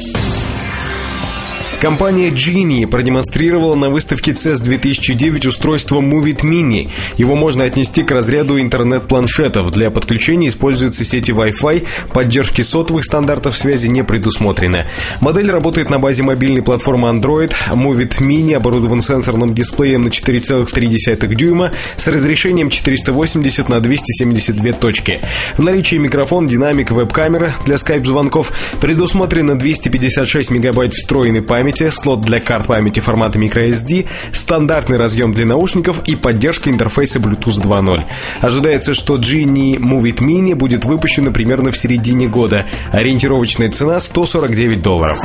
Компания 1.83 2.29
Genie 2.29 2.87
продемонстрировала 2.87 3.75
на 3.75 3.91
выставке 3.91 4.31
CES 4.31 4.63
2009 4.63 5.47
устройство 5.47 6.01
Movit 6.01 6.43
Mini. 6.43 6.91
Его 7.17 7.35
можно 7.35 7.65
отнести 7.65 8.05
к 8.05 8.13
разряду 8.13 8.61
интернет-планшетов. 8.61 9.73
Для 9.73 9.91
подключения 9.91 10.47
используются 10.47 11.03
сети 11.03 11.33
Wi-Fi, 11.33 11.85
поддержки 12.15 12.63
сотовых 12.63 13.05
стандартов 13.05 13.57
связи 13.57 13.89
не 13.89 14.05
предусмотрено. 14.05 14.87
Модель 15.21 15.51
работает 15.51 15.91
на 15.91 15.99
базе 15.99 16.23
мобильной 16.23 16.63
платформы 16.63 17.09
Android. 17.09 17.53
Movit 17.73 18.21
Mini 18.21 18.55
оборудован 18.55 19.03
сенсорным 19.03 19.53
дисплеем 19.53 20.03
на 20.05 20.09
4,3 20.09 21.35
дюйма 21.35 21.73
с 21.97 22.07
разрешением 22.07 22.71
480 22.71 23.69
на 23.69 23.81
272 23.81 24.73
точки. 24.75 25.19
В 25.57 25.63
наличии 25.63 25.97
микрофон, 25.97 26.47
динамик, 26.47 26.93
веб-камера 26.93 27.57
для 27.67 27.77
скайп-звонков. 27.77 28.53
Предусмотрено 28.81 29.59
256 29.59 30.53
мегабайт 30.53 30.93
встроенной 30.93 31.43
памяти 31.43 31.72
памяти, 31.73 31.91
слот 31.91 32.21
для 32.21 32.41
карт 32.41 32.67
памяти 32.67 33.01
формата 33.01 33.39
microSD, 33.39 34.07
стандартный 34.33 34.99
разъем 34.99 35.33
для 35.33 35.47
наушников 35.47 36.03
и 36.07 36.17
поддержка 36.17 36.71
интерфейса 36.71 37.19
Bluetooth 37.19 37.61
2.0. 37.63 38.05
Ожидается, 38.41 38.95
что 38.95 39.17
Genie 39.17 39.77
Move 39.77 40.15
Mini 40.19 40.55
будет 40.55 40.85
выпущена 40.85 41.31
примерно 41.31 41.71
в 41.71 41.77
середине 41.77 42.29
года. 42.29 42.67
Ориентировочная 42.93 43.71
цена 43.71 44.01
149 44.01 44.83
долларов. 44.83 45.19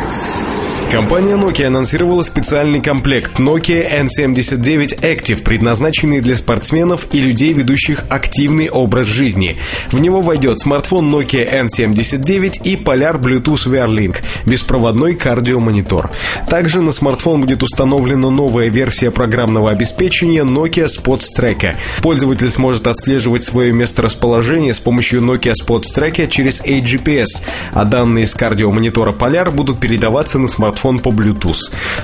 Компания 0.91 1.35
Nokia 1.35 1.67
анонсировала 1.67 2.21
специальный 2.21 2.79
комплект 2.79 3.41
Nokia 3.41 4.07
N79 4.07 5.01
Active, 5.01 5.43
предназначенный 5.43 6.21
для 6.21 6.33
спортсменов 6.33 7.07
и 7.11 7.19
людей, 7.19 7.51
ведущих 7.51 8.05
активный 8.09 8.69
образ 8.69 9.05
жизни. 9.05 9.57
В 9.91 9.99
него 9.99 10.21
войдет 10.21 10.61
смартфон 10.61 11.13
Nokia 11.13 11.65
N79 11.65 12.61
и 12.63 12.77
Polar 12.77 13.19
Bluetooth 13.19 13.67
VR 13.67 13.89
Link, 13.89 14.23
беспроводной 14.45 15.15
кардиомонитор. 15.15 16.09
Также 16.49 16.81
на 16.81 16.93
смартфон 16.93 17.41
будет 17.41 17.63
установлена 17.63 18.29
новая 18.29 18.69
версия 18.69 19.11
программного 19.11 19.71
обеспечения 19.71 20.45
Nokia 20.45 20.87
Spots 20.87 21.25
Tracker. 21.37 21.75
Пользователь 22.01 22.49
сможет 22.49 22.87
отслеживать 22.87 23.43
свое 23.43 23.73
месторасположение 23.73 24.73
с 24.73 24.79
помощью 24.79 25.19
Nokia 25.19 25.51
Spots 25.61 25.87
Tracker 25.93 26.29
через 26.29 26.61
AGPS, 26.61 27.41
а 27.73 27.83
данные 27.83 28.25
с 28.25 28.33
кардиомонитора 28.33 29.11
Polar 29.11 29.51
будут 29.51 29.81
передаваться 29.81 30.39
на 30.39 30.47
смартфон 30.47 30.76
смартфон 30.77 30.99
по 30.99 31.09
Bluetooth. 31.09 31.57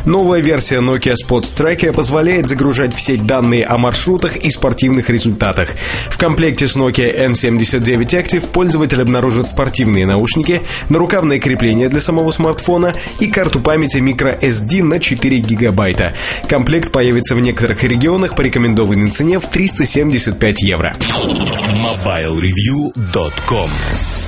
Новая 0.06 0.42
версия 0.42 0.78
Nokia 0.78 1.14
Spots 1.14 1.56
Tracker 1.56 1.94
позволяет 1.94 2.48
загружать 2.48 2.96
в 2.96 3.00
сеть 3.00 3.24
данные 3.26 3.66
о 3.66 3.78
маршрутах 3.78 4.36
и 4.36 4.50
спортивных 4.50 5.10
результатах. 5.10 5.70
В 6.10 6.18
комплекте 6.18 6.68
с 6.68 6.76
Nokia 6.76 7.30
N79 7.30 8.08
Active 8.08 8.50
пользователь 8.50 9.02
обнаружит 9.02 9.48
спортивные 9.48 10.06
наушники, 10.06 10.64
нарукавное 10.90 11.40
крепление 11.40 11.88
для 11.90 12.02
самого 12.02 12.32
смартфона 12.32 12.94
и 13.20 13.28
карту 13.28 13.60
памяти 13.60 13.98
microSD 13.98 14.84
на 14.84 15.00
4 15.00 15.40
гигабайта. 15.40 16.16
Комплект 16.50 16.92
появится 16.92 17.36
в 17.36 17.40
некоторых 17.40 17.84
регионах 17.84 18.36
по 18.36 18.42
рекомендованной 18.42 19.12
цене 19.12 19.40
в 19.40 19.48
375 19.48 20.64
евро. 20.64 20.94
MobileReview.com 21.00 23.70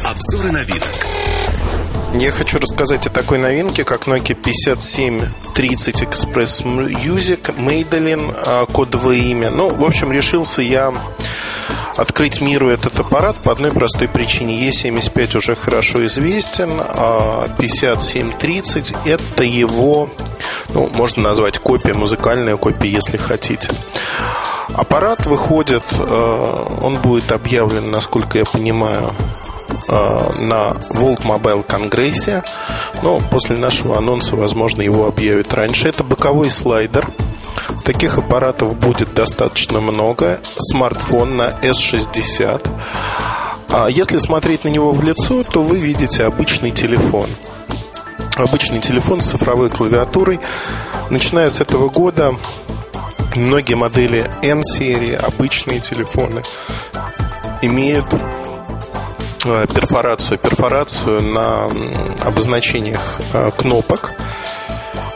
Обзоры 0.06 0.52
новинок. 0.52 1.35
Я 2.18 2.32
хочу 2.32 2.60
рассказать 2.60 3.06
о 3.08 3.10
такой 3.10 3.38
новинке, 3.38 3.84
как 3.84 4.08
Nokia 4.08 4.36
5730 4.36 6.02
Express 6.02 6.64
Music, 6.64 7.54
Maybelline, 7.58 8.34
а, 8.36 8.66
кодовое 8.66 9.18
имя. 9.18 9.52
Ну, 9.52 9.68
в 9.68 9.84
общем, 9.84 10.14
решился 10.14 10.62
я 10.62 10.94
открыть 11.98 12.40
миру 12.40 12.70
этот 12.70 12.98
аппарат 13.00 13.42
по 13.42 13.52
одной 13.52 13.72
простой 13.72 14.08
причине. 14.08 14.68
E75 14.70 15.38
уже 15.38 15.56
хорошо 15.56 16.06
известен, 16.06 16.80
а 16.80 17.48
5730 17.58 18.94
это 19.04 19.44
его, 19.44 20.10
ну, 20.70 20.90
можно 20.94 21.22
назвать 21.24 21.60
копия, 21.60 21.94
музыкальная 21.94 22.56
копия, 22.56 22.92
если 22.92 23.18
хотите. 23.18 23.70
Аппарат 24.74 25.26
выходит, 25.26 25.84
э, 25.92 26.78
он 26.82 26.98
будет 27.02 27.32
объявлен, 27.34 27.92
насколько 27.92 28.38
я 28.38 28.46
понимаю, 28.46 29.14
на 29.88 30.78
World 30.92 31.22
Mobile 31.24 31.64
Конгрессе. 31.64 32.44
Но 33.02 33.20
после 33.32 33.58
нашего 33.58 33.98
анонса, 33.98 34.36
возможно, 34.36 34.82
его 34.82 35.08
объявят 35.08 35.54
раньше. 35.54 35.90
Это 35.90 36.04
боковой 36.04 36.50
слайдер. 36.50 37.12
Таких 37.84 38.18
аппаратов 38.18 38.76
будет 38.78 39.14
достаточно 39.14 39.80
много. 39.80 40.40
Смартфон 40.58 41.38
на 41.38 41.52
S60. 41.62 42.68
А 43.70 43.88
если 43.88 44.18
смотреть 44.18 44.64
на 44.64 44.70
него 44.70 44.92
в 44.92 45.04
лицо, 45.04 45.44
то 45.44 45.62
вы 45.62 45.80
видите 45.80 46.24
обычный 46.24 46.72
телефон. 46.72 47.30
Обычный 48.38 48.80
телефон 48.80 49.22
с 49.22 49.32
цифровой 49.32 49.70
клавиатурой. 49.70 50.40
Начиная 51.10 51.50
с 51.50 51.62
этого 51.62 51.90
года 51.90 52.36
многие 53.36 53.76
модели 53.76 54.30
N-серии, 54.42 55.14
обычные 55.14 55.80
телефоны, 55.80 56.42
имеют 57.62 58.06
Э, 58.14 58.45
перфорацию, 59.74 60.38
перфорацию 60.38 61.22
на 61.22 61.70
обозначениях 62.24 63.20
э, 63.34 63.52
кнопок 63.56 64.12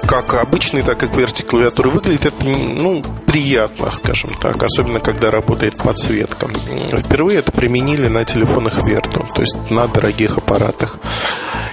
как 0.09 0.33
обычный, 0.33 0.81
так 0.81 1.03
и 1.03 1.05
QWERTY 1.05 1.45
клавиатуры 1.45 1.91
выглядит 1.91 2.25
это 2.25 2.47
ну, 2.47 3.03
приятно, 3.27 3.91
скажем 3.91 4.31
так, 4.41 4.63
особенно 4.63 4.99
когда 4.99 5.29
работает 5.29 5.77
подсветка. 5.77 6.47
Впервые 6.47 7.39
это 7.39 7.51
применили 7.51 8.07
на 8.07 8.25
телефонах 8.25 8.79
Vertu, 8.79 9.23
то 9.31 9.41
есть 9.41 9.69
на 9.69 9.87
дорогих 9.87 10.39
аппаратах. 10.39 10.97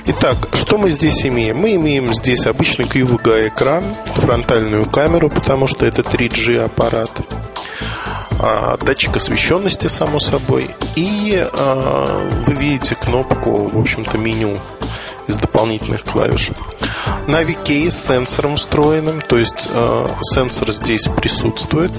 Итак, 0.05 0.51
что 0.53 0.77
мы 0.77 0.91
здесь 0.91 1.25
имеем? 1.25 1.57
Мы 1.57 1.77
имеем 1.77 2.13
здесь 2.13 2.45
обычный 2.45 2.85
QVGA 2.85 3.49
экран, 3.49 3.97
фронтальную 4.17 4.85
камеру, 4.85 5.31
потому 5.31 5.67
что 5.67 5.87
это 5.87 6.03
3G 6.03 6.63
аппарат 6.63 7.11
датчик 8.39 9.17
освещенности, 9.17 9.87
само 9.87 10.21
собой, 10.21 10.71
и 10.95 11.47
а, 11.53 12.43
вы 12.47 12.55
видите 12.55 12.95
кнопку, 12.95 13.69
в 13.69 13.79
общем-то, 13.79 14.19
меню 14.19 14.59
из 15.27 15.37
дополнительных 15.37 16.05
клавиш. 16.05 16.51
Navi 17.27 17.91
с 17.91 18.07
сенсором 18.07 18.57
встроенным, 18.57 19.21
то 19.21 19.37
есть 19.37 19.69
э, 19.69 20.07
сенсор 20.23 20.71
здесь 20.71 21.09
присутствует, 21.09 21.93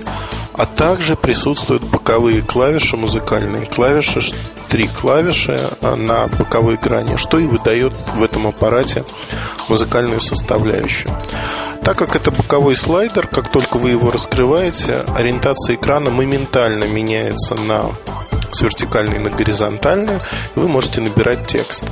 а 0.54 0.66
также 0.66 1.16
присутствуют 1.16 1.84
боковые 1.84 2.42
клавиши, 2.42 2.96
музыкальные 2.96 3.66
клавиши, 3.66 4.22
три 4.70 4.88
клавиши 4.88 5.60
на 5.82 6.28
боковой 6.28 6.78
грани, 6.78 7.16
что 7.16 7.40
и 7.40 7.46
выдает 7.46 7.96
в 8.16 8.24
этом 8.24 8.48
аппарате 8.48 9.04
музыкальную 9.70 10.22
составляющую. 10.22 11.12
Так 11.84 11.98
как 11.98 12.16
это 12.16 12.32
боковой 12.32 12.76
слайдер, 12.76 13.28
как 13.28 13.50
только 13.52 13.78
вы 13.78 13.92
его 13.92 14.12
раскрываете, 14.12 15.04
ориентация 15.16 15.76
экрана 15.76 16.10
моментально 16.10 16.84
меняется 16.86 17.56
на 17.56 17.92
с 18.52 18.62
вертикальной 18.62 19.20
на 19.20 19.30
горизонтальную, 19.30 20.20
и 20.56 20.60
вы 20.60 20.68
можете 20.68 21.02
набирать 21.02 21.48
текст. 21.48 21.84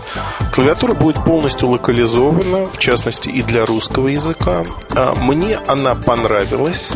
Клавиатура 0.54 0.94
будет 0.94 1.24
полностью 1.24 1.70
локализована, 1.70 2.66
в 2.66 2.78
частности 2.78 3.30
и 3.30 3.42
для 3.44 3.66
русского 3.66 4.08
языка. 4.08 4.64
А, 4.92 5.14
мне 5.16 5.58
она 5.68 5.96
понравилась. 5.96 6.94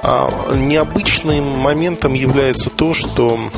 А, 0.00 0.28
необычным 0.54 1.58
моментом 1.58 2.14
является 2.14 2.70
то, 2.70 2.94
что 2.94 3.50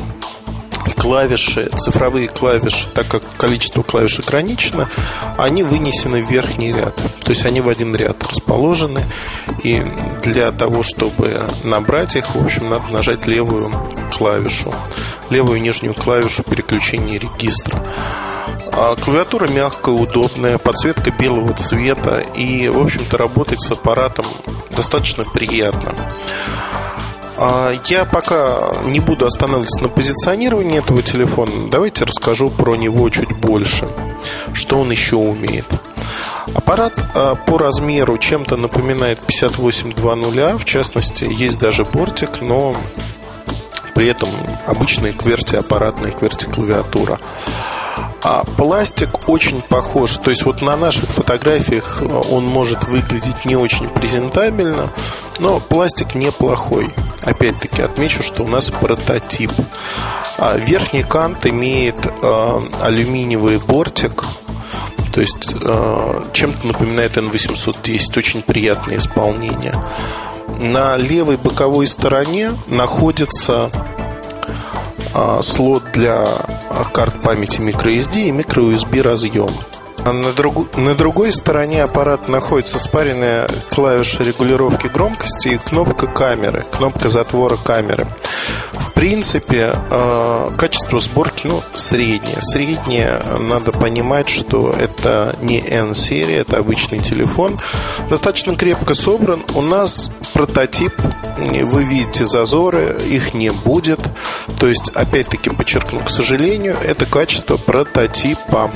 клавиши, 0.95 1.69
цифровые 1.77 2.27
клавиши, 2.27 2.87
так 2.93 3.07
как 3.07 3.23
количество 3.37 3.83
клавиш 3.83 4.19
ограничено, 4.19 4.89
они 5.37 5.63
вынесены 5.63 6.21
в 6.21 6.29
верхний 6.29 6.71
ряд. 6.71 6.95
То 6.95 7.29
есть 7.29 7.45
они 7.45 7.61
в 7.61 7.69
один 7.69 7.95
ряд 7.95 8.23
расположены. 8.27 9.05
И 9.63 9.83
для 10.23 10.51
того, 10.51 10.83
чтобы 10.83 11.45
набрать 11.63 12.15
их, 12.15 12.35
в 12.35 12.43
общем, 12.43 12.69
надо 12.69 12.87
нажать 12.91 13.27
левую 13.27 13.71
клавишу, 14.17 14.73
левую 15.29 15.61
нижнюю 15.61 15.93
клавишу 15.93 16.43
переключения 16.43 17.19
регистра. 17.19 17.83
А 18.73 18.95
клавиатура 18.95 19.47
мягкая, 19.47 19.95
удобная, 19.95 20.57
подсветка 20.57 21.11
белого 21.11 21.53
цвета 21.53 22.19
и, 22.19 22.69
в 22.69 22.79
общем-то, 22.79 23.17
работать 23.17 23.61
с 23.61 23.71
аппаратом 23.71 24.25
достаточно 24.69 25.23
приятно. 25.23 25.93
А, 27.43 27.71
я 27.87 28.05
пока 28.05 28.69
не 28.85 28.99
буду 28.99 29.25
останавливаться 29.25 29.81
на 29.81 29.89
позиционировании 29.89 30.77
этого 30.77 31.01
телефона. 31.01 31.71
Давайте 31.71 32.05
расскажу 32.05 32.51
про 32.51 32.75
него 32.75 33.09
чуть 33.09 33.35
больше. 33.35 33.87
Что 34.53 34.79
он 34.79 34.91
еще 34.91 35.15
умеет. 35.15 35.65
Аппарат 36.53 36.93
а, 37.15 37.33
по 37.33 37.57
размеру 37.57 38.19
чем-то 38.19 38.57
напоминает 38.57 39.25
5820, 39.25 40.61
в 40.61 40.65
частности, 40.65 41.23
есть 41.23 41.57
даже 41.57 41.83
бортик, 41.83 42.41
но 42.41 42.75
при 43.95 44.07
этом 44.07 44.29
обычная 44.67 45.11
QWERTY 45.11 45.57
аппаратная 45.57 46.11
QWERTY 46.11 46.53
клавиатура. 46.53 47.19
А 48.23 48.43
пластик 48.43 49.27
очень 49.27 49.61
похож. 49.61 50.17
То 50.17 50.29
есть 50.29 50.43
вот 50.43 50.61
на 50.61 50.75
наших 50.77 51.09
фотографиях 51.09 52.01
он 52.29 52.45
может 52.45 52.83
выглядеть 52.83 53.45
не 53.45 53.55
очень 53.55 53.87
презентабельно, 53.89 54.91
но 55.39 55.59
пластик 55.59 56.13
неплохой. 56.15 56.87
Опять-таки 57.23 57.81
отмечу, 57.81 58.21
что 58.21 58.43
у 58.43 58.47
нас 58.47 58.69
прототип. 58.69 59.51
А 60.37 60.57
верхний 60.57 61.03
кант 61.03 61.45
имеет 61.45 61.95
э, 62.05 62.59
алюминиевый 62.81 63.59
бортик, 63.59 64.23
то 65.13 65.21
есть 65.21 65.55
э, 65.61 66.21
чем-то 66.33 66.67
напоминает 66.67 67.17
N810, 67.17 68.17
очень 68.17 68.41
приятное 68.41 68.97
исполнение. 68.97 69.75
На 70.61 70.97
левой 70.97 71.37
боковой 71.37 71.85
стороне 71.85 72.53
находится 72.67 73.69
слот 75.41 75.83
для 75.93 76.23
карт 76.93 77.21
памяти 77.21 77.59
microSD 77.59 78.27
и 78.27 78.31
microUSB 78.31 79.01
разъем. 79.01 79.80
А 80.03 80.13
на, 80.13 80.33
друг... 80.33 80.75
на 80.77 80.95
другой 80.95 81.31
стороне 81.31 81.83
аппарата 81.83 82.31
находится 82.31 82.79
спаренная 82.79 83.47
клавиша 83.69 84.23
регулировки 84.23 84.87
громкости 84.87 85.49
и 85.49 85.57
кнопка 85.57 86.07
камеры, 86.07 86.63
кнопка 86.71 87.09
затвора 87.09 87.57
камеры. 87.57 88.07
В 88.71 88.91
принципе, 88.93 89.73
э, 89.73 90.49
качество 90.57 90.99
сборки 90.99 91.45
ну, 91.47 91.61
среднее. 91.75 92.41
Среднее 92.41 93.21
надо 93.39 93.71
понимать, 93.71 94.29
что 94.29 94.71
это 94.71 95.35
не 95.41 95.59
N-серия, 95.59 96.37
это 96.37 96.57
обычный 96.57 96.99
телефон. 96.99 97.59
Достаточно 98.09 98.55
крепко 98.55 98.95
собран. 98.95 99.43
У 99.53 99.61
нас 99.61 100.09
прототип, 100.33 100.93
вы 101.37 101.83
видите 101.83 102.25
зазоры, 102.25 102.97
их 103.07 103.33
не 103.35 103.51
будет. 103.51 103.99
То 104.59 104.67
есть, 104.67 104.89
опять-таки 104.89 105.51
подчеркну, 105.51 105.99
к 105.99 106.09
сожалению, 106.09 106.75
это 106.83 107.05
качество 107.05 107.57
прототипа. 107.57 108.71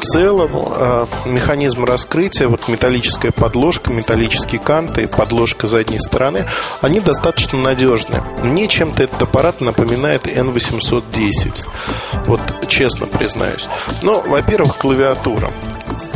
В 0.00 0.02
целом 0.02 0.50
э, 0.54 1.06
механизм 1.26 1.84
раскрытия, 1.84 2.48
вот 2.48 2.68
металлическая 2.68 3.32
подложка, 3.32 3.92
металлические 3.92 4.58
канты, 4.58 5.06
подложка 5.06 5.66
задней 5.66 5.98
стороны, 5.98 6.46
они 6.80 7.00
достаточно 7.00 7.58
надежны. 7.58 8.22
Мне 8.42 8.66
чем-то 8.66 9.02
этот 9.02 9.20
аппарат 9.20 9.60
напоминает 9.60 10.26
N810. 10.26 11.66
Вот 12.24 12.40
честно 12.66 13.06
признаюсь. 13.08 13.68
Ну, 14.02 14.22
во-первых, 14.26 14.78
клавиатура. 14.78 15.50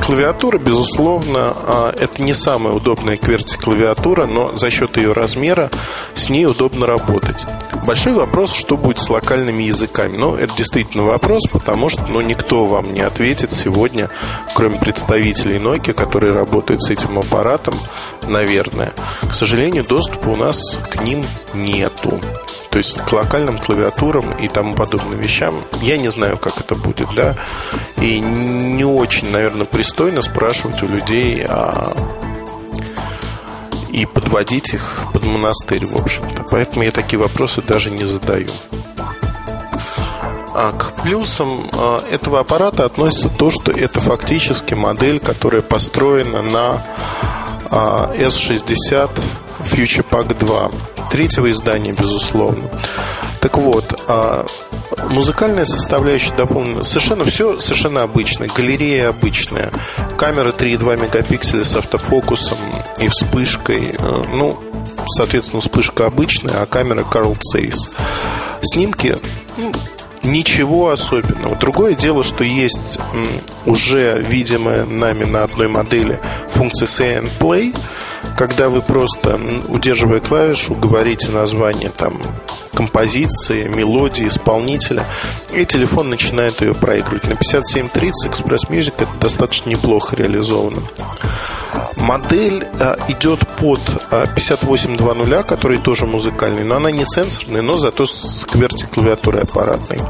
Клавиатура, 0.05 0.59
безусловно, 0.59 1.55
а, 1.57 1.95
это 1.99 2.23
не 2.23 2.35
самая 2.35 2.75
удобная 2.75 3.17
QWERTY 3.17 3.59
клавиатура, 3.59 4.27
но 4.27 4.55
за 4.55 4.71
счет 4.71 4.97
ее 4.97 5.13
размера 5.13 5.71
с 6.15 6.29
ней 6.29 6.47
удобно 6.47 6.87
работать. 6.87 7.45
Большой 7.87 8.13
вопрос, 8.13 8.53
что 8.53 8.77
будет 8.77 8.99
с 8.99 9.09
локальными 9.09 9.63
языками. 9.63 10.17
Ну, 10.17 10.37
это 10.37 10.55
действительно 10.57 11.05
вопрос, 11.05 11.43
потому 11.51 11.89
что 11.89 12.07
ну, 12.07 12.21
никто 12.21 12.67
вам 12.67 12.93
не 12.93 13.01
ответит 13.01 13.53
сегодня, 13.53 14.11
кроме 14.55 14.79
представителей 14.79 15.57
Nokia, 15.57 15.95
которые 15.95 16.33
работают 16.33 16.83
с 16.83 16.91
этим 16.91 17.19
аппаратом, 17.19 17.75
наверное. 18.27 18.93
К 19.23 19.35
сожалению, 19.35 19.85
доступа 19.85 20.29
у 20.29 20.37
нас 20.37 20.59
к 20.91 21.03
ним 21.03 21.25
нету. 21.55 22.21
То 22.75 22.79
есть 22.79 23.03
к 23.03 23.13
локальным 23.13 23.57
клавиатурам 23.61 24.33
и 24.33 24.49
тому 24.49 24.75
подобным 24.75 25.17
вещам. 25.17 25.63
Я 25.81 25.97
не 25.97 26.09
знаю, 26.11 26.39
как 26.39 26.59
это 26.59 26.75
будет, 26.75 27.07
да. 27.15 27.37
И 27.99 28.19
не 28.19 28.85
очень, 28.85 29.31
наверное, 29.31 29.65
пристойно 29.65 30.23
спрашивать 30.23 30.83
у 30.83 30.89
людей 30.89 31.45
а 31.49 31.93
и 33.93 34.07
подводить 34.07 34.75
их 34.75 35.05
под 35.13 35.23
монастырь, 35.23 35.87
в 35.87 35.97
общем-то. 35.97 36.47
Поэтому 36.51 36.83
я 36.83 36.91
такие 36.91 37.17
вопросы 37.17 37.63
даже 37.63 37.93
не 37.93 38.07
задаю. 38.07 38.49
А 40.53 40.73
к 40.73 41.01
плюсам 41.01 41.71
а, 41.75 42.03
этого 42.11 42.41
аппарата 42.41 42.87
относится 42.87 43.29
то, 43.29 43.53
что 43.53 43.71
это 43.71 44.01
фактически 44.01 44.75
модель, 44.75 45.21
которая 45.21 45.63
построена 45.63 46.43
на 46.43 46.85
а, 47.71 48.13
S60 48.17 49.11
Future 49.65 50.05
Pack 50.09 50.39
2 50.39 50.71
третьего 51.11 51.51
издания, 51.51 51.93
безусловно. 51.93 52.71
Так 53.41 53.59
вот, 53.59 54.03
а, 54.09 54.47
музыкальная 55.11 55.65
составляющая 55.65 56.35
дополнена. 56.35 56.83
Совершенно 56.83 57.25
все 57.25 57.61
совершенно 57.61 58.03
обычное. 58.03 58.49
Галерея 58.49 59.11
обычная. 59.11 59.71
Камера 60.17 60.53
3,2 60.53 60.97
мегапикселя 60.97 61.65
с 61.65 61.77
автофокусом 61.77 62.59
и 62.99 63.09
вспышкой. 63.09 63.95
Э, 63.99 64.23
ну, 64.33 64.59
соответственно, 65.17 65.61
вспышка 65.61 66.07
обычная, 66.07 66.63
а 66.63 66.67
камера 66.67 67.01
Carl 67.01 67.37
Zeiss. 67.55 67.77
Снимки 68.63 69.19
ну, 69.57 69.73
ничего 70.25 70.91
особенного. 70.91 71.57
Другое 71.57 71.95
дело, 71.95 72.23
что 72.23 72.45
есть 72.45 72.99
уже 73.67 74.21
видимая 74.21 74.85
нами 74.85 75.25
на 75.25 75.45
одной 75.45 75.69
модели 75.69 76.21
функция 76.49 76.87
Say 76.87 77.23
and 77.23 77.31
Play, 77.39 77.77
когда 78.37 78.69
вы 78.69 78.83
просто, 78.83 79.39
удерживая 79.69 80.21
клавишу, 80.21 80.75
говорите 80.75 81.31
название 81.31 81.91
там 81.91 82.23
композиции, 82.73 83.69
мелодии, 83.69 84.27
исполнителя, 84.27 85.07
и 85.53 85.65
телефон 85.65 86.11
начинает 86.11 86.61
ее 86.61 86.75
проигрывать. 86.75 87.25
На 87.25 87.37
5730 87.37 88.27
Express 88.27 88.69
Music 88.69 88.95
это 88.99 89.09
достаточно 89.21 89.71
неплохо 89.71 90.17
реализовано. 90.17 90.83
Модель 91.97 92.67
а, 92.79 92.97
идет 93.09 93.47
под 93.57 93.81
а, 94.11 94.27
5820, 94.27 95.47
который 95.47 95.79
тоже 95.79 96.07
музыкальный, 96.07 96.65
но 96.65 96.77
она 96.77 96.91
не 96.91 97.05
сенсорная, 97.05 97.63
но 97.63 97.79
зато 97.79 98.07
с 98.07 98.45
кверти 98.45 98.87
клавиатурой 98.87 99.43
аппаратной. 99.43 100.01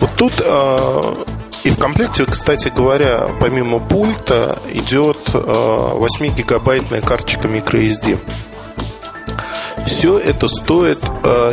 Вот 0.00 0.10
тут 0.16 0.32
а, 0.44 1.24
и 1.64 1.70
в 1.70 1.78
комплекте, 1.78 2.24
кстати 2.24 2.68
говоря, 2.68 3.28
помимо 3.40 3.78
пульта 3.80 4.58
идет 4.72 5.28
8-гигабайтная 5.28 7.04
карточка 7.04 7.48
microSD. 7.48 8.18
Все 9.84 10.18
это 10.18 10.46
стоит, 10.46 10.98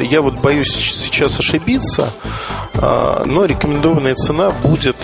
я 0.01 0.21
вот 0.21 0.41
боюсь 0.41 0.71
сейчас 0.73 1.39
ошибиться, 1.39 2.11
но 2.73 3.45
рекомендованная 3.45 4.15
цена 4.15 4.51
будет, 4.51 4.97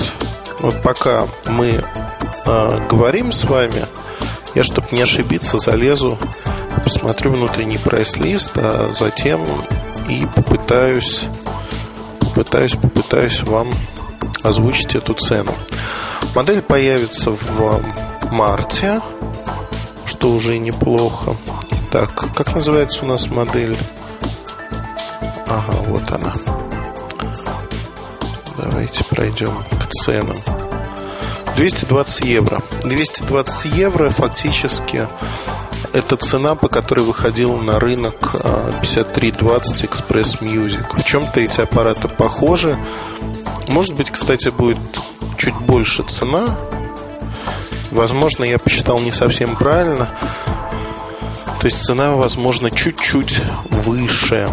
вот 0.59 0.81
пока 0.81 1.27
мы 1.47 1.83
говорим 2.45 3.31
с 3.31 3.45
вами, 3.45 3.87
я, 4.55 4.63
чтобы 4.63 4.87
не 4.91 5.01
ошибиться, 5.01 5.57
залезу, 5.57 6.17
посмотрю 6.83 7.31
внутренний 7.31 7.77
прайс-лист, 7.77 8.51
а 8.55 8.91
затем 8.91 9.43
и 10.09 10.25
попытаюсь, 10.35 11.25
попытаюсь, 12.19 12.75
попытаюсь 12.75 13.41
вам 13.43 13.73
озвучить 14.43 14.95
эту 14.95 15.13
цену. 15.13 15.53
Модель 16.35 16.61
появится 16.61 17.31
в 17.31 17.81
марте, 18.31 19.01
что 20.05 20.31
уже 20.31 20.57
неплохо. 20.57 21.35
Так, 21.91 22.13
как 22.33 22.55
называется 22.55 23.03
у 23.03 23.07
нас 23.07 23.27
модель? 23.27 23.77
Ага, 25.47 25.73
вот 25.87 26.09
она. 26.11 26.33
Давайте 28.57 29.03
пройдем 29.03 29.63
к 29.79 29.89
ценам. 30.03 30.60
220 31.55 32.25
евро. 32.25 32.61
220 32.83 33.65
евро 33.75 34.09
фактически 34.09 35.07
это 35.93 36.15
цена, 36.15 36.55
по 36.55 36.69
которой 36.69 37.01
выходил 37.01 37.57
на 37.57 37.79
рынок 37.79 38.35
5320 38.81 39.83
Express 39.83 40.39
Music. 40.39 40.85
В 40.95 41.03
чем-то 41.03 41.41
эти 41.41 41.59
аппараты 41.61 42.07
похожи. 42.07 42.77
Может 43.67 43.95
быть, 43.95 44.09
кстати, 44.09 44.49
будет 44.49 44.79
чуть 45.37 45.55
больше 45.55 46.03
цена. 46.03 46.57
Возможно, 47.91 48.45
я 48.45 48.57
посчитал 48.57 48.99
не 48.99 49.11
совсем 49.11 49.55
правильно. 49.55 50.09
То 51.59 51.65
есть 51.65 51.83
цена, 51.83 52.15
возможно, 52.15 52.71
чуть-чуть 52.71 53.41
выше. 53.69 54.47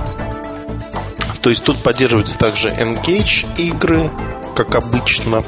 То 1.41 1.51
есть 1.51 1.63
тут 1.63 1.83
поддерживаются 1.83 2.37
также 2.37 2.71
Engage 2.71 3.47
игры, 3.57 4.11
как 4.57 4.75
обычно. 4.75 5.45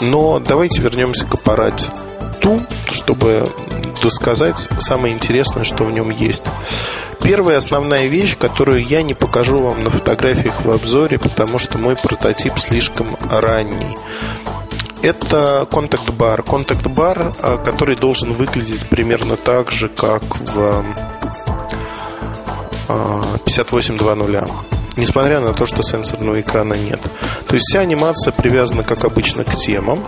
Но 0.00 0.38
давайте 0.40 0.80
вернемся 0.80 1.26
к 1.26 1.34
аппарате 1.34 1.88
ту, 2.40 2.62
чтобы 2.90 3.46
досказать 4.02 4.68
самое 4.78 5.14
интересное, 5.14 5.64
что 5.64 5.84
в 5.84 5.92
нем 5.92 6.10
есть. 6.10 6.44
Первая 7.22 7.58
основная 7.58 8.06
вещь, 8.06 8.36
которую 8.36 8.84
я 8.84 9.02
не 9.02 9.14
покажу 9.14 9.58
вам 9.58 9.84
на 9.84 9.90
фотографиях 9.90 10.64
в 10.64 10.70
обзоре, 10.70 11.18
потому 11.18 11.58
что 11.58 11.78
мой 11.78 11.96
прототип 11.96 12.58
слишком 12.58 13.16
ранний. 13.20 13.96
Это 15.02 15.66
контакт-бар. 15.70 16.42
Контакт-бар, 16.42 17.32
а, 17.42 17.58
который 17.58 17.96
должен 17.96 18.32
выглядеть 18.32 18.88
примерно 18.88 19.36
так 19.36 19.70
же, 19.70 19.88
как 19.88 20.22
в 20.36 20.84
5820 23.44 24.79
несмотря 25.00 25.40
на 25.40 25.52
то, 25.52 25.66
что 25.66 25.82
сенсорного 25.82 26.40
экрана 26.40 26.74
нет. 26.74 27.00
То 27.46 27.54
есть 27.54 27.66
вся 27.68 27.80
анимация 27.80 28.32
привязана, 28.32 28.84
как 28.84 29.04
обычно, 29.04 29.44
к 29.44 29.56
темам, 29.56 29.98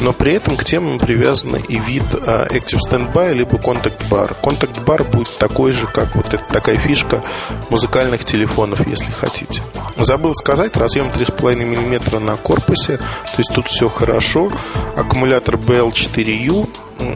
но 0.00 0.12
при 0.12 0.34
этом 0.34 0.56
к 0.56 0.64
темам 0.64 0.98
привязан 0.98 1.56
и 1.56 1.78
вид 1.78 2.04
а, 2.26 2.46
Active 2.46 2.78
Standby 2.86 3.32
либо 3.32 3.56
Contact 3.56 4.08
Bar. 4.08 4.36
Contact 4.40 4.84
Bar 4.84 5.10
будет 5.10 5.36
такой 5.38 5.72
же, 5.72 5.86
как 5.86 6.14
вот 6.14 6.32
эта 6.32 6.44
такая 6.44 6.76
фишка 6.76 7.22
музыкальных 7.70 8.24
телефонов, 8.24 8.86
если 8.86 9.10
хотите. 9.10 9.62
Забыл 9.96 10.34
сказать, 10.34 10.76
разъем 10.76 11.08
3,5 11.08 11.56
мм 11.56 12.20
на 12.20 12.36
корпусе, 12.36 12.98
то 12.98 13.38
есть 13.38 13.50
тут 13.52 13.66
все 13.68 13.88
хорошо. 13.88 14.50
Аккумулятор 14.96 15.56
BL4U, 15.56 16.68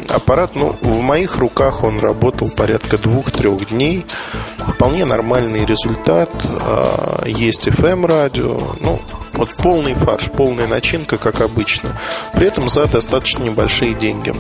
аппарат, 0.09 0.53
ну, 0.55 0.77
в 0.81 1.01
моих 1.01 1.37
руках 1.37 1.85
он 1.85 1.99
работал 2.01 2.49
порядка 2.49 2.99
двух-трех 2.99 3.69
дней. 3.69 4.05
Вполне 4.57 5.05
нормальный 5.05 5.65
результат. 5.65 6.31
Есть 7.27 7.69
FM-радио. 7.69 8.77
Ну, 8.81 9.01
вот 9.35 9.51
полный 9.57 9.95
фарш, 9.95 10.31
полная 10.31 10.67
начинка, 10.67 11.19
как 11.19 11.41
обычно. 11.41 11.99
При 12.35 12.47
этом 12.47 12.69
за 12.69 12.87
достаточно 12.87 13.45
небольшие 13.45 13.95
деньги. 13.95 14.35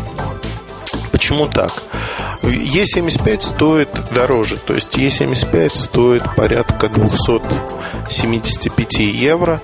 Почему 1.11 1.47
так? 1.47 1.83
Е75 2.43 3.41
стоит 3.41 3.89
дороже, 4.13 4.57
то 4.57 4.75
есть 4.75 4.97
Е75 4.97 5.75
стоит 5.75 6.23
порядка 6.35 6.89
275 6.89 8.99
евро 8.99 9.63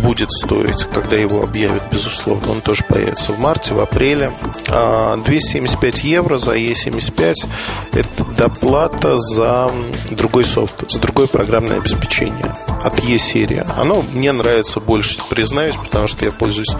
будет 0.00 0.30
стоить, 0.32 0.84
когда 0.92 1.16
его 1.16 1.42
объявят, 1.42 1.82
безусловно. 1.90 2.52
Он 2.52 2.60
тоже 2.60 2.84
появится 2.84 3.32
в 3.32 3.38
марте, 3.38 3.74
в 3.74 3.80
апреле. 3.80 4.32
275 4.66 6.04
а, 6.04 6.06
евро 6.06 6.36
за 6.36 6.56
E75– 6.56 7.34
это 7.92 8.24
доплата 8.24 9.16
за 9.18 9.70
другой 10.10 10.44
софт, 10.44 10.90
за 10.90 11.00
другое 11.00 11.26
программное 11.26 11.76
обеспечение 11.78 12.54
от 12.82 12.98
E-серии. 13.04 13.62
Оно 13.76 14.02
мне 14.02 14.32
нравится 14.32 14.80
больше, 14.80 15.18
признаюсь, 15.28 15.76
потому 15.76 16.08
что 16.08 16.24
я 16.24 16.32
пользуюсь 16.32 16.74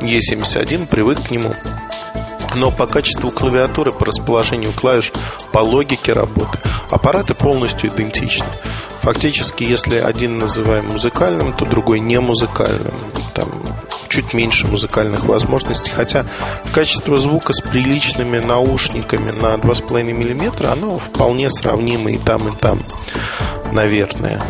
E71, 0.00 0.86
привык 0.86 1.22
к 1.26 1.30
нему 1.30 1.54
но 2.54 2.70
по 2.70 2.86
качеству 2.86 3.30
клавиатуры, 3.30 3.92
по 3.92 4.04
расположению 4.04 4.74
клавиш, 4.74 5.10
по 5.52 5.60
логике 5.60 6.12
работы 6.12 6.58
аппараты 6.92 7.34
полностью 7.34 7.90
идентичны. 7.90 8.46
Фактически, 9.02 9.64
если 9.64 9.96
один 9.96 10.38
называем 10.38 10.86
музыкальным, 10.86 11.52
то 11.52 11.64
другой 11.64 11.98
не 11.98 12.20
музыкальным. 12.20 12.94
Там 13.34 13.48
чуть 14.08 14.32
меньше 14.32 14.68
музыкальных 14.68 15.24
возможностей, 15.24 15.90
хотя 15.90 16.24
качество 16.72 17.18
звука 17.18 17.52
с 17.52 17.60
приличными 17.60 18.38
наушниками 18.38 19.30
на 19.30 19.54
2,5 19.54 20.04
мм, 20.04 20.66
оно 20.70 20.98
вполне 20.98 21.50
сравнимо 21.50 22.12
и 22.12 22.18
там, 22.18 22.46
и 22.48 22.56
там, 22.56 22.86
наверное. 23.72 24.40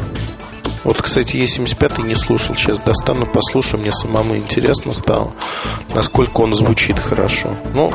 Вот, 0.84 1.00
кстати, 1.00 1.36
Е75 1.36 2.03
не 2.03 2.14
слушал. 2.14 2.55
Сейчас 2.55 2.80
достану, 2.80 3.24
послушаю. 3.26 3.80
Мне 3.80 3.92
самому 3.92 4.36
интересно 4.36 4.92
стало, 4.92 5.32
насколько 5.94 6.40
он 6.40 6.53
звучит 6.55 6.98
хорошо. 6.98 7.55
Ну, 7.72 7.90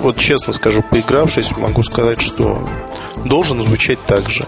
вот 0.00 0.18
честно 0.18 0.52
скажу, 0.52 0.82
поигравшись, 0.82 1.56
могу 1.56 1.82
сказать, 1.82 2.20
что 2.20 2.68
должен 3.24 3.62
звучать 3.62 4.04
так 4.04 4.28
же. 4.28 4.44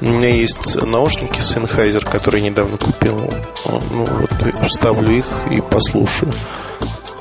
У 0.00 0.06
меня 0.06 0.28
есть 0.28 0.76
наушники 0.76 1.40
Sennheiser, 1.40 2.08
которые 2.08 2.42
недавно 2.42 2.78
купил. 2.78 3.32
Ну 3.64 4.04
вот, 4.04 4.30
вставлю 4.66 5.18
их 5.18 5.26
и 5.50 5.60
послушаю. 5.60 6.32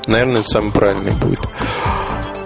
Наверное, 0.06 0.42
это 0.42 0.50
самый 0.50 0.72
правильный 0.72 1.14
будет. 1.14 1.42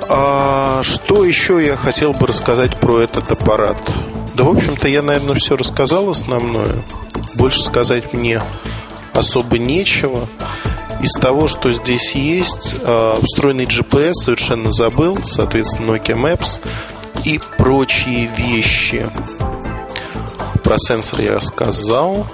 А 0.08 0.82
что 0.84 1.24
еще 1.24 1.66
я 1.66 1.76
хотел 1.76 2.14
бы 2.14 2.28
рассказать 2.28 2.80
про 2.80 3.02
этот 3.02 3.32
аппарат? 3.32 3.78
Да, 4.34 4.44
в 4.44 4.50
общем-то, 4.50 4.88
я, 4.88 5.02
наверное, 5.02 5.36
все 5.36 5.58
рассказал 5.58 6.10
основное. 6.10 6.84
Больше 7.36 7.62
сказать 7.62 8.14
мне 8.14 8.42
особо 9.14 9.58
нечего. 9.58 10.28
Из 11.02 11.12
того, 11.14 11.48
что 11.48 11.72
здесь 11.72 12.12
есть, 12.12 12.76
а, 12.84 13.20
встроенный 13.22 13.66
GPS 13.66 14.14
совершенно 14.14 14.72
забыл, 14.72 15.18
соответственно, 15.26 15.92
Nokia 15.92 16.16
Maps 16.16 16.60
и 17.26 17.40
прочие 17.58 18.28
вещи. 18.38 19.10
Про 20.72 20.78
сенсор 20.80 21.20
я 21.20 21.36
рассказал. 21.36 22.26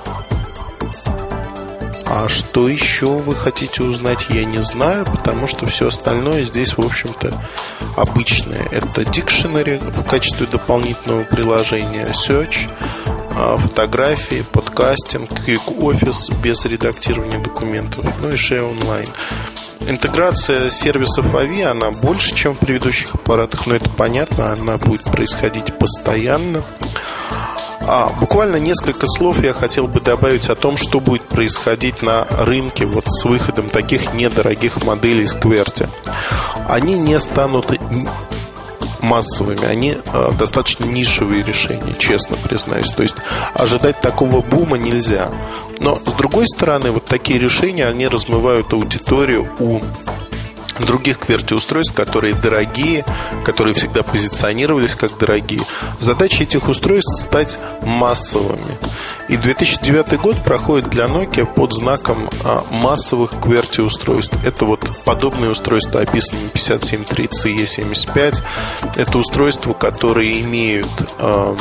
А 2.05 2.29
что 2.29 2.69
еще 2.69 3.07
вы 3.07 3.33
хотите 3.33 3.81
узнать, 3.81 4.27
я 4.29 4.45
не 4.45 4.61
знаю, 4.61 5.05
потому 5.05 5.47
что 5.47 5.65
все 5.65 5.87
остальное 5.87 6.43
здесь, 6.43 6.77
в 6.77 6.85
общем-то, 6.85 7.33
обычное. 7.95 8.61
Это 8.69 9.01
Dictionary 9.01 9.79
в 9.79 10.07
качестве 10.07 10.45
дополнительного 10.45 11.23
приложения, 11.23 12.05
Search, 12.11 12.69
а, 13.31 13.55
фотографии, 13.55 14.45
подкастинг, 14.51 15.31
Quick 15.31 15.75
Office 15.75 16.31
без 16.39 16.63
редактирования 16.63 17.39
документов, 17.39 18.05
ну 18.21 18.29
и 18.29 18.33
Share 18.33 18.71
Online. 18.71 19.09
Интеграция 19.79 20.69
сервисов 20.69 21.25
AVI, 21.33 21.63
она 21.63 21.89
больше, 21.89 22.35
чем 22.35 22.53
в 22.53 22.59
предыдущих 22.59 23.15
аппаратах, 23.15 23.65
но 23.65 23.73
это 23.73 23.89
понятно, 23.89 24.53
она 24.53 24.77
будет 24.77 25.05
происходить 25.05 25.75
постоянно. 25.79 26.63
А, 27.81 28.09
буквально 28.19 28.57
несколько 28.57 29.07
слов 29.07 29.43
я 29.43 29.53
хотел 29.53 29.87
бы 29.87 29.99
добавить 29.99 30.49
о 30.49 30.55
том, 30.55 30.77
что 30.77 30.99
будет 30.99 31.23
происходить 31.23 32.01
на 32.01 32.25
рынке 32.25 32.85
вот 32.85 33.05
с 33.07 33.23
выходом 33.25 33.69
таких 33.69 34.13
недорогих 34.13 34.83
моделей 34.83 35.27
Скверти. 35.27 35.89
Они 36.67 36.95
не 36.95 37.19
станут 37.19 37.71
массовыми, 39.01 39.65
они 39.65 39.97
э, 40.03 40.31
достаточно 40.37 40.85
нишевые 40.85 41.43
решения, 41.43 41.93
честно 41.97 42.37
признаюсь. 42.37 42.89
То 42.89 43.03
есть 43.03 43.15
ожидать 43.53 44.01
такого 44.01 44.41
бума 44.41 44.77
нельзя. 44.77 45.31
Но 45.79 45.95
с 45.95 46.13
другой 46.13 46.47
стороны, 46.47 46.91
вот 46.91 47.05
такие 47.05 47.39
решения, 47.39 47.87
они 47.87 48.07
размывают 48.07 48.73
аудиторию 48.73 49.49
у 49.59 49.81
других 50.85 51.19
QWERTY-устройств, 51.19 51.93
которые 51.93 52.33
дорогие, 52.33 53.05
которые 53.43 53.73
всегда 53.73 54.03
позиционировались 54.03 54.95
как 54.95 55.17
дорогие. 55.17 55.61
Задача 55.99 56.43
этих 56.43 56.67
устройств 56.67 57.21
стать 57.21 57.57
массовыми. 57.81 58.77
И 59.29 59.37
2009 59.37 60.19
год 60.19 60.43
проходит 60.43 60.89
для 60.89 61.05
Nokia 61.05 61.45
под 61.45 61.73
знаком 61.73 62.29
а, 62.43 62.65
массовых 62.71 63.33
QWERTY-устройств. 63.33 64.35
Это 64.45 64.65
вот 64.65 64.89
подобные 65.05 65.51
устройства, 65.51 66.01
описанные 66.01 66.49
5730 66.49 67.45
E75. 67.57 68.43
Это 68.95 69.17
устройства, 69.17 69.73
которые 69.73 70.41
имеют 70.41 70.87
а, 71.19 71.55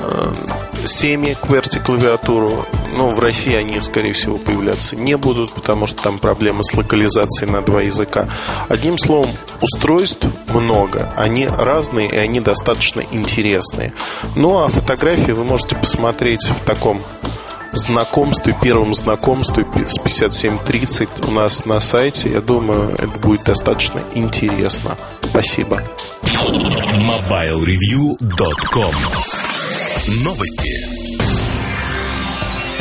а, 0.00 0.34
семи 0.86 1.36
QWERTY 1.40 1.84
клавиатуру. 1.84 2.66
Ну, 2.96 3.14
в 3.14 3.20
России 3.20 3.54
они, 3.54 3.80
скорее 3.80 4.12
всего, 4.12 4.36
появляться 4.36 4.96
не 4.96 5.16
будут, 5.16 5.52
потому 5.52 5.86
что 5.86 6.02
там 6.02 6.18
проблемы 6.18 6.64
с 6.64 6.74
локализацией 6.74 7.50
на 7.50 7.62
два 7.62 7.82
языка. 7.82 8.28
Одним 8.68 8.98
словом, 8.98 9.30
устройств 9.60 10.26
много. 10.52 11.12
Они 11.16 11.46
разные 11.46 12.08
и 12.08 12.16
они 12.16 12.40
достаточно 12.40 13.02
интересные. 13.12 13.92
Ну, 14.36 14.58
а 14.58 14.68
фотографии 14.68 15.32
вы 15.32 15.44
можете 15.44 15.76
посмотреть 15.76 16.48
в 16.48 16.64
таком 16.64 17.00
знакомстве, 17.72 18.56
первом 18.60 18.94
знакомстве 18.94 19.64
с 19.86 19.98
5730 19.98 21.08
у 21.26 21.30
нас 21.30 21.64
на 21.64 21.80
сайте. 21.80 22.30
Я 22.30 22.40
думаю, 22.40 22.94
это 22.94 23.18
будет 23.18 23.44
достаточно 23.44 24.00
интересно. 24.14 24.96
Спасибо. 25.22 25.82
mobilereview.com 26.22 28.94
Новости. 30.10 30.97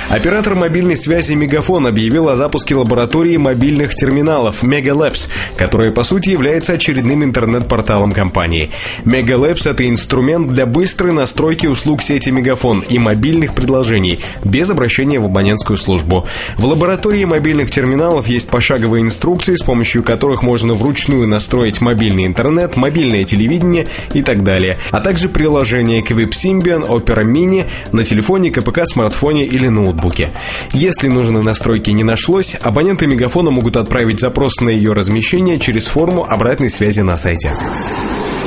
Оператор 0.09 0.55
мобильной 0.55 0.95
связи 0.95 1.33
Мегафон 1.33 1.85
объявил 1.85 2.29
о 2.29 2.37
запуске 2.37 2.75
лаборатории 2.75 3.35
мобильных 3.35 3.93
терминалов 3.93 4.63
Megalabs, 4.63 5.27
которая 5.57 5.91
по 5.91 6.03
сути 6.03 6.29
является 6.29 6.73
очередным 6.73 7.25
интернет-порталом 7.25 8.13
компании. 8.13 8.71
Megalabs– 9.03 9.69
это 9.69 9.85
инструмент 9.87 10.47
для 10.47 10.65
быстрой 10.65 11.11
настройки 11.11 11.67
услуг 11.67 12.01
сети 12.01 12.29
Мегафон 12.29 12.85
и 12.87 12.97
мобильных 12.97 13.53
предложений 13.53 14.21
без 14.45 14.69
обращения 14.69 15.19
в 15.19 15.25
абонентскую 15.25 15.75
службу. 15.75 16.25
В 16.55 16.63
лаборатории 16.63 17.25
мобильных 17.25 17.69
терминалов 17.69 18.27
есть 18.27 18.47
пошаговые 18.47 19.03
инструкции, 19.03 19.55
с 19.55 19.61
помощью 19.61 20.03
которых 20.03 20.41
можно 20.41 20.73
вручную 20.73 21.27
настроить 21.27 21.81
мобильный 21.81 22.25
интернет, 22.25 22.77
мобильное 22.77 23.25
телевидение 23.25 23.87
и 24.13 24.23
так 24.23 24.43
далее, 24.43 24.77
а 24.91 25.01
также 25.01 25.27
приложение 25.27 26.01
к 26.01 26.11
Symbian, 26.11 26.87
Opera 26.87 27.25
Mini 27.25 27.65
на 27.91 28.05
телефоне, 28.05 28.51
КПК, 28.51 28.85
смартфоне 28.85 29.45
или 29.45 29.67
ноутбуке 29.67 29.96
ноутбуке. 29.97 30.31
Если 30.71 31.07
нужной 31.07 31.43
настройки 31.43 31.91
не 31.91 32.03
нашлось, 32.03 32.55
абоненты 32.61 33.07
Мегафона 33.07 33.51
могут 33.51 33.77
отправить 33.77 34.19
запрос 34.19 34.59
на 34.61 34.69
ее 34.69 34.93
размещение 34.93 35.59
через 35.59 35.87
форму 35.87 36.25
обратной 36.27 36.69
связи 36.69 37.01
на 37.01 37.17
сайте. 37.17 37.53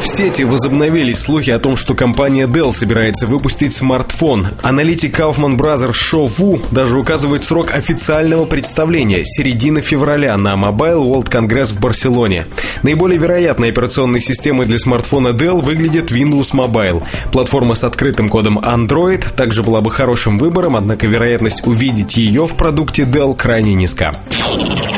В 0.00 0.06
сети 0.06 0.42
возобновились 0.44 1.18
слухи 1.20 1.50
о 1.50 1.58
том, 1.58 1.76
что 1.76 1.94
компания 1.94 2.46
Dell 2.46 2.72
собирается 2.72 3.26
выпустить 3.26 3.74
смартфон. 3.74 4.48
Аналитик 4.62 5.20
Kaufman 5.20 5.58
Brothers 5.58 5.92
Шо 5.92 6.24
Ву 6.24 6.58
даже 6.70 6.96
указывает 6.96 7.44
срок 7.44 7.74
официального 7.74 8.46
представления– 8.46 9.24
середина 9.24 9.82
февраля 9.82 10.38
на 10.38 10.54
Mobile 10.54 11.04
World 11.04 11.28
Congress 11.28 11.74
в 11.74 11.80
Барселоне. 11.80 12.46
Наиболее 12.82 13.18
вероятной 13.18 13.68
операционной 13.68 14.22
системой 14.22 14.64
для 14.64 14.78
смартфона 14.78 15.28
Dell 15.28 15.60
выглядит 15.60 16.10
Windows 16.10 16.52
Mobile. 16.54 17.02
Платформа 17.30 17.74
с 17.74 17.84
открытым 17.84 18.30
кодом 18.30 18.58
Android 18.58 19.34
также 19.34 19.62
была 19.62 19.82
бы 19.82 19.90
хорошим 19.90 20.38
выбором, 20.38 20.76
однако 20.76 21.06
вероятность 21.06 21.66
увидеть 21.66 22.16
ее 22.16 22.46
в 22.46 22.54
продукте 22.56 23.02
Dell 23.02 23.36
крайне 23.36 23.74
низка. 23.74 24.12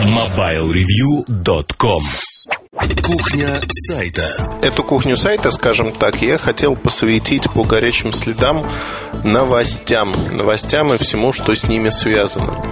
MobileReview.com 0.05 2.03
Кухня 3.03 3.61
сайта. 3.89 4.59
Эту 4.63 4.83
кухню 4.85 5.17
сайта, 5.17 5.51
скажем 5.51 5.93
так, 5.93 6.23
я 6.23 6.39
хотел 6.39 6.77
посвятить 6.77 7.51
по 7.51 7.65
горячим 7.65 8.13
следам 8.13 8.65
новостям. 9.25 10.13
Новостям 10.33 10.93
и 10.93 10.99
всему, 10.99 11.33
что 11.33 11.55
с 11.55 11.65
ними 11.65 11.91
связано. 11.91 12.63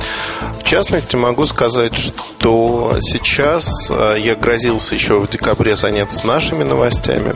В 0.59 0.65
частности, 0.65 1.17
могу 1.17 1.47
сказать, 1.47 1.97
что 1.97 2.99
сейчас 3.01 3.89
э, 3.91 4.17
я 4.19 4.35
грозился 4.37 4.95
еще 4.95 5.17
в 5.17 5.29
декабре 5.29 5.77
заняться 5.77 6.27
нашими 6.27 6.65
новостями. 6.65 7.35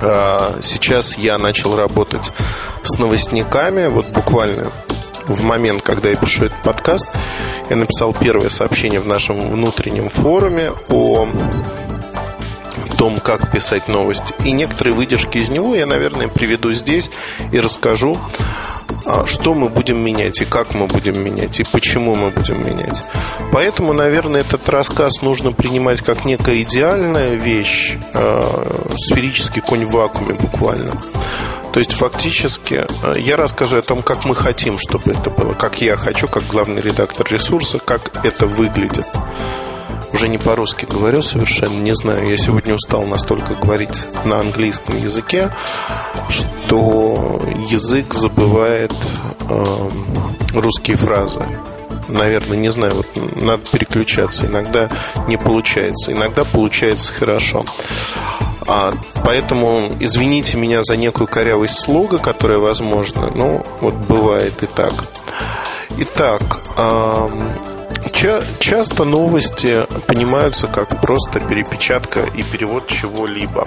А, 0.00 0.58
сейчас 0.62 1.18
я 1.18 1.38
начал 1.38 1.76
работать 1.76 2.32
с 2.82 2.98
новостниками, 2.98 3.88
вот 3.88 4.06
буквально 4.08 4.70
в 5.26 5.42
момент, 5.42 5.82
когда 5.82 6.08
я 6.08 6.16
пишу 6.16 6.44
этот 6.44 6.62
подкаст, 6.62 7.06
я 7.70 7.76
написал 7.76 8.14
первое 8.14 8.48
сообщение 8.48 9.00
в 9.00 9.06
нашем 9.06 9.50
внутреннем 9.50 10.08
форуме 10.08 10.70
о 10.88 11.28
том, 12.96 13.20
как 13.20 13.50
писать 13.50 13.88
новости. 13.88 14.34
И 14.44 14.52
некоторые 14.52 14.94
выдержки 14.94 15.38
из 15.38 15.50
него 15.50 15.74
я, 15.74 15.86
наверное, 15.86 16.28
приведу 16.28 16.72
здесь 16.72 17.10
и 17.52 17.60
расскажу, 17.60 18.16
а, 19.06 19.26
что 19.26 19.54
мы 19.54 19.68
будем 19.68 20.04
менять 20.04 20.40
и 20.40 20.44
как 20.44 20.74
мы 20.74 20.86
будем 20.86 21.22
менять 21.22 21.60
и 21.60 21.64
почему 21.64 22.14
мы 22.14 22.30
будем 22.30 22.58
менять. 22.58 23.02
Поэтому, 23.52 23.92
наверное, 23.92 24.40
этот 24.40 24.68
рассказ 24.68 25.22
нужно 25.22 25.52
принимать 25.52 26.02
как 26.02 26.24
некая 26.24 26.62
идеальная 26.62 27.34
вещь, 27.34 27.96
э, 28.14 28.88
сферический 28.96 29.62
конь 29.62 29.86
в 29.86 29.92
вакууме 29.92 30.34
буквально. 30.34 31.00
То 31.72 31.80
есть 31.80 31.92
фактически 31.92 32.86
э, 33.02 33.14
я 33.18 33.36
рассказываю 33.36 33.80
о 33.80 33.86
том, 33.86 34.02
как 34.02 34.24
мы 34.24 34.34
хотим, 34.34 34.78
чтобы 34.78 35.12
это 35.12 35.30
было, 35.30 35.52
как 35.52 35.80
я 35.80 35.96
хочу, 35.96 36.28
как 36.28 36.46
главный 36.46 36.80
редактор 36.80 37.26
ресурса, 37.30 37.78
как 37.78 38.24
это 38.24 38.46
выглядит. 38.46 39.06
Уже 40.12 40.28
не 40.28 40.38
по-русски 40.38 40.86
говорю 40.86 41.20
совершенно, 41.22 41.78
не 41.78 41.94
знаю. 41.94 42.28
Я 42.28 42.36
сегодня 42.36 42.74
устал 42.74 43.02
настолько 43.02 43.54
говорить 43.54 44.00
на 44.24 44.40
английском 44.40 44.96
языке, 44.96 45.50
что 46.30 47.40
язык 47.68 48.14
забывает 48.14 48.92
э, 49.48 49.90
русские 50.54 50.96
фразы 50.96 51.46
наверное, 52.08 52.56
не 52.56 52.70
знаю, 52.70 52.94
вот 52.94 53.36
надо 53.36 53.62
переключаться. 53.70 54.46
Иногда 54.46 54.88
не 55.26 55.36
получается, 55.36 56.12
иногда 56.12 56.44
получается 56.44 57.12
хорошо. 57.12 57.64
А, 58.68 58.92
поэтому 59.24 59.96
извините 59.98 60.58
меня 60.58 60.82
за 60.82 60.96
некую 60.96 61.26
корявость 61.26 61.80
слога, 61.80 62.18
которая 62.18 62.58
возможна. 62.58 63.30
Ну, 63.34 63.62
вот 63.80 63.94
бывает 64.06 64.62
и 64.62 64.66
так. 64.66 64.92
Итак, 65.96 66.60
Ча- 68.12 68.42
часто 68.58 69.04
новости 69.04 69.86
понимаются 70.06 70.66
как 70.66 71.00
просто 71.00 71.40
перепечатка 71.40 72.20
и 72.20 72.42
перевод 72.42 72.86
чего-либо. 72.88 73.64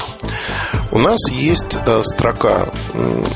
У 0.92 1.00
нас 1.00 1.20
есть 1.30 1.78
э, 1.86 2.02
строка 2.04 2.68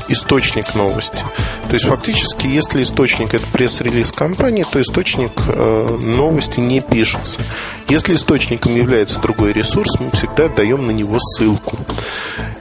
источник 0.08 0.74
новости. 0.74 1.24
То 1.68 1.74
есть 1.74 1.86
фактически, 1.86 2.46
если 2.46 2.82
источник 2.82 3.34
это 3.34 3.46
пресс-релиз 3.52 4.12
компании, 4.12 4.64
то 4.70 4.80
источник 4.80 5.32
э, 5.46 5.98
новости 6.00 6.60
не 6.60 6.80
пишется. 6.80 7.40
Если 7.88 8.14
источником 8.14 8.76
является 8.76 9.18
другой 9.20 9.52
ресурс, 9.52 9.98
мы 9.98 10.10
всегда 10.12 10.48
даем 10.48 10.86
на 10.86 10.90
него 10.90 11.18
ссылку. 11.18 11.78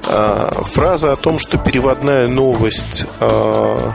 Э, 0.08 0.50
фраза 0.64 1.12
о 1.12 1.16
том, 1.18 1.40
что 1.40 1.58
переводная 1.58 2.28
новость 2.28 3.06
э, 3.20 3.92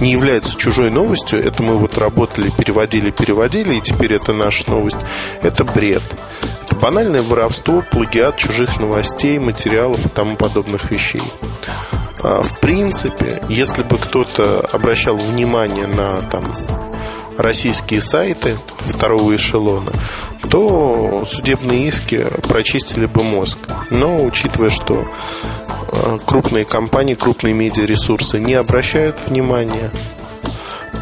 не 0.00 0.12
является 0.12 0.58
чужой 0.58 0.90
новостью, 0.90 1.44
это 1.44 1.62
мы 1.62 1.76
вот 1.76 1.98
работали, 1.98 2.50
переводили, 2.50 3.10
переводили, 3.10 3.76
и 3.76 3.80
теперь 3.80 4.14
это 4.14 4.32
наша 4.32 4.68
новость, 4.70 4.98
это 5.42 5.64
бред. 5.64 6.02
Это 6.64 6.74
банальное 6.76 7.22
воровство, 7.22 7.82
плагиат 7.90 8.36
чужих 8.36 8.78
новостей, 8.78 9.38
материалов 9.38 10.06
и 10.06 10.08
тому 10.08 10.36
подобных 10.36 10.90
вещей. 10.90 11.22
А, 12.22 12.42
в 12.42 12.60
принципе, 12.60 13.42
если 13.48 13.82
бы 13.82 13.96
кто-то 13.98 14.66
обращал 14.72 15.16
внимание 15.16 15.86
на 15.86 16.18
там, 16.30 16.42
российские 17.40 18.00
сайты 18.00 18.56
второго 18.78 19.34
эшелона, 19.34 19.92
то 20.48 21.24
судебные 21.26 21.88
иски 21.88 22.26
прочистили 22.48 23.06
бы 23.06 23.22
мозг. 23.22 23.58
Но 23.90 24.16
учитывая, 24.16 24.70
что 24.70 25.06
Э, 25.92 26.18
крупные 26.24 26.64
компании, 26.64 27.14
крупные 27.14 27.52
медиаресурсы 27.52 28.38
не 28.38 28.54
обращают 28.54 29.16
внимания, 29.26 29.90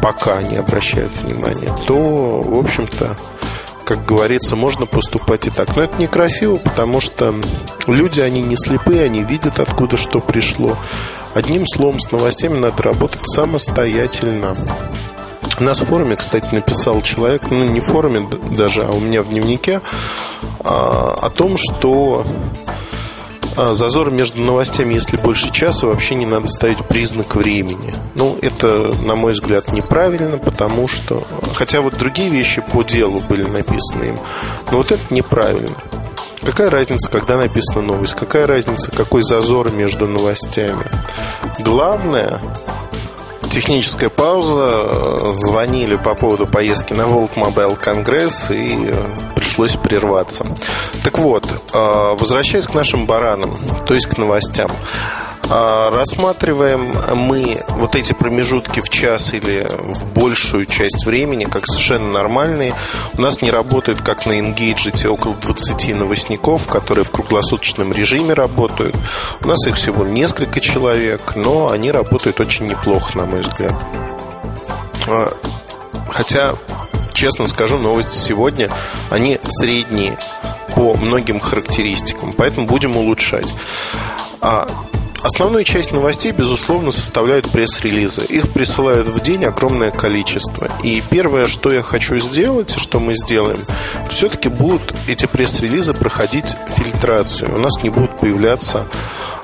пока 0.01 0.41
не 0.41 0.55
обращают 0.55 1.15
внимания, 1.21 1.71
то, 1.85 2.41
в 2.41 2.57
общем-то, 2.57 3.15
как 3.85 4.05
говорится, 4.05 4.55
можно 4.55 4.85
поступать 4.87 5.45
и 5.47 5.51
так. 5.51 5.75
Но 5.75 5.83
это 5.83 6.01
некрасиво, 6.01 6.55
потому 6.55 7.01
что 7.01 7.35
люди, 7.87 8.19
они 8.19 8.41
не 8.41 8.55
слепые, 8.55 9.03
они 9.03 9.23
видят, 9.23 9.59
откуда 9.59 9.97
что 9.97 10.19
пришло. 10.19 10.77
Одним 11.35 11.65
словом, 11.67 11.99
с 11.99 12.11
новостями 12.11 12.57
надо 12.57 12.81
работать 12.81 13.21
самостоятельно. 13.25 14.55
У 15.57 15.63
нас 15.63 15.79
в 15.81 15.85
форуме, 15.85 16.15
кстати, 16.15 16.47
написал 16.53 17.01
человек, 17.01 17.43
ну 17.49 17.63
не 17.65 17.79
в 17.79 17.85
форуме 17.85 18.27
даже, 18.51 18.83
а 18.83 18.91
у 18.91 18.99
меня 18.99 19.21
в 19.23 19.29
дневнике, 19.29 19.81
а, 20.59 21.13
о 21.13 21.29
том, 21.29 21.55
что 21.57 22.25
а, 23.57 23.73
зазор 23.73 24.09
между 24.09 24.41
новостями, 24.41 24.93
если 24.93 25.17
больше 25.17 25.51
часа, 25.51 25.87
вообще 25.87 26.15
не 26.15 26.25
надо 26.25 26.47
ставить 26.47 26.85
признак 26.85 27.35
времени. 27.35 27.93
Ну, 28.15 28.37
это, 28.41 28.93
на 28.93 29.17
мой 29.17 29.33
взгляд, 29.33 29.71
неправильно, 29.73 30.37
потому 30.37 30.87
что... 30.87 31.23
Хотя 31.55 31.81
вот 31.81 31.97
другие 31.97 32.29
вещи 32.29 32.61
по 32.61 32.83
делу 32.83 33.19
были 33.27 33.43
написаны 33.43 34.03
им, 34.03 34.17
но 34.71 34.77
вот 34.77 34.93
это 34.93 35.13
неправильно. 35.13 35.75
Какая 36.41 36.69
разница, 36.69 37.11
когда 37.11 37.35
написана 37.35 37.81
новость? 37.81 38.13
Какая 38.13 38.47
разница, 38.47 38.91
какой 38.91 39.23
зазор 39.23 39.73
между 39.73 40.07
новостями? 40.07 40.85
Главное, 41.59 42.41
техническая 43.49 44.09
пауза. 44.09 45.33
Звонили 45.33 45.95
по 45.95 46.15
поводу 46.15 46.47
поездки 46.47 46.93
на 46.93 47.03
World 47.03 47.33
Mobile 47.35 47.79
Congress 47.79 48.53
и 48.55 48.93
пришлось 49.35 49.75
прерваться. 49.75 50.45
Так 51.03 51.17
вот, 51.17 51.45
а, 51.73 52.15
возвращаясь 52.15 52.67
к 52.67 52.73
нашим 52.73 53.05
баранам, 53.05 53.57
то 53.85 53.93
есть 53.93 54.07
к 54.07 54.17
новостям. 54.17 54.71
А, 55.47 55.89
рассматриваем 55.89 56.93
мы 57.15 57.61
вот 57.69 57.95
эти 57.95 58.13
промежутки 58.13 58.81
в 58.81 58.89
час 58.89 59.33
или 59.33 59.65
в 59.69 60.13
большую 60.13 60.65
часть 60.65 61.05
времени 61.05 61.45
как 61.45 61.65
совершенно 61.65 62.11
нормальные. 62.11 62.75
У 63.13 63.21
нас 63.21 63.41
не 63.41 63.49
работает, 63.49 64.01
как 64.01 64.25
на 64.25 64.39
Engage, 64.39 65.07
около 65.07 65.35
20 65.35 65.95
новостников, 65.95 66.67
которые 66.67 67.03
в 67.03 67.11
круглосуточном 67.11 67.91
режиме 67.91 68.33
работают. 68.33 68.95
У 69.41 69.47
нас 69.47 69.65
их 69.65 69.75
всего 69.75 70.05
несколько 70.05 70.59
человек, 70.59 71.35
но 71.35 71.71
они 71.71 71.91
работают 71.91 72.39
очень 72.39 72.65
неплохо, 72.65 73.17
на 73.17 73.25
мой 73.25 73.41
взгляд. 73.41 73.75
А, 75.07 75.33
хотя 76.11 76.55
честно 77.13 77.47
скажу, 77.47 77.77
новости 77.77 78.15
сегодня, 78.15 78.69
они 79.09 79.39
средние 79.43 80.17
по 80.75 80.95
многим 80.95 81.39
характеристикам, 81.39 82.33
поэтому 82.33 82.67
будем 82.67 82.95
улучшать. 82.95 83.53
А 84.41 84.67
Основную 85.21 85.65
часть 85.65 85.91
новостей, 85.91 86.31
безусловно, 86.31 86.91
составляют 86.91 87.49
пресс-релизы. 87.49 88.23
Их 88.25 88.53
присылают 88.53 89.09
в 89.09 89.21
день 89.21 89.43
огромное 89.45 89.91
количество. 89.91 90.67
И 90.83 91.03
первое, 91.09 91.47
что 91.47 91.71
я 91.71 91.81
хочу 91.81 92.17
сделать, 92.19 92.75
что 92.77 92.99
мы 92.99 93.15
сделаем, 93.15 93.59
все-таки 94.09 94.47
будут 94.47 94.93
эти 95.07 95.25
пресс-релизы 95.25 95.93
проходить 95.93 96.55
фильтрацию. 96.67 97.53
У 97.53 97.59
нас 97.59 97.83
не 97.83 97.89
будут 97.89 98.17
появляться 98.17 98.85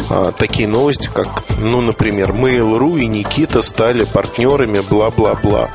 а, 0.09 0.31
такие 0.31 0.67
новости, 0.67 1.09
как, 1.13 1.43
ну, 1.57 1.81
например, 1.81 2.31
Mail.ru 2.31 2.99
и 2.99 3.07
Никита 3.07 3.61
стали 3.61 4.05
партнерами, 4.05 4.79
бла-бла-бла. 4.79 5.69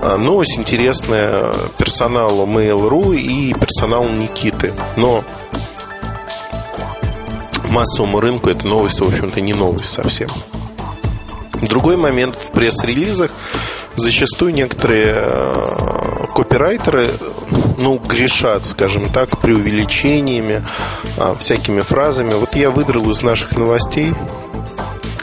А, 0.00 0.16
новость 0.16 0.56
интересная 0.56 1.52
персоналу 1.76 2.46
Mail.ru 2.46 3.16
и 3.16 3.52
персоналу 3.52 4.08
Никиты. 4.08 4.72
Но 4.96 5.24
массовому 7.70 8.20
рынку 8.20 8.50
эта 8.50 8.66
новость, 8.66 9.00
в 9.00 9.06
общем-то, 9.06 9.40
не 9.40 9.54
новость 9.54 9.92
совсем. 9.92 10.28
Другой 11.62 11.96
момент 11.96 12.40
в 12.40 12.52
пресс-релизах 12.52 13.32
зачастую 13.96 14.54
некоторые 14.54 15.14
э, 15.16 16.26
копирайтеры, 16.34 17.18
ну, 17.78 17.98
грешат, 17.98 18.64
скажем 18.66 19.12
так, 19.12 19.40
преувеличениями, 19.40 20.64
а, 21.16 21.34
всякими 21.34 21.80
фразами. 21.80 22.34
Вот 22.34 22.54
я 22.54 22.70
выдрал 22.70 23.10
из 23.10 23.22
наших 23.22 23.56
новостей 23.56 24.14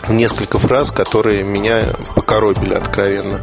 несколько 0.09 0.57
фраз, 0.57 0.91
которые 0.91 1.43
меня 1.43 1.95
покоробили 2.15 2.73
откровенно. 2.73 3.41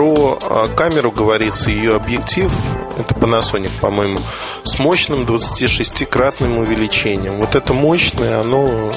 Про 0.00 0.38
а, 0.40 0.66
камеру 0.68 1.12
говорится, 1.12 1.70
ее 1.70 1.94
объектив, 1.94 2.50
это 2.96 3.12
Panasonic, 3.12 3.70
по-моему, 3.82 4.20
с 4.64 4.78
мощным 4.78 5.24
26-кратным 5.24 6.58
увеличением. 6.58 7.34
Вот 7.34 7.54
это 7.54 7.74
мощное, 7.74 8.40
оно 8.40 8.90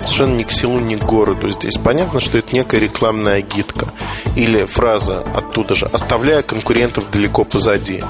совершенно 0.00 0.36
ни 0.36 0.42
к 0.42 0.52
селу, 0.52 0.78
ни 0.78 0.96
к 0.96 1.02
городу 1.02 1.48
здесь. 1.48 1.78
Понятно, 1.78 2.20
что 2.20 2.36
это 2.36 2.54
некая 2.54 2.78
рекламная 2.78 3.36
агитка. 3.36 3.88
Или 4.36 4.66
фраза 4.66 5.24
оттуда 5.34 5.74
же 5.74 5.86
«оставляя 5.86 6.42
конкурентов 6.42 7.10
далеко 7.10 7.44
позади». 7.44 8.02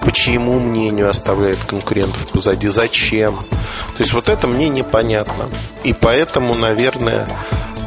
По 0.00 0.10
чьему 0.10 0.58
мнению 0.58 1.08
оставляет 1.08 1.64
конкурентов 1.66 2.32
позади? 2.32 2.66
Зачем? 2.66 3.44
То 3.48 4.00
есть 4.00 4.12
вот 4.12 4.28
это 4.28 4.48
мне 4.48 4.68
непонятно. 4.68 5.48
И 5.84 5.92
поэтому, 5.92 6.54
наверное, 6.54 7.28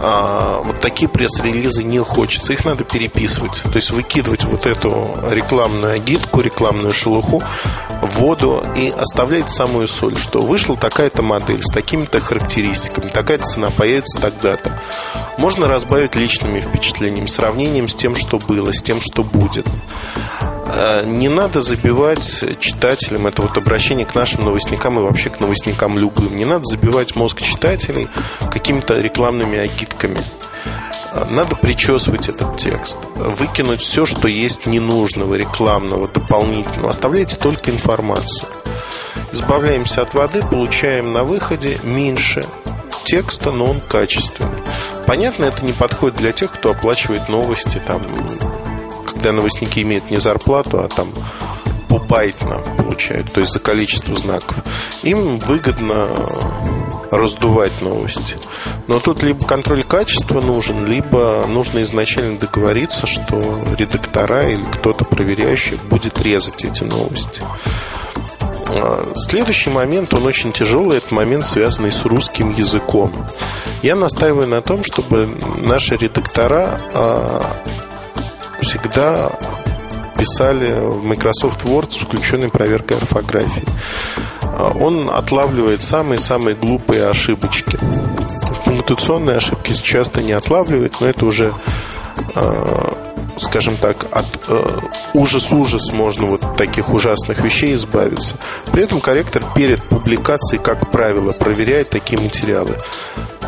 а, 0.01 0.61
вот 0.63 0.79
такие 0.79 1.09
пресс-релизы 1.09 1.83
не 1.83 1.99
хочется. 1.99 2.53
Их 2.53 2.65
надо 2.65 2.83
переписывать. 2.83 3.61
То 3.63 3.75
есть 3.75 3.91
выкидывать 3.91 4.45
вот 4.45 4.65
эту 4.65 5.17
рекламную 5.31 5.93
агитку, 5.93 6.41
рекламную 6.41 6.93
шелуху 6.93 7.41
в 8.01 8.19
воду 8.19 8.65
и 8.77 8.89
оставлять 8.89 9.49
самую 9.49 9.87
соль, 9.87 10.15
что 10.15 10.39
вышла 10.39 10.75
такая-то 10.75 11.21
модель 11.21 11.61
с 11.61 11.71
такими-то 11.71 12.19
характеристиками, 12.19 13.09
такая-то 13.09 13.45
цена 13.45 13.69
появится 13.71 14.19
тогда-то. 14.19 14.79
Можно 15.39 15.69
разбавить 15.69 16.17
личными 16.17 16.59
впечатлениями, 16.59 17.25
сравнением 17.27 17.87
с 17.87 17.95
тем, 17.95 18.15
что 18.15 18.39
было, 18.39 18.73
с 18.73 18.81
тем, 18.81 18.99
что 18.99 19.23
будет. 19.23 19.65
А, 20.41 21.05
не 21.05 21.29
надо 21.29 21.61
забивать 21.61 22.43
читателям, 22.59 23.25
это 23.25 23.43
вот 23.43 23.57
обращение 23.57 24.05
к 24.05 24.15
нашим 24.15 24.43
новостникам 24.43 24.99
и 24.99 25.01
вообще 25.01 25.29
к 25.29 25.39
новостникам 25.39 25.97
любым, 25.97 26.35
не 26.35 26.43
надо 26.43 26.65
забивать 26.65 27.15
мозг 27.15 27.41
читателей 27.41 28.09
какими-то 28.51 28.99
рекламными 28.99 29.57
агитками. 29.57 30.17
А, 31.13 31.25
надо 31.29 31.55
причесывать 31.55 32.27
этот 32.27 32.57
текст, 32.57 32.97
выкинуть 33.15 33.79
все, 33.79 34.05
что 34.05 34.27
есть 34.27 34.65
ненужного, 34.65 35.35
рекламного, 35.35 36.09
дополнительного. 36.09 36.89
Оставляйте 36.89 37.37
только 37.37 37.71
информацию. 37.71 38.49
Избавляемся 39.31 40.01
от 40.01 40.13
воды, 40.13 40.41
получаем 40.41 41.13
на 41.13 41.23
выходе 41.23 41.79
меньше 41.83 42.45
текста, 43.09 43.51
но 43.51 43.65
он 43.65 43.81
качественный. 43.81 44.61
Понятно, 45.07 45.45
это 45.45 45.65
не 45.65 45.73
подходит 45.73 46.19
для 46.19 46.31
тех, 46.31 46.51
кто 46.51 46.71
оплачивает 46.71 47.27
новости, 47.27 47.81
там, 47.87 48.03
когда 49.07 49.31
новостники 49.31 49.79
имеют 49.79 50.11
не 50.11 50.17
зарплату, 50.17 50.79
а 50.79 50.87
там 50.87 51.11
побайтно 51.89 52.59
получают, 52.77 53.31
то 53.33 53.39
есть 53.39 53.51
за 53.51 53.59
количество 53.59 54.15
знаков, 54.15 54.57
им 55.01 55.39
выгодно 55.39 56.09
раздувать 57.09 57.81
новости. 57.81 58.37
Но 58.87 58.99
тут 58.99 59.23
либо 59.23 59.43
контроль 59.43 59.83
качества 59.83 60.39
нужен, 60.39 60.85
либо 60.85 61.45
нужно 61.47 61.81
изначально 61.81 62.37
договориться, 62.37 63.07
что 63.07 63.39
редактора 63.75 64.49
или 64.49 64.63
кто-то 64.65 65.03
проверяющий 65.03 65.79
будет 65.89 66.21
резать 66.21 66.63
эти 66.63 66.83
новости. 66.83 67.41
А, 68.69 69.11
следующий 69.15 69.69
момент, 69.69 70.13
он 70.13 70.25
очень 70.25 70.51
тяжелый, 70.51 70.97
это 70.97 71.13
момент, 71.13 71.45
связанный 71.45 71.91
с 71.91 72.05
русским 72.05 72.51
языком. 72.51 73.25
Я 73.81 73.95
настаиваю 73.95 74.47
на 74.47 74.61
том, 74.61 74.83
чтобы 74.83 75.37
наши 75.57 75.95
редактора 75.95 76.79
а, 76.93 77.55
всегда 78.61 79.31
писали 80.17 80.73
в 80.73 81.03
Microsoft 81.03 81.63
Word 81.63 81.91
с 81.91 81.97
включенной 81.97 82.49
проверкой 82.49 82.97
орфографии. 82.97 83.65
А, 84.41 84.71
он 84.77 85.09
отлавливает 85.09 85.81
самые-самые 85.81 86.55
глупые 86.55 87.07
ошибочки. 87.07 87.79
Пунктуационные 88.65 89.37
ошибки 89.37 89.73
часто 89.73 90.21
не 90.21 90.33
отлавливает, 90.33 90.99
но 90.99 91.07
это 91.07 91.25
уже 91.25 91.53
а, 92.35 92.93
скажем 93.39 93.77
так, 93.77 94.05
от 94.11 94.45
э, 94.47 94.79
ужас-ужас 95.13 95.91
можно 95.91 96.27
вот 96.27 96.57
таких 96.57 96.93
ужасных 96.93 97.41
вещей 97.41 97.73
избавиться. 97.73 98.35
При 98.71 98.83
этом 98.83 99.01
корректор 99.01 99.43
перед 99.55 99.83
публикацией, 99.89 100.61
как 100.61 100.89
правило, 100.89 101.33
проверяет 101.33 101.89
такие 101.89 102.19
материалы 102.19 102.75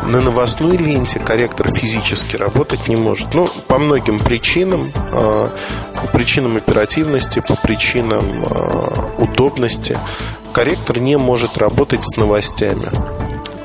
на 0.06 0.20
новостной 0.20 0.76
ленте 0.76 1.18
корректор 1.18 1.70
физически 1.70 2.36
работать 2.36 2.88
не 2.88 2.96
может. 2.96 3.34
Ну, 3.34 3.48
по 3.68 3.78
многим 3.78 4.18
причинам, 4.18 4.84
а, 5.12 5.50
по 6.00 6.06
причинам 6.08 6.56
оперативности, 6.56 7.42
по 7.46 7.54
причинам 7.54 8.44
а, 8.44 9.14
удобности, 9.18 9.96
корректор 10.52 10.98
не 10.98 11.16
может 11.16 11.56
работать 11.58 12.04
с 12.04 12.16
новостями. 12.16 13.21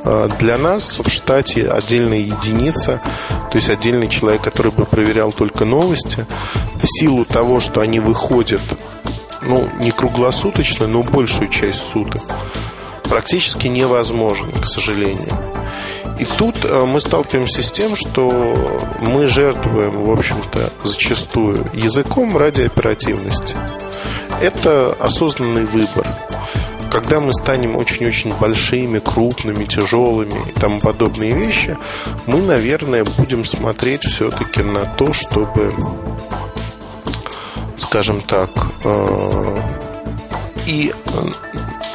А, 0.10 0.30
для 0.40 0.58
нас 0.58 1.00
в 1.00 1.10
штате 1.10 1.70
отдельная 1.70 2.20
единица, 2.20 3.02
то 3.28 3.56
есть 3.56 3.70
отдельный 3.70 4.08
человек, 4.08 4.42
который 4.42 4.72
бы 4.72 4.86
проверял 4.86 5.34
только 5.34 5.66
новости, 5.66 6.26
в 6.76 6.86
силу 6.86 7.26
того, 7.26 7.60
что 7.60 7.82
они 7.82 8.00
выходят, 8.00 8.62
ну, 9.42 9.68
не 9.82 9.92
круглосуточно, 9.92 10.88
но 10.88 11.04
большую 11.04 11.50
часть 11.50 11.86
суток, 11.86 12.22
практически 13.04 13.68
невозможен, 13.68 14.54
к 14.54 14.66
сожалению. 14.66 15.38
И 16.20 16.24
тут 16.24 16.64
э, 16.64 16.86
мы 16.86 17.02
сталкиваемся 17.02 17.62
с 17.62 17.70
тем, 17.70 17.98
что 17.98 18.80
мы 19.02 19.28
жертвуем, 19.28 20.06
в 20.06 20.10
общем-то, 20.10 20.72
зачастую 20.84 21.70
языком 21.74 22.38
ради 22.38 22.62
оперативности. 22.62 23.56
Это 24.42 24.96
осознанный 25.00 25.66
выбор. 25.66 26.08
Когда 26.92 27.20
мы 27.20 27.34
станем 27.34 27.76
очень-очень 27.76 28.34
большими, 28.38 29.00
крупными, 29.00 29.66
тяжелыми 29.66 30.50
и 30.50 30.60
тому 30.60 30.80
подобные 30.80 31.34
вещи, 31.34 31.78
мы, 32.26 32.42
наверное, 32.42 33.04
будем 33.04 33.46
смотреть 33.46 34.04
все-таки 34.04 34.64
на 34.64 34.82
то, 34.82 35.14
чтобы, 35.14 35.76
скажем 37.78 38.22
так, 38.22 38.52
э, 38.84 39.58
и 40.68 40.94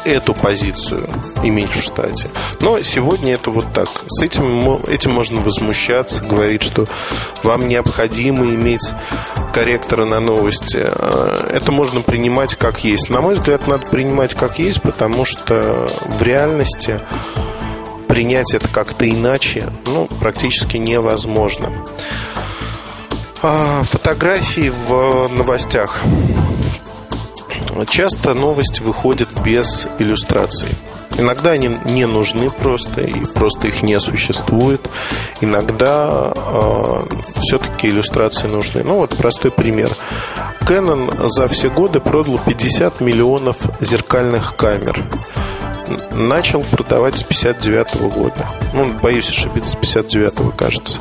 эту 0.05 0.35
позицию 0.35 1.09
иметь 1.43 1.71
в 1.71 1.83
штате. 1.83 2.29
Но 2.61 2.83
сегодня 2.83 3.35
это 3.35 3.51
вот 3.51 3.73
так. 3.73 3.89
С 4.09 4.23
этим, 4.23 4.83
этим 4.85 5.13
можно 5.13 5.41
возмущаться, 5.41 6.25
говорить, 6.25 6.63
что 6.63 6.87
вам 7.43 7.69
необходимо 7.69 8.47
иметь 8.47 8.91
корректора 9.53 10.05
на 10.05 10.21
новости. 10.21 10.81
А, 10.83 11.49
это 11.53 11.71
можно 11.71 12.01
принимать 12.01 12.57
как 12.57 12.83
есть. 12.83 13.11
На 13.11 13.21
мой 13.21 13.35
взгляд, 13.35 13.67
надо 13.69 13.89
принимать 13.91 14.35
как 14.35 14.59
есть, 14.59 14.83
потому 14.83 15.25
что 15.25 15.89
в 16.07 16.23
реальности 16.23 16.99
принять 18.09 18.55
это 18.55 18.69
как-то 18.69 19.09
иначе 19.09 19.71
ну, 19.87 20.07
практически 20.21 20.79
невозможно. 20.79 21.71
А, 23.43 23.83
фотографии 23.85 24.71
в 24.71 25.29
новостях. 25.29 26.03
Часто 27.89 28.35
новости 28.35 28.81
выходят 28.81 29.29
без 29.45 29.89
иллюстраций. 29.99 30.69
Иногда 31.19 31.51
они 31.51 31.69
не 31.85 32.07
нужны 32.07 32.51
просто, 32.51 33.03
и 33.03 33.25
просто 33.35 33.69
их 33.69 33.83
не 33.83 33.99
существует. 34.01 34.89
Иногда 35.41 36.33
э, 36.35 37.07
все-таки 37.41 37.89
иллюстрации 37.89 38.47
нужны. 38.47 38.83
Ну 38.83 38.97
вот 38.97 39.17
простой 39.17 39.51
пример. 39.51 39.91
Canon 40.63 41.29
за 41.29 41.49
все 41.49 41.71
годы 41.71 42.01
продал 42.01 42.39
50 42.39 43.01
миллионов 43.01 43.59
зеркальных 43.81 44.57
камер 44.57 45.07
начал 46.11 46.63
продавать 46.63 47.19
с 47.19 47.23
59 47.23 48.01
года. 48.13 48.47
Ну, 48.75 48.87
боюсь 49.03 49.31
ошибиться, 49.31 49.73
с 49.73 49.77
59 49.77 50.57
кажется. 50.57 51.01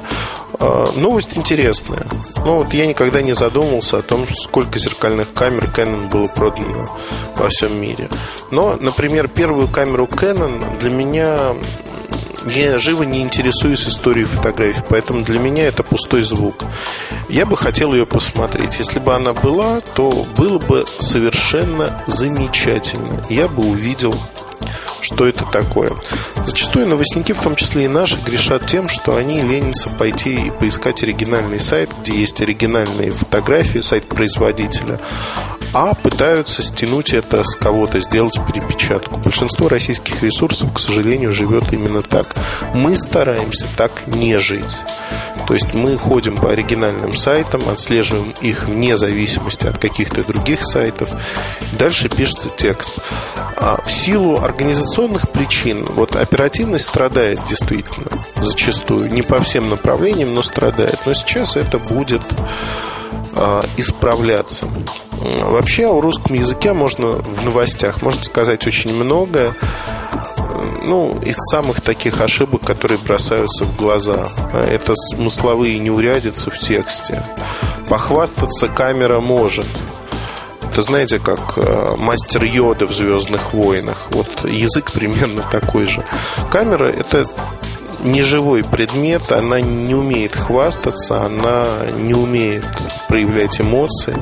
А, 0.64 0.92
новость 0.96 1.36
интересная. 1.38 2.06
Ну, 2.46 2.58
вот 2.58 2.72
я 2.74 2.86
никогда 2.86 3.24
не 3.24 3.34
задумывался 3.34 3.98
о 3.98 4.02
том, 4.04 4.28
сколько 4.36 4.78
зеркальных 4.78 5.34
камер 5.34 5.74
Canon 5.76 6.08
было 6.08 6.28
продано 6.28 6.86
во 7.36 7.50
всем 7.50 7.82
мире. 7.82 8.10
Но, 8.52 8.78
например, 8.80 9.28
первую 9.28 9.68
камеру 9.68 10.06
Canon 10.06 10.78
для 10.78 10.92
меня 10.92 11.56
я 12.46 12.78
живо 12.78 13.04
не 13.04 13.22
интересуюсь 13.22 13.88
историей 13.88 14.26
фотографий, 14.26 14.84
поэтому 14.88 15.22
для 15.22 15.40
меня 15.40 15.66
это 15.66 15.82
пустой 15.82 16.22
звук. 16.22 16.56
Я 17.28 17.48
бы 17.48 17.58
хотел 17.58 17.94
ее 17.94 18.06
посмотреть. 18.06 18.78
Если 18.78 19.00
бы 19.00 19.16
она 19.16 19.34
была, 19.34 19.82
то 19.82 20.28
было 20.38 20.60
бы 20.60 20.86
совершенно 21.00 22.04
замечательно. 22.06 23.22
Я 23.30 23.48
бы 23.48 23.64
увидел 23.64 24.16
что 25.02 25.28
это 25.28 25.46
такое. 25.46 25.92
Зачастую 26.46 26.88
новостники, 26.88 27.32
в 27.32 27.42
том 27.42 27.56
числе 27.56 27.86
и 27.86 27.88
наши, 27.88 28.18
грешат 28.26 28.66
тем, 28.68 28.88
что 28.90 29.16
они 29.16 29.42
ленятся 29.42 29.90
пойти 29.90 30.48
и 30.48 30.52
поискать 30.52 31.04
оригинальный 31.04 31.60
сайт, 31.60 31.90
где 32.02 32.14
есть 32.14 32.42
оригинальные 32.42 33.12
фотографии, 33.12 33.80
сайт 33.80 34.08
производителя, 34.08 35.00
а 35.74 35.94
пытаются 35.94 36.62
стянуть 36.62 37.14
это 37.14 37.44
с 37.44 37.56
кого-то, 37.56 38.00
сделать 38.00 38.40
перепечатку. 38.46 39.18
Большинство 39.18 39.70
российских 39.70 40.22
ресурсов, 40.22 40.74
к 40.74 40.80
сожалению, 40.80 41.32
живет 41.32 41.72
именно 41.72 42.02
так. 42.02 42.36
Мы 42.74 42.96
стараемся 42.96 43.68
так 43.78 43.92
не 44.08 44.38
жить. 44.38 44.78
То 45.52 45.56
есть 45.56 45.74
мы 45.74 45.98
ходим 45.98 46.38
по 46.38 46.52
оригинальным 46.52 47.14
сайтам, 47.14 47.68
отслеживаем 47.68 48.34
их 48.40 48.70
вне 48.70 48.96
зависимости 48.96 49.68
от 49.68 49.78
каких-то 49.80 50.24
других 50.24 50.64
сайтов. 50.64 51.12
Дальше 51.78 52.08
пишется 52.08 52.48
текст. 52.56 52.94
А 53.58 53.82
в 53.84 53.92
силу 53.92 54.40
организационных 54.40 55.30
причин 55.30 55.84
вот 55.84 56.16
оперативность 56.16 56.86
страдает 56.86 57.42
действительно 57.50 58.08
зачастую. 58.38 59.12
Не 59.12 59.24
по 59.24 59.44
всем 59.44 59.70
направлениям, 59.70 60.34
но 60.34 60.42
страдает. 60.42 61.00
Но 61.06 61.12
сейчас 61.12 61.58
это 61.58 61.80
будет 61.80 62.26
а, 63.36 63.66
исправляться. 63.76 64.68
Вообще 65.12 65.86
о 65.86 66.00
русском 66.00 66.34
языке 66.34 66.72
можно 66.72 67.08
в 67.08 67.44
новостях, 67.44 68.02
можно 68.02 68.24
сказать 68.24 68.66
очень 68.68 68.94
многое. 68.94 69.54
Ну, 70.84 71.20
из 71.24 71.38
самых 71.52 71.82
таких 71.82 72.22
ошибок, 72.22 72.62
которые 72.64 72.98
бросаются 72.98 73.66
в 73.66 73.76
глаза. 73.76 74.28
Это 74.54 74.94
смысловые 74.96 75.80
неурядицы 75.80 76.50
в 76.52 76.60
тексте. 76.60 77.24
Похвастаться 77.88 78.68
камера 78.68 79.20
может. 79.20 79.68
Это 80.72 80.82
знаете, 80.84 81.20
как 81.20 81.58
э, 81.58 81.96
мастер 81.98 82.46
Йода 82.46 82.88
в 82.88 82.94
Звездных 82.94 83.54
войнах. 83.54 84.08
Вот 84.12 84.46
язык 84.46 84.92
примерно 84.92 85.44
такой 85.52 85.86
же. 85.86 86.06
Камера 86.50 86.88
это 86.88 87.26
неживой 88.04 88.64
предмет, 88.64 89.32
она 89.32 89.60
не 89.62 89.96
умеет 89.96 90.34
хвастаться, 90.34 91.22
она 91.22 91.80
не 91.98 92.14
умеет 92.14 92.66
проявлять 93.08 93.60
эмоции. 93.60 94.16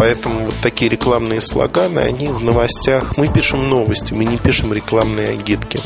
Поэтому 0.00 0.46
вот 0.46 0.54
такие 0.62 0.90
рекламные 0.90 1.42
слоганы, 1.42 1.98
они 1.98 2.28
в 2.28 2.42
новостях. 2.42 3.18
Мы 3.18 3.28
пишем 3.28 3.68
новости, 3.68 4.14
мы 4.14 4.24
не 4.24 4.38
пишем 4.38 4.72
рекламные 4.72 5.28
агитки. 5.28 5.78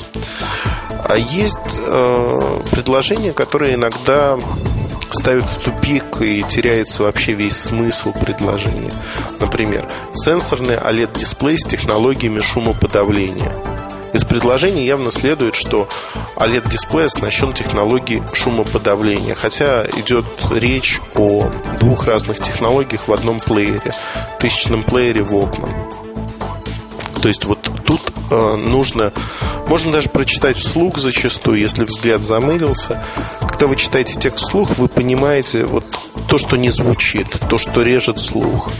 А 1.07 1.17
есть 1.17 1.59
э, 1.79 2.61
предложения, 2.71 3.33
которые 3.33 3.75
иногда 3.75 4.39
ставят 5.11 5.47
в 5.47 5.59
тупик 5.59 6.21
и 6.21 6.45
теряется 6.49 7.03
вообще 7.03 7.33
весь 7.33 7.57
смысл 7.57 8.13
предложения. 8.13 8.93
Например, 9.41 9.89
сенсорный 10.15 10.77
OLED-дисплей 10.77 11.59
с 11.59 11.67
технологиями 11.67 12.39
шумоподавления– 12.39 13.53
из 14.15 14.25
предложения 14.25 14.87
явно 14.87 15.11
следует, 15.11 15.57
что 15.57 15.89
OLED-дисплей 16.37 17.07
оснащен 17.07 17.53
технологией 17.53 18.23
шумоподавления, 18.33 19.35
хотя 19.35 19.85
идет 19.97 20.25
речь 20.53 21.01
о 21.17 21.51
двух 21.81 22.07
разных 22.07 22.39
технологиях 22.39 23.09
в 23.09 23.13
одном 23.13 23.41
плеере, 23.41 23.93
тысячном 24.39 24.85
плеере 24.85 25.23
Walkman. 25.23 25.75
То 27.21 27.29
есть 27.29 27.45
вот 27.45 27.69
тут 27.85 28.03
э, 28.31 28.55
нужно, 28.55 29.13
можно 29.67 29.91
даже 29.91 30.11
прочитать 30.11 30.59
вслух 30.59 30.99
зачастую, 30.99 31.59
если 31.59 31.85
взгляд 31.85 32.23
замылился. 32.23 33.03
Когда 33.41 33.67
вы 33.67 33.75
читаете 33.75 34.15
текст 34.15 34.45
вслух, 34.45 34.77
вы 34.77 34.87
понимаете 34.87 35.65
вот 35.65 35.85
то, 36.29 36.39
что 36.39 36.57
не 36.57 36.71
звучит, 36.71 37.29
то, 37.49 37.59
что 37.59 37.83
режет 37.83 38.21
слух 38.21 38.71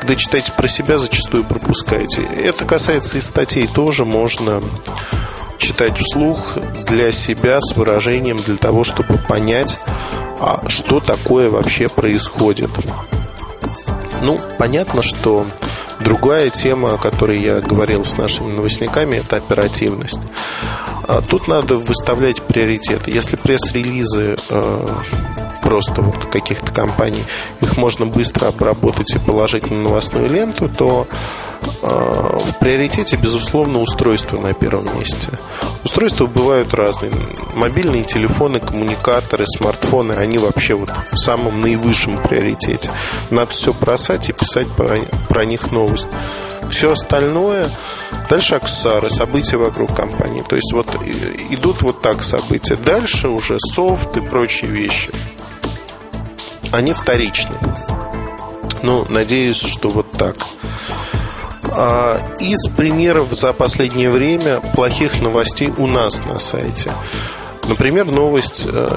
когда 0.00 0.14
читаете 0.16 0.52
про 0.52 0.66
себя, 0.66 0.98
зачастую 0.98 1.44
пропускаете. 1.44 2.22
Это 2.22 2.64
касается 2.64 3.18
и 3.18 3.20
статей 3.20 3.66
тоже. 3.66 4.06
Можно 4.06 4.62
читать 5.58 5.98
вслух 5.98 6.56
для 6.88 7.12
себя 7.12 7.60
с 7.60 7.76
выражением, 7.76 8.38
для 8.38 8.56
того, 8.56 8.82
чтобы 8.82 9.18
понять, 9.18 9.78
а 10.40 10.68
что 10.68 11.00
такое 11.00 11.50
вообще 11.50 11.88
происходит. 11.88 12.70
Ну, 14.22 14.38
понятно, 14.58 15.02
что 15.02 15.46
другая 16.00 16.48
тема, 16.48 16.94
о 16.94 16.98
которой 16.98 17.38
я 17.38 17.60
говорил 17.60 18.04
с 18.04 18.16
нашими 18.16 18.52
новостниками, 18.52 19.16
это 19.16 19.36
оперативность. 19.36 20.18
А 21.06 21.20
тут 21.20 21.46
надо 21.46 21.74
выставлять 21.74 22.40
приоритеты. 22.40 23.10
Если 23.10 23.36
пресс-релизы 23.36 24.36
э, 24.48 24.86
просто 25.70 26.02
вот 26.02 26.24
каких-то 26.24 26.72
компаний, 26.72 27.22
их 27.60 27.76
можно 27.76 28.04
быстро 28.04 28.48
обработать 28.48 29.14
и 29.14 29.20
положить 29.20 29.70
на 29.70 29.76
новостную 29.76 30.28
ленту, 30.28 30.68
то 30.68 31.06
э, 31.62 31.86
в 31.86 32.58
приоритете, 32.58 33.16
безусловно, 33.16 33.80
устройство 33.80 34.36
на 34.36 34.52
первом 34.52 34.98
месте. 34.98 35.28
Устройства 35.84 36.26
бывают 36.26 36.74
разные. 36.74 37.12
Мобильные 37.54 38.02
телефоны, 38.02 38.58
коммуникаторы, 38.58 39.44
смартфоны, 39.46 40.14
они 40.14 40.38
вообще 40.38 40.74
вот 40.74 40.90
в 41.12 41.16
самом 41.16 41.60
наивысшем 41.60 42.20
приоритете. 42.20 42.90
Надо 43.30 43.52
все 43.52 43.72
бросать 43.72 44.28
и 44.28 44.32
писать 44.32 44.66
про, 44.72 44.96
про 45.28 45.44
них 45.44 45.70
новость. 45.70 46.08
Все 46.68 46.92
остальное 46.92 47.70
Дальше 48.30 48.54
аксессуары, 48.54 49.10
события 49.10 49.56
вокруг 49.56 49.94
компании. 49.94 50.44
То 50.48 50.54
есть 50.54 50.72
вот 50.72 50.86
идут 51.50 51.82
вот 51.82 52.00
так 52.00 52.22
события. 52.22 52.76
Дальше 52.76 53.28
уже 53.28 53.56
софт 53.58 54.16
и 54.16 54.20
прочие 54.20 54.70
вещи 54.70 55.10
они 56.72 56.92
вторичны. 56.92 57.56
Ну, 58.82 59.04
надеюсь, 59.08 59.60
что 59.60 59.88
вот 59.88 60.10
так. 60.12 60.36
А, 61.72 62.20
из 62.38 62.68
примеров 62.68 63.32
за 63.32 63.52
последнее 63.52 64.10
время 64.10 64.60
плохих 64.60 65.20
новостей 65.20 65.72
у 65.76 65.86
нас 65.86 66.24
на 66.24 66.38
сайте. 66.38 66.92
Например, 67.68 68.06
новость, 68.06 68.64
э, 68.66 68.88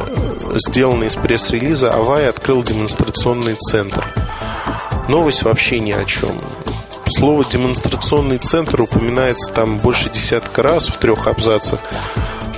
сделанная 0.68 1.10
из 1.10 1.16
пресс-релиза, 1.16 1.94
Авай 1.94 2.28
открыл 2.28 2.64
демонстрационный 2.64 3.56
центр. 3.56 4.06
Новость 5.08 5.44
вообще 5.44 5.80
ни 5.80 5.92
о 5.92 6.06
чем. 6.06 6.40
Слово 7.06 7.46
демонстрационный 7.46 8.40
центр 8.40 8.82
упоминается 8.82 9.52
там 9.52 9.78
больше 9.78 10.10
десятка 10.10 10.64
раз 10.64 10.88
в 10.88 10.98
трех 10.98 11.28
абзацах. 11.28 11.80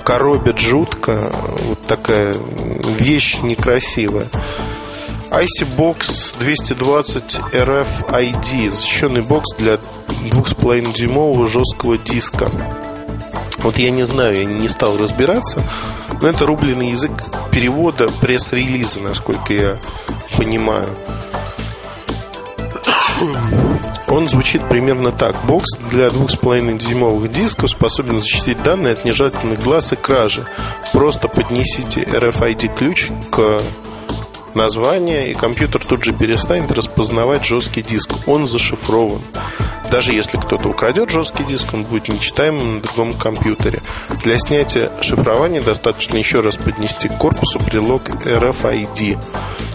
Коробит 0.06 0.60
жутко. 0.60 1.32
Вот 1.64 1.82
такая 1.82 2.36
вещь 3.00 3.40
некрасивая. 3.42 4.28
IC-Box 5.31 6.38
220 6.39 7.39
RFID 7.52 8.69
Защищенный 8.69 9.22
бокс 9.22 9.56
для 9.57 9.76
2,5-дюймового 9.76 11.47
жесткого 11.47 11.97
диска 11.97 12.52
Вот 13.60 13.77
я 13.77 13.91
не 13.91 14.06
знаю, 14.06 14.38
я 14.38 14.45
не 14.45 14.69
стал 14.69 14.97
разбираться 14.97 15.64
Но 16.22 16.27
это 16.27 16.45
рубленый 16.45 16.91
язык 16.91 17.11
перевода 17.52 18.07
пресс-релиза, 18.22 18.99
насколько 18.99 19.53
я 19.53 19.77
понимаю 20.38 20.88
он 24.07 24.30
звучит 24.30 24.68
примерно 24.69 25.11
так. 25.11 25.35
Бокс 25.45 25.77
для 25.89 26.07
2,5-дюймовых 26.07 27.27
дисков 27.30 27.69
способен 27.69 28.19
защитить 28.19 28.61
данные 28.61 28.93
от 28.93 29.03
нежелательных 29.03 29.61
глаз 29.61 29.93
и 29.93 29.95
кражи. 29.95 30.45
Просто 30.93 31.27
поднесите 31.27 32.02
RFID-ключ 32.02 33.10
к 33.31 33.61
название, 34.56 35.32
и 35.32 35.34
компьютер 35.34 35.86
тут 35.86 36.03
же 36.03 36.14
перестанет 36.14 36.72
распознавать 36.72 37.45
жесткий 37.45 37.82
диск. 37.82 38.11
Он 38.26 38.48
зашифрован. 38.48 39.22
Даже 39.91 40.14
если 40.14 40.38
кто-то 40.38 40.69
украдет 40.69 41.10
жесткий 41.10 41.44
диск, 41.44 41.73
он 41.73 41.84
будет 41.84 42.07
нечитаемым 42.07 42.76
на 42.76 42.82
другом 42.82 43.14
компьютере. 43.14 43.82
Для 44.23 44.38
снятия 44.40 44.90
шифрования 45.02 45.61
достаточно 45.61 46.18
еще 46.18 46.40
раз 46.40 46.57
поднести 46.57 47.07
к 47.07 47.18
корпусу 47.18 47.60
прилог 47.60 48.07
RFID. 48.26 49.22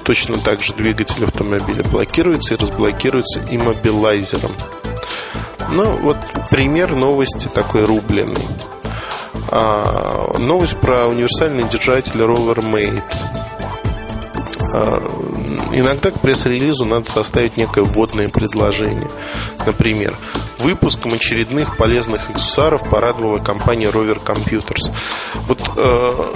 Точно 0.05 0.39
так 0.39 0.61
же 0.61 0.74
двигатель 0.74 1.24
автомобиля 1.24 1.85
блокируется 1.85 2.55
и 2.55 2.57
разблокируется 2.57 3.40
иммобилайзером. 3.51 4.52
Ну, 5.73 5.97
вот 5.98 6.16
пример 6.51 6.97
новости 6.97 7.47
такой 7.47 7.85
рубленый. 7.85 8.44
А, 9.48 10.36
новость 10.39 10.77
про 10.78 11.07
универсальный 11.07 11.69
держатель 11.69 12.20
RoverMate. 12.20 13.02
А, 13.12 13.40
иногда 15.72 16.10
к 16.10 16.20
пресс-релизу 16.20 16.84
надо 16.84 17.10
составить 17.10 17.56
некое 17.56 17.82
вводное 17.82 18.28
предложение. 18.28 19.09
Например, 19.66 20.16
выпуском 20.59 21.14
очередных 21.14 21.76
полезных 21.76 22.30
аксессуаров 22.30 22.88
порадовала 22.88 23.38
компания 23.38 23.88
Rover 23.88 24.22
Computers. 24.22 24.92
Вот 25.47 25.60
э, 25.76 26.32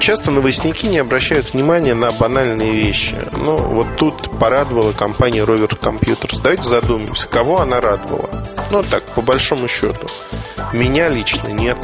часто 0.00 0.30
новостники 0.30 0.86
не 0.86 0.98
обращают 0.98 1.52
внимания 1.52 1.94
на 1.94 2.12
банальные 2.12 2.72
вещи. 2.72 3.16
Но 3.32 3.56
вот 3.56 3.96
тут 3.96 4.38
порадовала 4.38 4.92
компания 4.92 5.44
Rover 5.44 5.78
Computers. 5.78 6.40
Давайте 6.42 6.64
задумаемся, 6.64 7.28
кого 7.28 7.60
она 7.60 7.80
радовала. 7.80 8.44
Ну 8.70 8.82
так, 8.82 9.04
по 9.14 9.20
большому 9.20 9.68
счету. 9.68 10.06
Меня 10.72 11.08
лично 11.08 11.48
нет. 11.48 11.78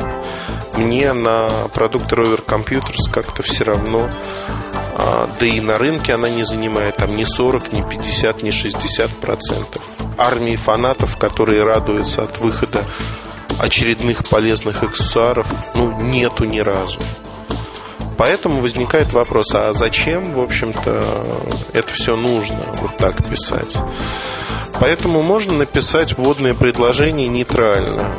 Мне 0.77 1.13
на 1.13 1.49
продукты 1.73 2.17
Rover 2.17 2.45
Computers 2.45 3.11
как-то 3.13 3.43
все 3.43 3.65
равно 3.65 4.09
а, 4.09 4.64
да 4.97 5.47
и 5.47 5.61
на 5.61 5.79
рынке 5.79 6.15
она 6.15 6.29
не 6.29 6.45
занимает 6.45 6.97
там 6.97 7.17
ни 7.17 7.25
40, 7.25 7.73
ни 7.73 7.83
50, 7.83 8.43
ни 8.43 8.51
60 8.51 9.11
процентов. 9.17 9.83
Армии 10.17 10.57
фанатов, 10.57 11.17
которые 11.17 11.65
радуются 11.65 12.23
от 12.23 12.39
выхода 12.39 12.85
очередных 13.59 14.29
полезных 14.29 14.83
аксессуаров, 14.83 15.47
ну, 15.75 16.01
нету 16.01 16.45
ни 16.45 16.61
разу. 16.61 17.01
Поэтому 18.17 18.61
возникает 18.61 19.13
вопрос, 19.13 19.55
а 19.55 19.73
зачем, 19.73 20.35
в 20.35 20.41
общем-то, 20.41 21.17
это 21.73 21.93
все 21.93 22.15
нужно 22.15 22.61
вот 22.81 22.97
так 22.97 23.29
писать? 23.29 23.77
Поэтому 24.81 25.23
можно 25.23 25.55
написать 25.55 26.17
вводное 26.19 26.55
предложение 26.55 27.29
нейтрально. 27.29 28.11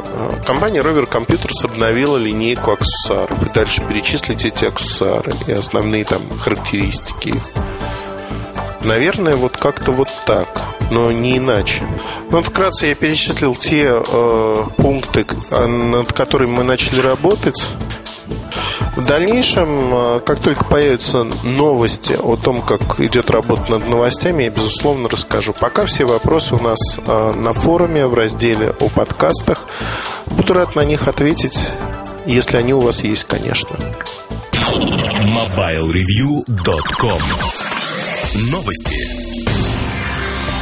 Компания 0.46 0.82
Rover 0.82 1.10
Computers 1.10 1.64
обновила 1.64 2.18
линейку 2.18 2.72
аксессуаров. 2.72 3.46
И 3.46 3.54
дальше 3.54 3.82
перечислить 3.88 4.46
эти 4.46 4.66
аксессуары 4.66 5.34
и 5.48 5.52
основные 5.52 6.06
там 6.06 6.22
характеристики 6.40 7.42
Наверное, 8.86 9.36
вот 9.36 9.58
как-то 9.58 9.92
вот 9.92 10.10
так, 10.28 10.48
но 10.92 11.12
не 11.12 11.40
иначе. 11.40 11.84
Ну, 12.30 12.44
вкратце 12.44 12.86
я 12.86 12.96
перечислил 12.96 13.56
те 13.56 14.00
э, 14.00 14.56
пункты, 14.78 15.26
над 15.50 16.14
которыми 16.14 16.52
мы 16.52 16.64
начали 16.64 17.00
работать. 17.00 17.66
В 18.96 19.02
дальнейшем, 19.02 19.94
э, 19.94 20.20
как 20.22 20.40
только 20.40 20.64
появятся 20.66 21.26
новости 21.44 22.14
о 22.14 22.38
том, 22.38 22.62
как 22.62 23.00
идет 23.00 23.30
работа 23.30 23.72
над 23.72 23.88
новостями, 23.88 24.44
я, 24.44 24.50
безусловно, 24.50 25.10
расскажу. 25.10 25.54
Пока 25.60 25.86
все 25.86 26.06
вопросы 26.06 26.56
у 26.56 26.62
нас 26.62 26.80
э, 27.06 27.32
на 27.36 27.54
форуме 27.54 28.06
в 28.06 28.14
разделе 28.14 28.74
о 28.80 28.90
подкастах. 28.90 29.66
Буду 30.28 30.54
рад 30.54 30.76
на 30.76 30.86
них 30.86 31.08
ответить, 31.08 31.58
если 32.26 32.58
они 32.58 32.74
у 32.74 32.80
вас 32.80 33.04
есть, 33.04 33.26
конечно. 33.26 33.78
MobileReview.com 34.54 37.22
Новости. 38.52 39.25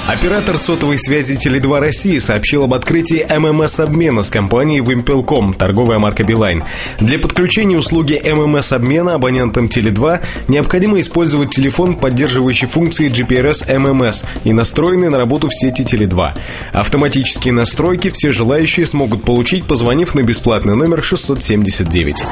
Оператор 0.07 0.59
сотовой 0.59 0.99
связи 0.99 1.35
Теле2 1.35 1.79
России 1.79 2.17
сообщил 2.17 2.65
об 2.65 2.73
открытии 2.73 3.25
ММС-обмена 3.25 4.21
с 4.21 4.29
компанией 4.29 4.81
Wimpel.com, 4.81 5.53
торговая 5.53 5.97
марка 5.97 6.25
Билайн. 6.25 6.61
Для 6.99 7.17
подключения 7.17 7.77
услуги 7.77 8.21
ММС-обмена 8.21 9.13
абонентам 9.13 9.67
Теле2 9.67 10.19
необходимо 10.49 10.99
использовать 10.99 11.51
телефон, 11.51 11.95
поддерживающий 11.95 12.67
функции 12.67 13.09
GPRS 13.09 13.65
MMS 13.65 14.25
и 14.43 14.51
настроенный 14.51 15.09
на 15.09 15.17
работу 15.17 15.47
в 15.47 15.55
сети 15.55 15.83
Теле2. 15.83 16.33
Автоматические 16.73 17.53
настройки 17.53 18.09
все 18.09 18.31
желающие 18.31 18.85
смогут 18.85 19.23
получить, 19.23 19.63
позвонив 19.63 20.15
на 20.15 20.23
бесплатный 20.23 20.75
номер 20.75 21.01
679. 21.01 22.23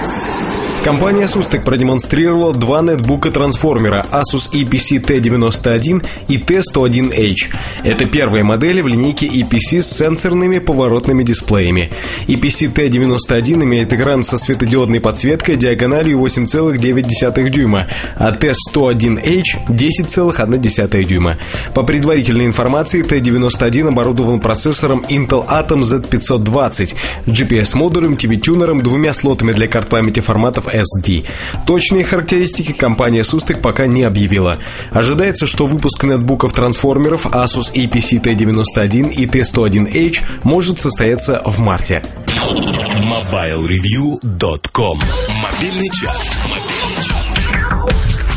Компания 0.83 1.25
Asus 1.25 1.61
продемонстрировала 1.61 2.53
два 2.53 2.81
нетбука-трансформера 2.81 4.03
Asus 4.11 4.51
EPC 4.51 4.99
T91 4.99 6.03
и 6.27 6.37
T101H. 6.37 7.35
Это 7.83 8.05
первые 8.05 8.43
модели 8.43 8.81
в 8.81 8.87
линейке 8.87 9.27
EPC 9.27 9.81
с 9.81 9.97
сенсорными 9.97 10.57
поворотными 10.57 11.23
дисплеями. 11.23 11.91
EPC 12.27 12.73
T91 12.73 13.63
имеет 13.63 13.93
экран 13.93 14.23
со 14.23 14.37
светодиодной 14.37 14.99
подсветкой 14.99 15.55
диагональю 15.55 16.17
8,9 16.19 17.49
дюйма, 17.49 17.87
а 18.15 18.31
T101H 18.31 19.67
10,1 19.69 21.03
дюйма. 21.03 21.37
По 21.75 21.83
предварительной 21.83 22.47
информации, 22.47 23.03
T91 23.03 23.89
оборудован 23.89 24.39
процессором 24.39 25.05
Intel 25.09 25.47
Atom 25.47 25.81
Z520, 25.81 26.95
GPS-модулем, 27.27 28.13
TV-тюнером, 28.13 28.81
двумя 28.81 29.13
слотами 29.13 29.51
для 29.51 29.67
карт 29.67 29.87
памяти 29.87 30.21
форматов 30.21 30.70
SD. 30.71 31.25
Точные 31.65 32.03
характеристики 32.03 32.71
компания 32.71 33.21
Sustek 33.21 33.61
пока 33.61 33.87
не 33.87 34.03
объявила. 34.03 34.57
Ожидается, 34.91 35.47
что 35.47 35.65
выпуск 35.65 36.03
нетбуков-трансформеров 36.03 37.25
Asus 37.25 37.73
EPC 37.73 38.21
T91 38.21 39.11
и 39.11 39.25
T101H 39.25 40.19
может 40.43 40.79
состояться 40.79 41.41
в 41.45 41.57
марте. 41.59 42.03
MobileReview.com 42.27 44.99
Мобильный 45.41 45.89
час. 45.89 46.37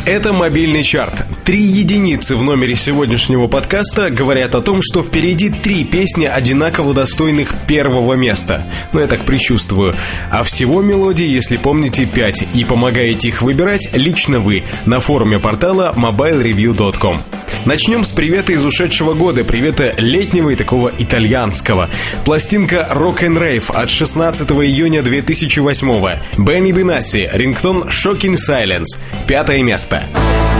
Это 0.06 0.34
мобильный 0.34 0.82
чарт. 0.82 1.24
Три 1.44 1.62
единицы 1.62 2.36
в 2.36 2.42
номере 2.42 2.76
сегодняшнего 2.76 3.46
подкаста 3.46 4.10
говорят 4.10 4.54
о 4.54 4.60
том, 4.60 4.80
что 4.82 5.02
впереди 5.02 5.48
три 5.48 5.82
песни 5.82 6.26
одинаково 6.26 6.92
достойных 6.92 7.54
первого 7.66 8.12
места. 8.12 8.66
Ну, 8.92 9.00
я 9.00 9.06
так 9.06 9.20
предчувствую. 9.20 9.94
А 10.30 10.42
всего 10.42 10.82
мелодий, 10.82 11.26
если 11.26 11.56
помните, 11.56 12.04
пять. 12.04 12.44
И 12.54 12.64
помогаете 12.64 13.28
их 13.28 13.40
выбирать 13.40 13.88
лично 13.94 14.40
вы 14.40 14.64
на 14.84 15.00
форуме 15.00 15.38
портала 15.38 15.94
mobilereview.com. 15.96 17.22
Начнем 17.64 18.04
с 18.04 18.12
привета 18.12 18.52
из 18.52 18.62
ушедшего 18.62 19.14
года, 19.14 19.42
привета 19.42 19.94
летнего 19.96 20.50
и 20.50 20.54
такого 20.54 20.92
итальянского. 20.98 21.88
Пластинка 22.26 22.86
Rock 22.90 23.20
and 23.20 23.38
Rave 23.38 23.74
от 23.74 23.88
16 23.88 24.50
июня 24.50 25.02
2008 25.02 26.44
Бенни 26.44 26.72
Бенаси, 26.72 27.30
рингтон 27.32 27.84
Shocking 27.84 28.34
Silence, 28.34 28.98
пятое 29.26 29.62
место. 29.62 29.93
Café. 29.94 30.53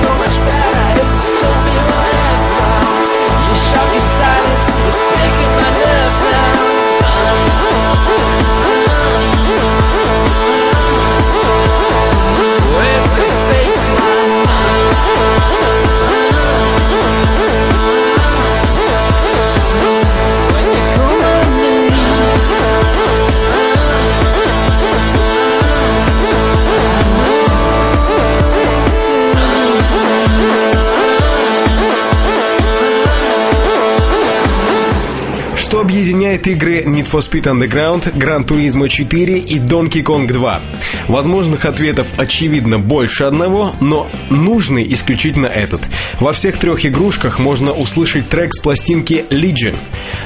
Объединяет 36.45 36.47
игры 36.47 36.83
Need 36.85 37.11
for 37.11 37.21
Speed 37.21 37.45
Underground, 37.45 38.13
Gran 38.15 38.45
Turismo 38.45 38.89
4 38.89 39.39
и 39.39 39.59
Donkey 39.59 40.03
Kong 40.03 40.27
2. 40.27 40.61
Возможных 41.09 41.65
ответов 41.65 42.07
очевидно 42.17 42.79
больше 42.79 43.25
одного, 43.25 43.75
но 43.81 44.09
нужный 44.31 44.93
исключительно 44.93 45.47
этот. 45.47 45.81
Во 46.21 46.33
всех 46.33 46.59
трех 46.59 46.85
игрушках 46.85 47.39
можно 47.39 47.73
услышать 47.73 48.29
трек 48.29 48.55
с 48.55 48.61
пластинки 48.61 49.25
Legion. 49.31 49.77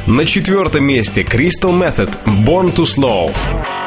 На 0.07 0.25
четвертом 0.25 0.85
месте 0.85 1.23
Crystal 1.23 1.73
Method 1.73 2.11
Born 2.45 2.75
to 2.75 2.85
Slow. 2.85 3.78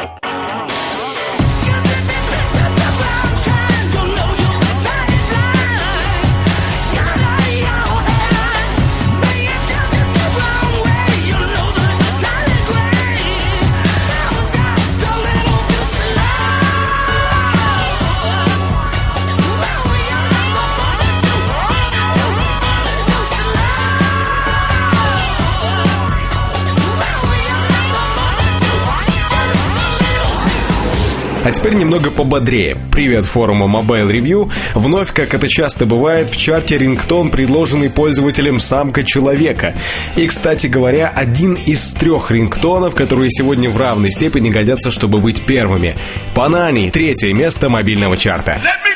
А 31.44 31.52
теперь 31.52 31.74
немного 31.74 32.12
пободрее. 32.12 32.78
Привет 32.92 33.26
форума 33.26 33.66
Mobile 33.66 34.12
Review. 34.12 34.52
Вновь, 34.76 35.12
как 35.12 35.34
это 35.34 35.48
часто 35.48 35.88
бывает, 35.88 36.30
в 36.30 36.38
чарте 36.38 36.78
рингтон, 36.78 37.32
предложенный 37.32 37.90
пользователем 37.90 38.60
самка 38.60 39.04
человека. 39.04 39.76
И, 40.16 40.28
кстати 40.28 40.68
говоря, 40.68 41.12
один 41.14 41.56
из 41.56 41.94
трех 41.94 42.30
рингтонов, 42.30 42.94
которые 42.94 43.32
сегодня 43.32 43.72
в 43.72 43.78
равной 43.78 44.12
степени 44.12 44.52
годятся, 44.52 44.92
чтобы 44.92 45.18
быть 45.18 45.42
первыми. 45.42 45.96
Панани, 46.36 46.92
третье 46.92 47.34
место 47.34 47.70
мобильного 47.70 48.18
чарта. 48.18 48.60
Let 48.64 48.86
me 48.86 48.92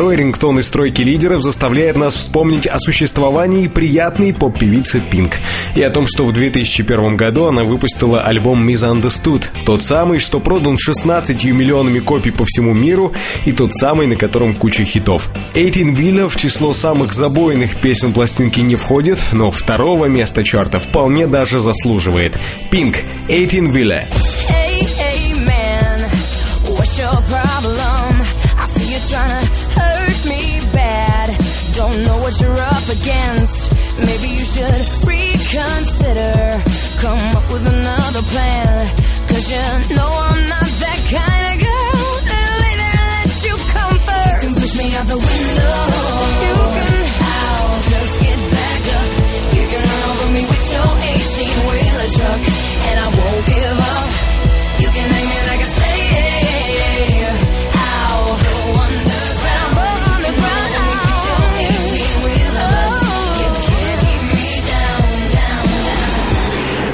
второй 0.00 0.16
рингтон 0.16 0.58
из 0.58 0.66
стройки 0.66 1.02
лидеров 1.02 1.42
заставляет 1.42 1.98
нас 1.98 2.14
вспомнить 2.14 2.66
о 2.66 2.78
существовании 2.78 3.68
приятной 3.68 4.32
поп-певицы 4.32 4.98
Пинк 4.98 5.34
и 5.74 5.82
о 5.82 5.90
том, 5.90 6.06
что 6.06 6.24
в 6.24 6.32
2001 6.32 7.16
году 7.16 7.44
она 7.44 7.64
выпустила 7.64 8.22
альбом 8.22 8.66
Misunderstood, 8.66 9.42
тот 9.66 9.82
самый, 9.82 10.18
что 10.18 10.40
продан 10.40 10.78
16 10.78 11.44
миллионами 11.44 11.98
копий 11.98 12.30
по 12.30 12.46
всему 12.46 12.72
миру 12.72 13.12
и 13.44 13.52
тот 13.52 13.74
самый, 13.74 14.06
на 14.06 14.16
котором 14.16 14.54
куча 14.54 14.84
хитов. 14.84 15.28
18 15.54 15.94
Villa 15.94 16.28
в 16.30 16.36
число 16.36 16.72
самых 16.72 17.12
забойных 17.12 17.76
песен 17.76 18.14
пластинки 18.14 18.60
не 18.60 18.76
входит, 18.76 19.18
но 19.32 19.50
второго 19.50 20.06
места 20.06 20.42
чарта 20.42 20.80
вполне 20.80 21.26
даже 21.26 21.60
заслуживает. 21.60 22.38
Pink, 22.70 22.96
18 23.28 23.52
Villa. 23.70 24.06
Hey, 24.48 24.82
hey, 24.96 25.34
man, 25.44 26.08
what's 26.70 26.98
your? 26.98 27.49
Don't 31.80 32.02
know 32.02 32.18
what 32.18 32.38
you're 32.42 32.60
up 32.76 32.86
against. 32.90 33.72
Maybe 33.96 34.28
you 34.36 34.44
should 34.44 35.08
reconsider. 35.08 36.60
Come 37.00 37.22
up 37.34 37.50
with 37.50 37.66
another 37.66 38.22
plan. 38.32 38.86
Cause 39.28 39.50
you 39.50 39.96
know 39.96 40.10
I'm 40.28 40.42
not 40.46 40.70
that 40.84 41.00
kind 41.08 41.44
of 41.48 41.56
girl 41.64 42.10
that 42.28 42.48
later 42.60 42.96
lets 43.16 43.46
you 43.48 43.56
comfort. 43.72 44.42
You 44.44 44.48
can 44.48 44.60
push 44.60 44.76
me 44.76 44.94
out 44.94 45.06
the 45.06 45.16
window. 45.16 45.99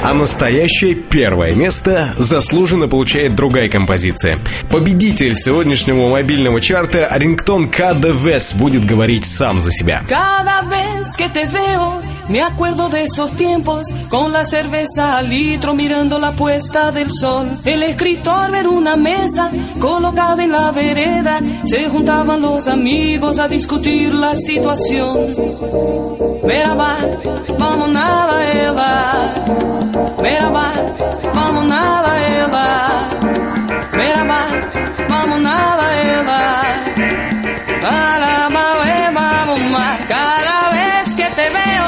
А 0.07 0.13
настоящее 0.13 0.95
первое 0.95 1.53
место 1.53 2.13
заслуженно 2.17 2.87
получает 2.87 3.35
другая 3.35 3.67
композиция. 3.67 4.39
Победитель 4.71 5.35
сегодняшнего 5.35 6.07
мобильного 6.09 6.61
чарта 6.61 7.09
Рингтон 7.11 7.69
КДВС 7.69 8.53
будет 8.53 8.85
говорить 8.85 9.25
сам 9.25 9.59
за 9.59 9.69
себя. 9.73 10.03
Me 12.29 12.41
acuerdo 12.41 12.89
de 12.89 13.05
esos 13.05 13.31
tiempos, 13.37 13.87
con 14.09 14.33
la 14.33 14.43
cerveza 14.45 15.17
al 15.17 15.29
litro 15.29 15.73
mirando 15.73 16.19
la 16.19 16.33
puesta 16.33 16.91
del 16.91 17.09
sol. 17.09 17.57
El 17.63 17.83
escritor 17.83 18.51
ver 18.51 18.67
una 18.67 18.97
mesa 18.97 19.49
colocada 19.79 20.43
en 20.43 20.51
la 20.51 20.71
vereda, 20.71 21.39
se 21.65 21.87
juntaban 21.87 22.41
los 22.41 22.67
amigos 22.67 23.39
a 23.39 23.47
discutir 23.47 24.13
la 24.13 24.37
situación. 24.37 25.35
Merhaba, 26.43 26.97
vamos 27.57 27.89
nada, 27.89 28.53
Eva. 28.53 29.96
Merhaba, 30.21 30.71
vamos 31.33 31.63
nada, 31.65 32.11
Eva. 32.43 33.09
Merhaba, 33.93 34.39
vamos 35.09 35.39
nada, 35.39 35.85
Eva. 36.19 36.41
Para, 37.81 38.49
vamos 39.13 39.59
más. 39.71 40.05
Cada 40.05 40.71
vez 40.71 41.15
que 41.15 41.29
te 41.35 41.49
veo, 41.49 41.87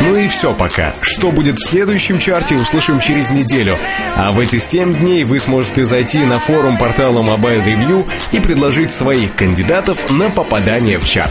Ну 0.00 0.16
и 0.16 0.28
все 0.28 0.52
пока. 0.54 0.92
Что 1.02 1.30
будет 1.30 1.56
в 1.58 1.68
следующем 1.68 2.18
чарте, 2.18 2.56
услышим 2.56 3.00
через 3.00 3.30
неделю. 3.30 3.78
А 4.16 4.32
в 4.32 4.40
эти 4.40 4.58
7 4.58 4.98
дней 4.98 5.24
вы 5.24 5.38
сможете 5.38 5.84
зайти 5.84 6.18
на 6.24 6.40
форум 6.40 6.78
портала 6.78 7.22
Mobile 7.22 7.64
Review 7.64 8.08
и 8.32 8.40
предложить 8.40 8.90
своих 8.90 9.36
кандидатов 9.36 10.10
на 10.10 10.30
попадание 10.30 10.98
в 10.98 11.06
чарт. 11.06 11.30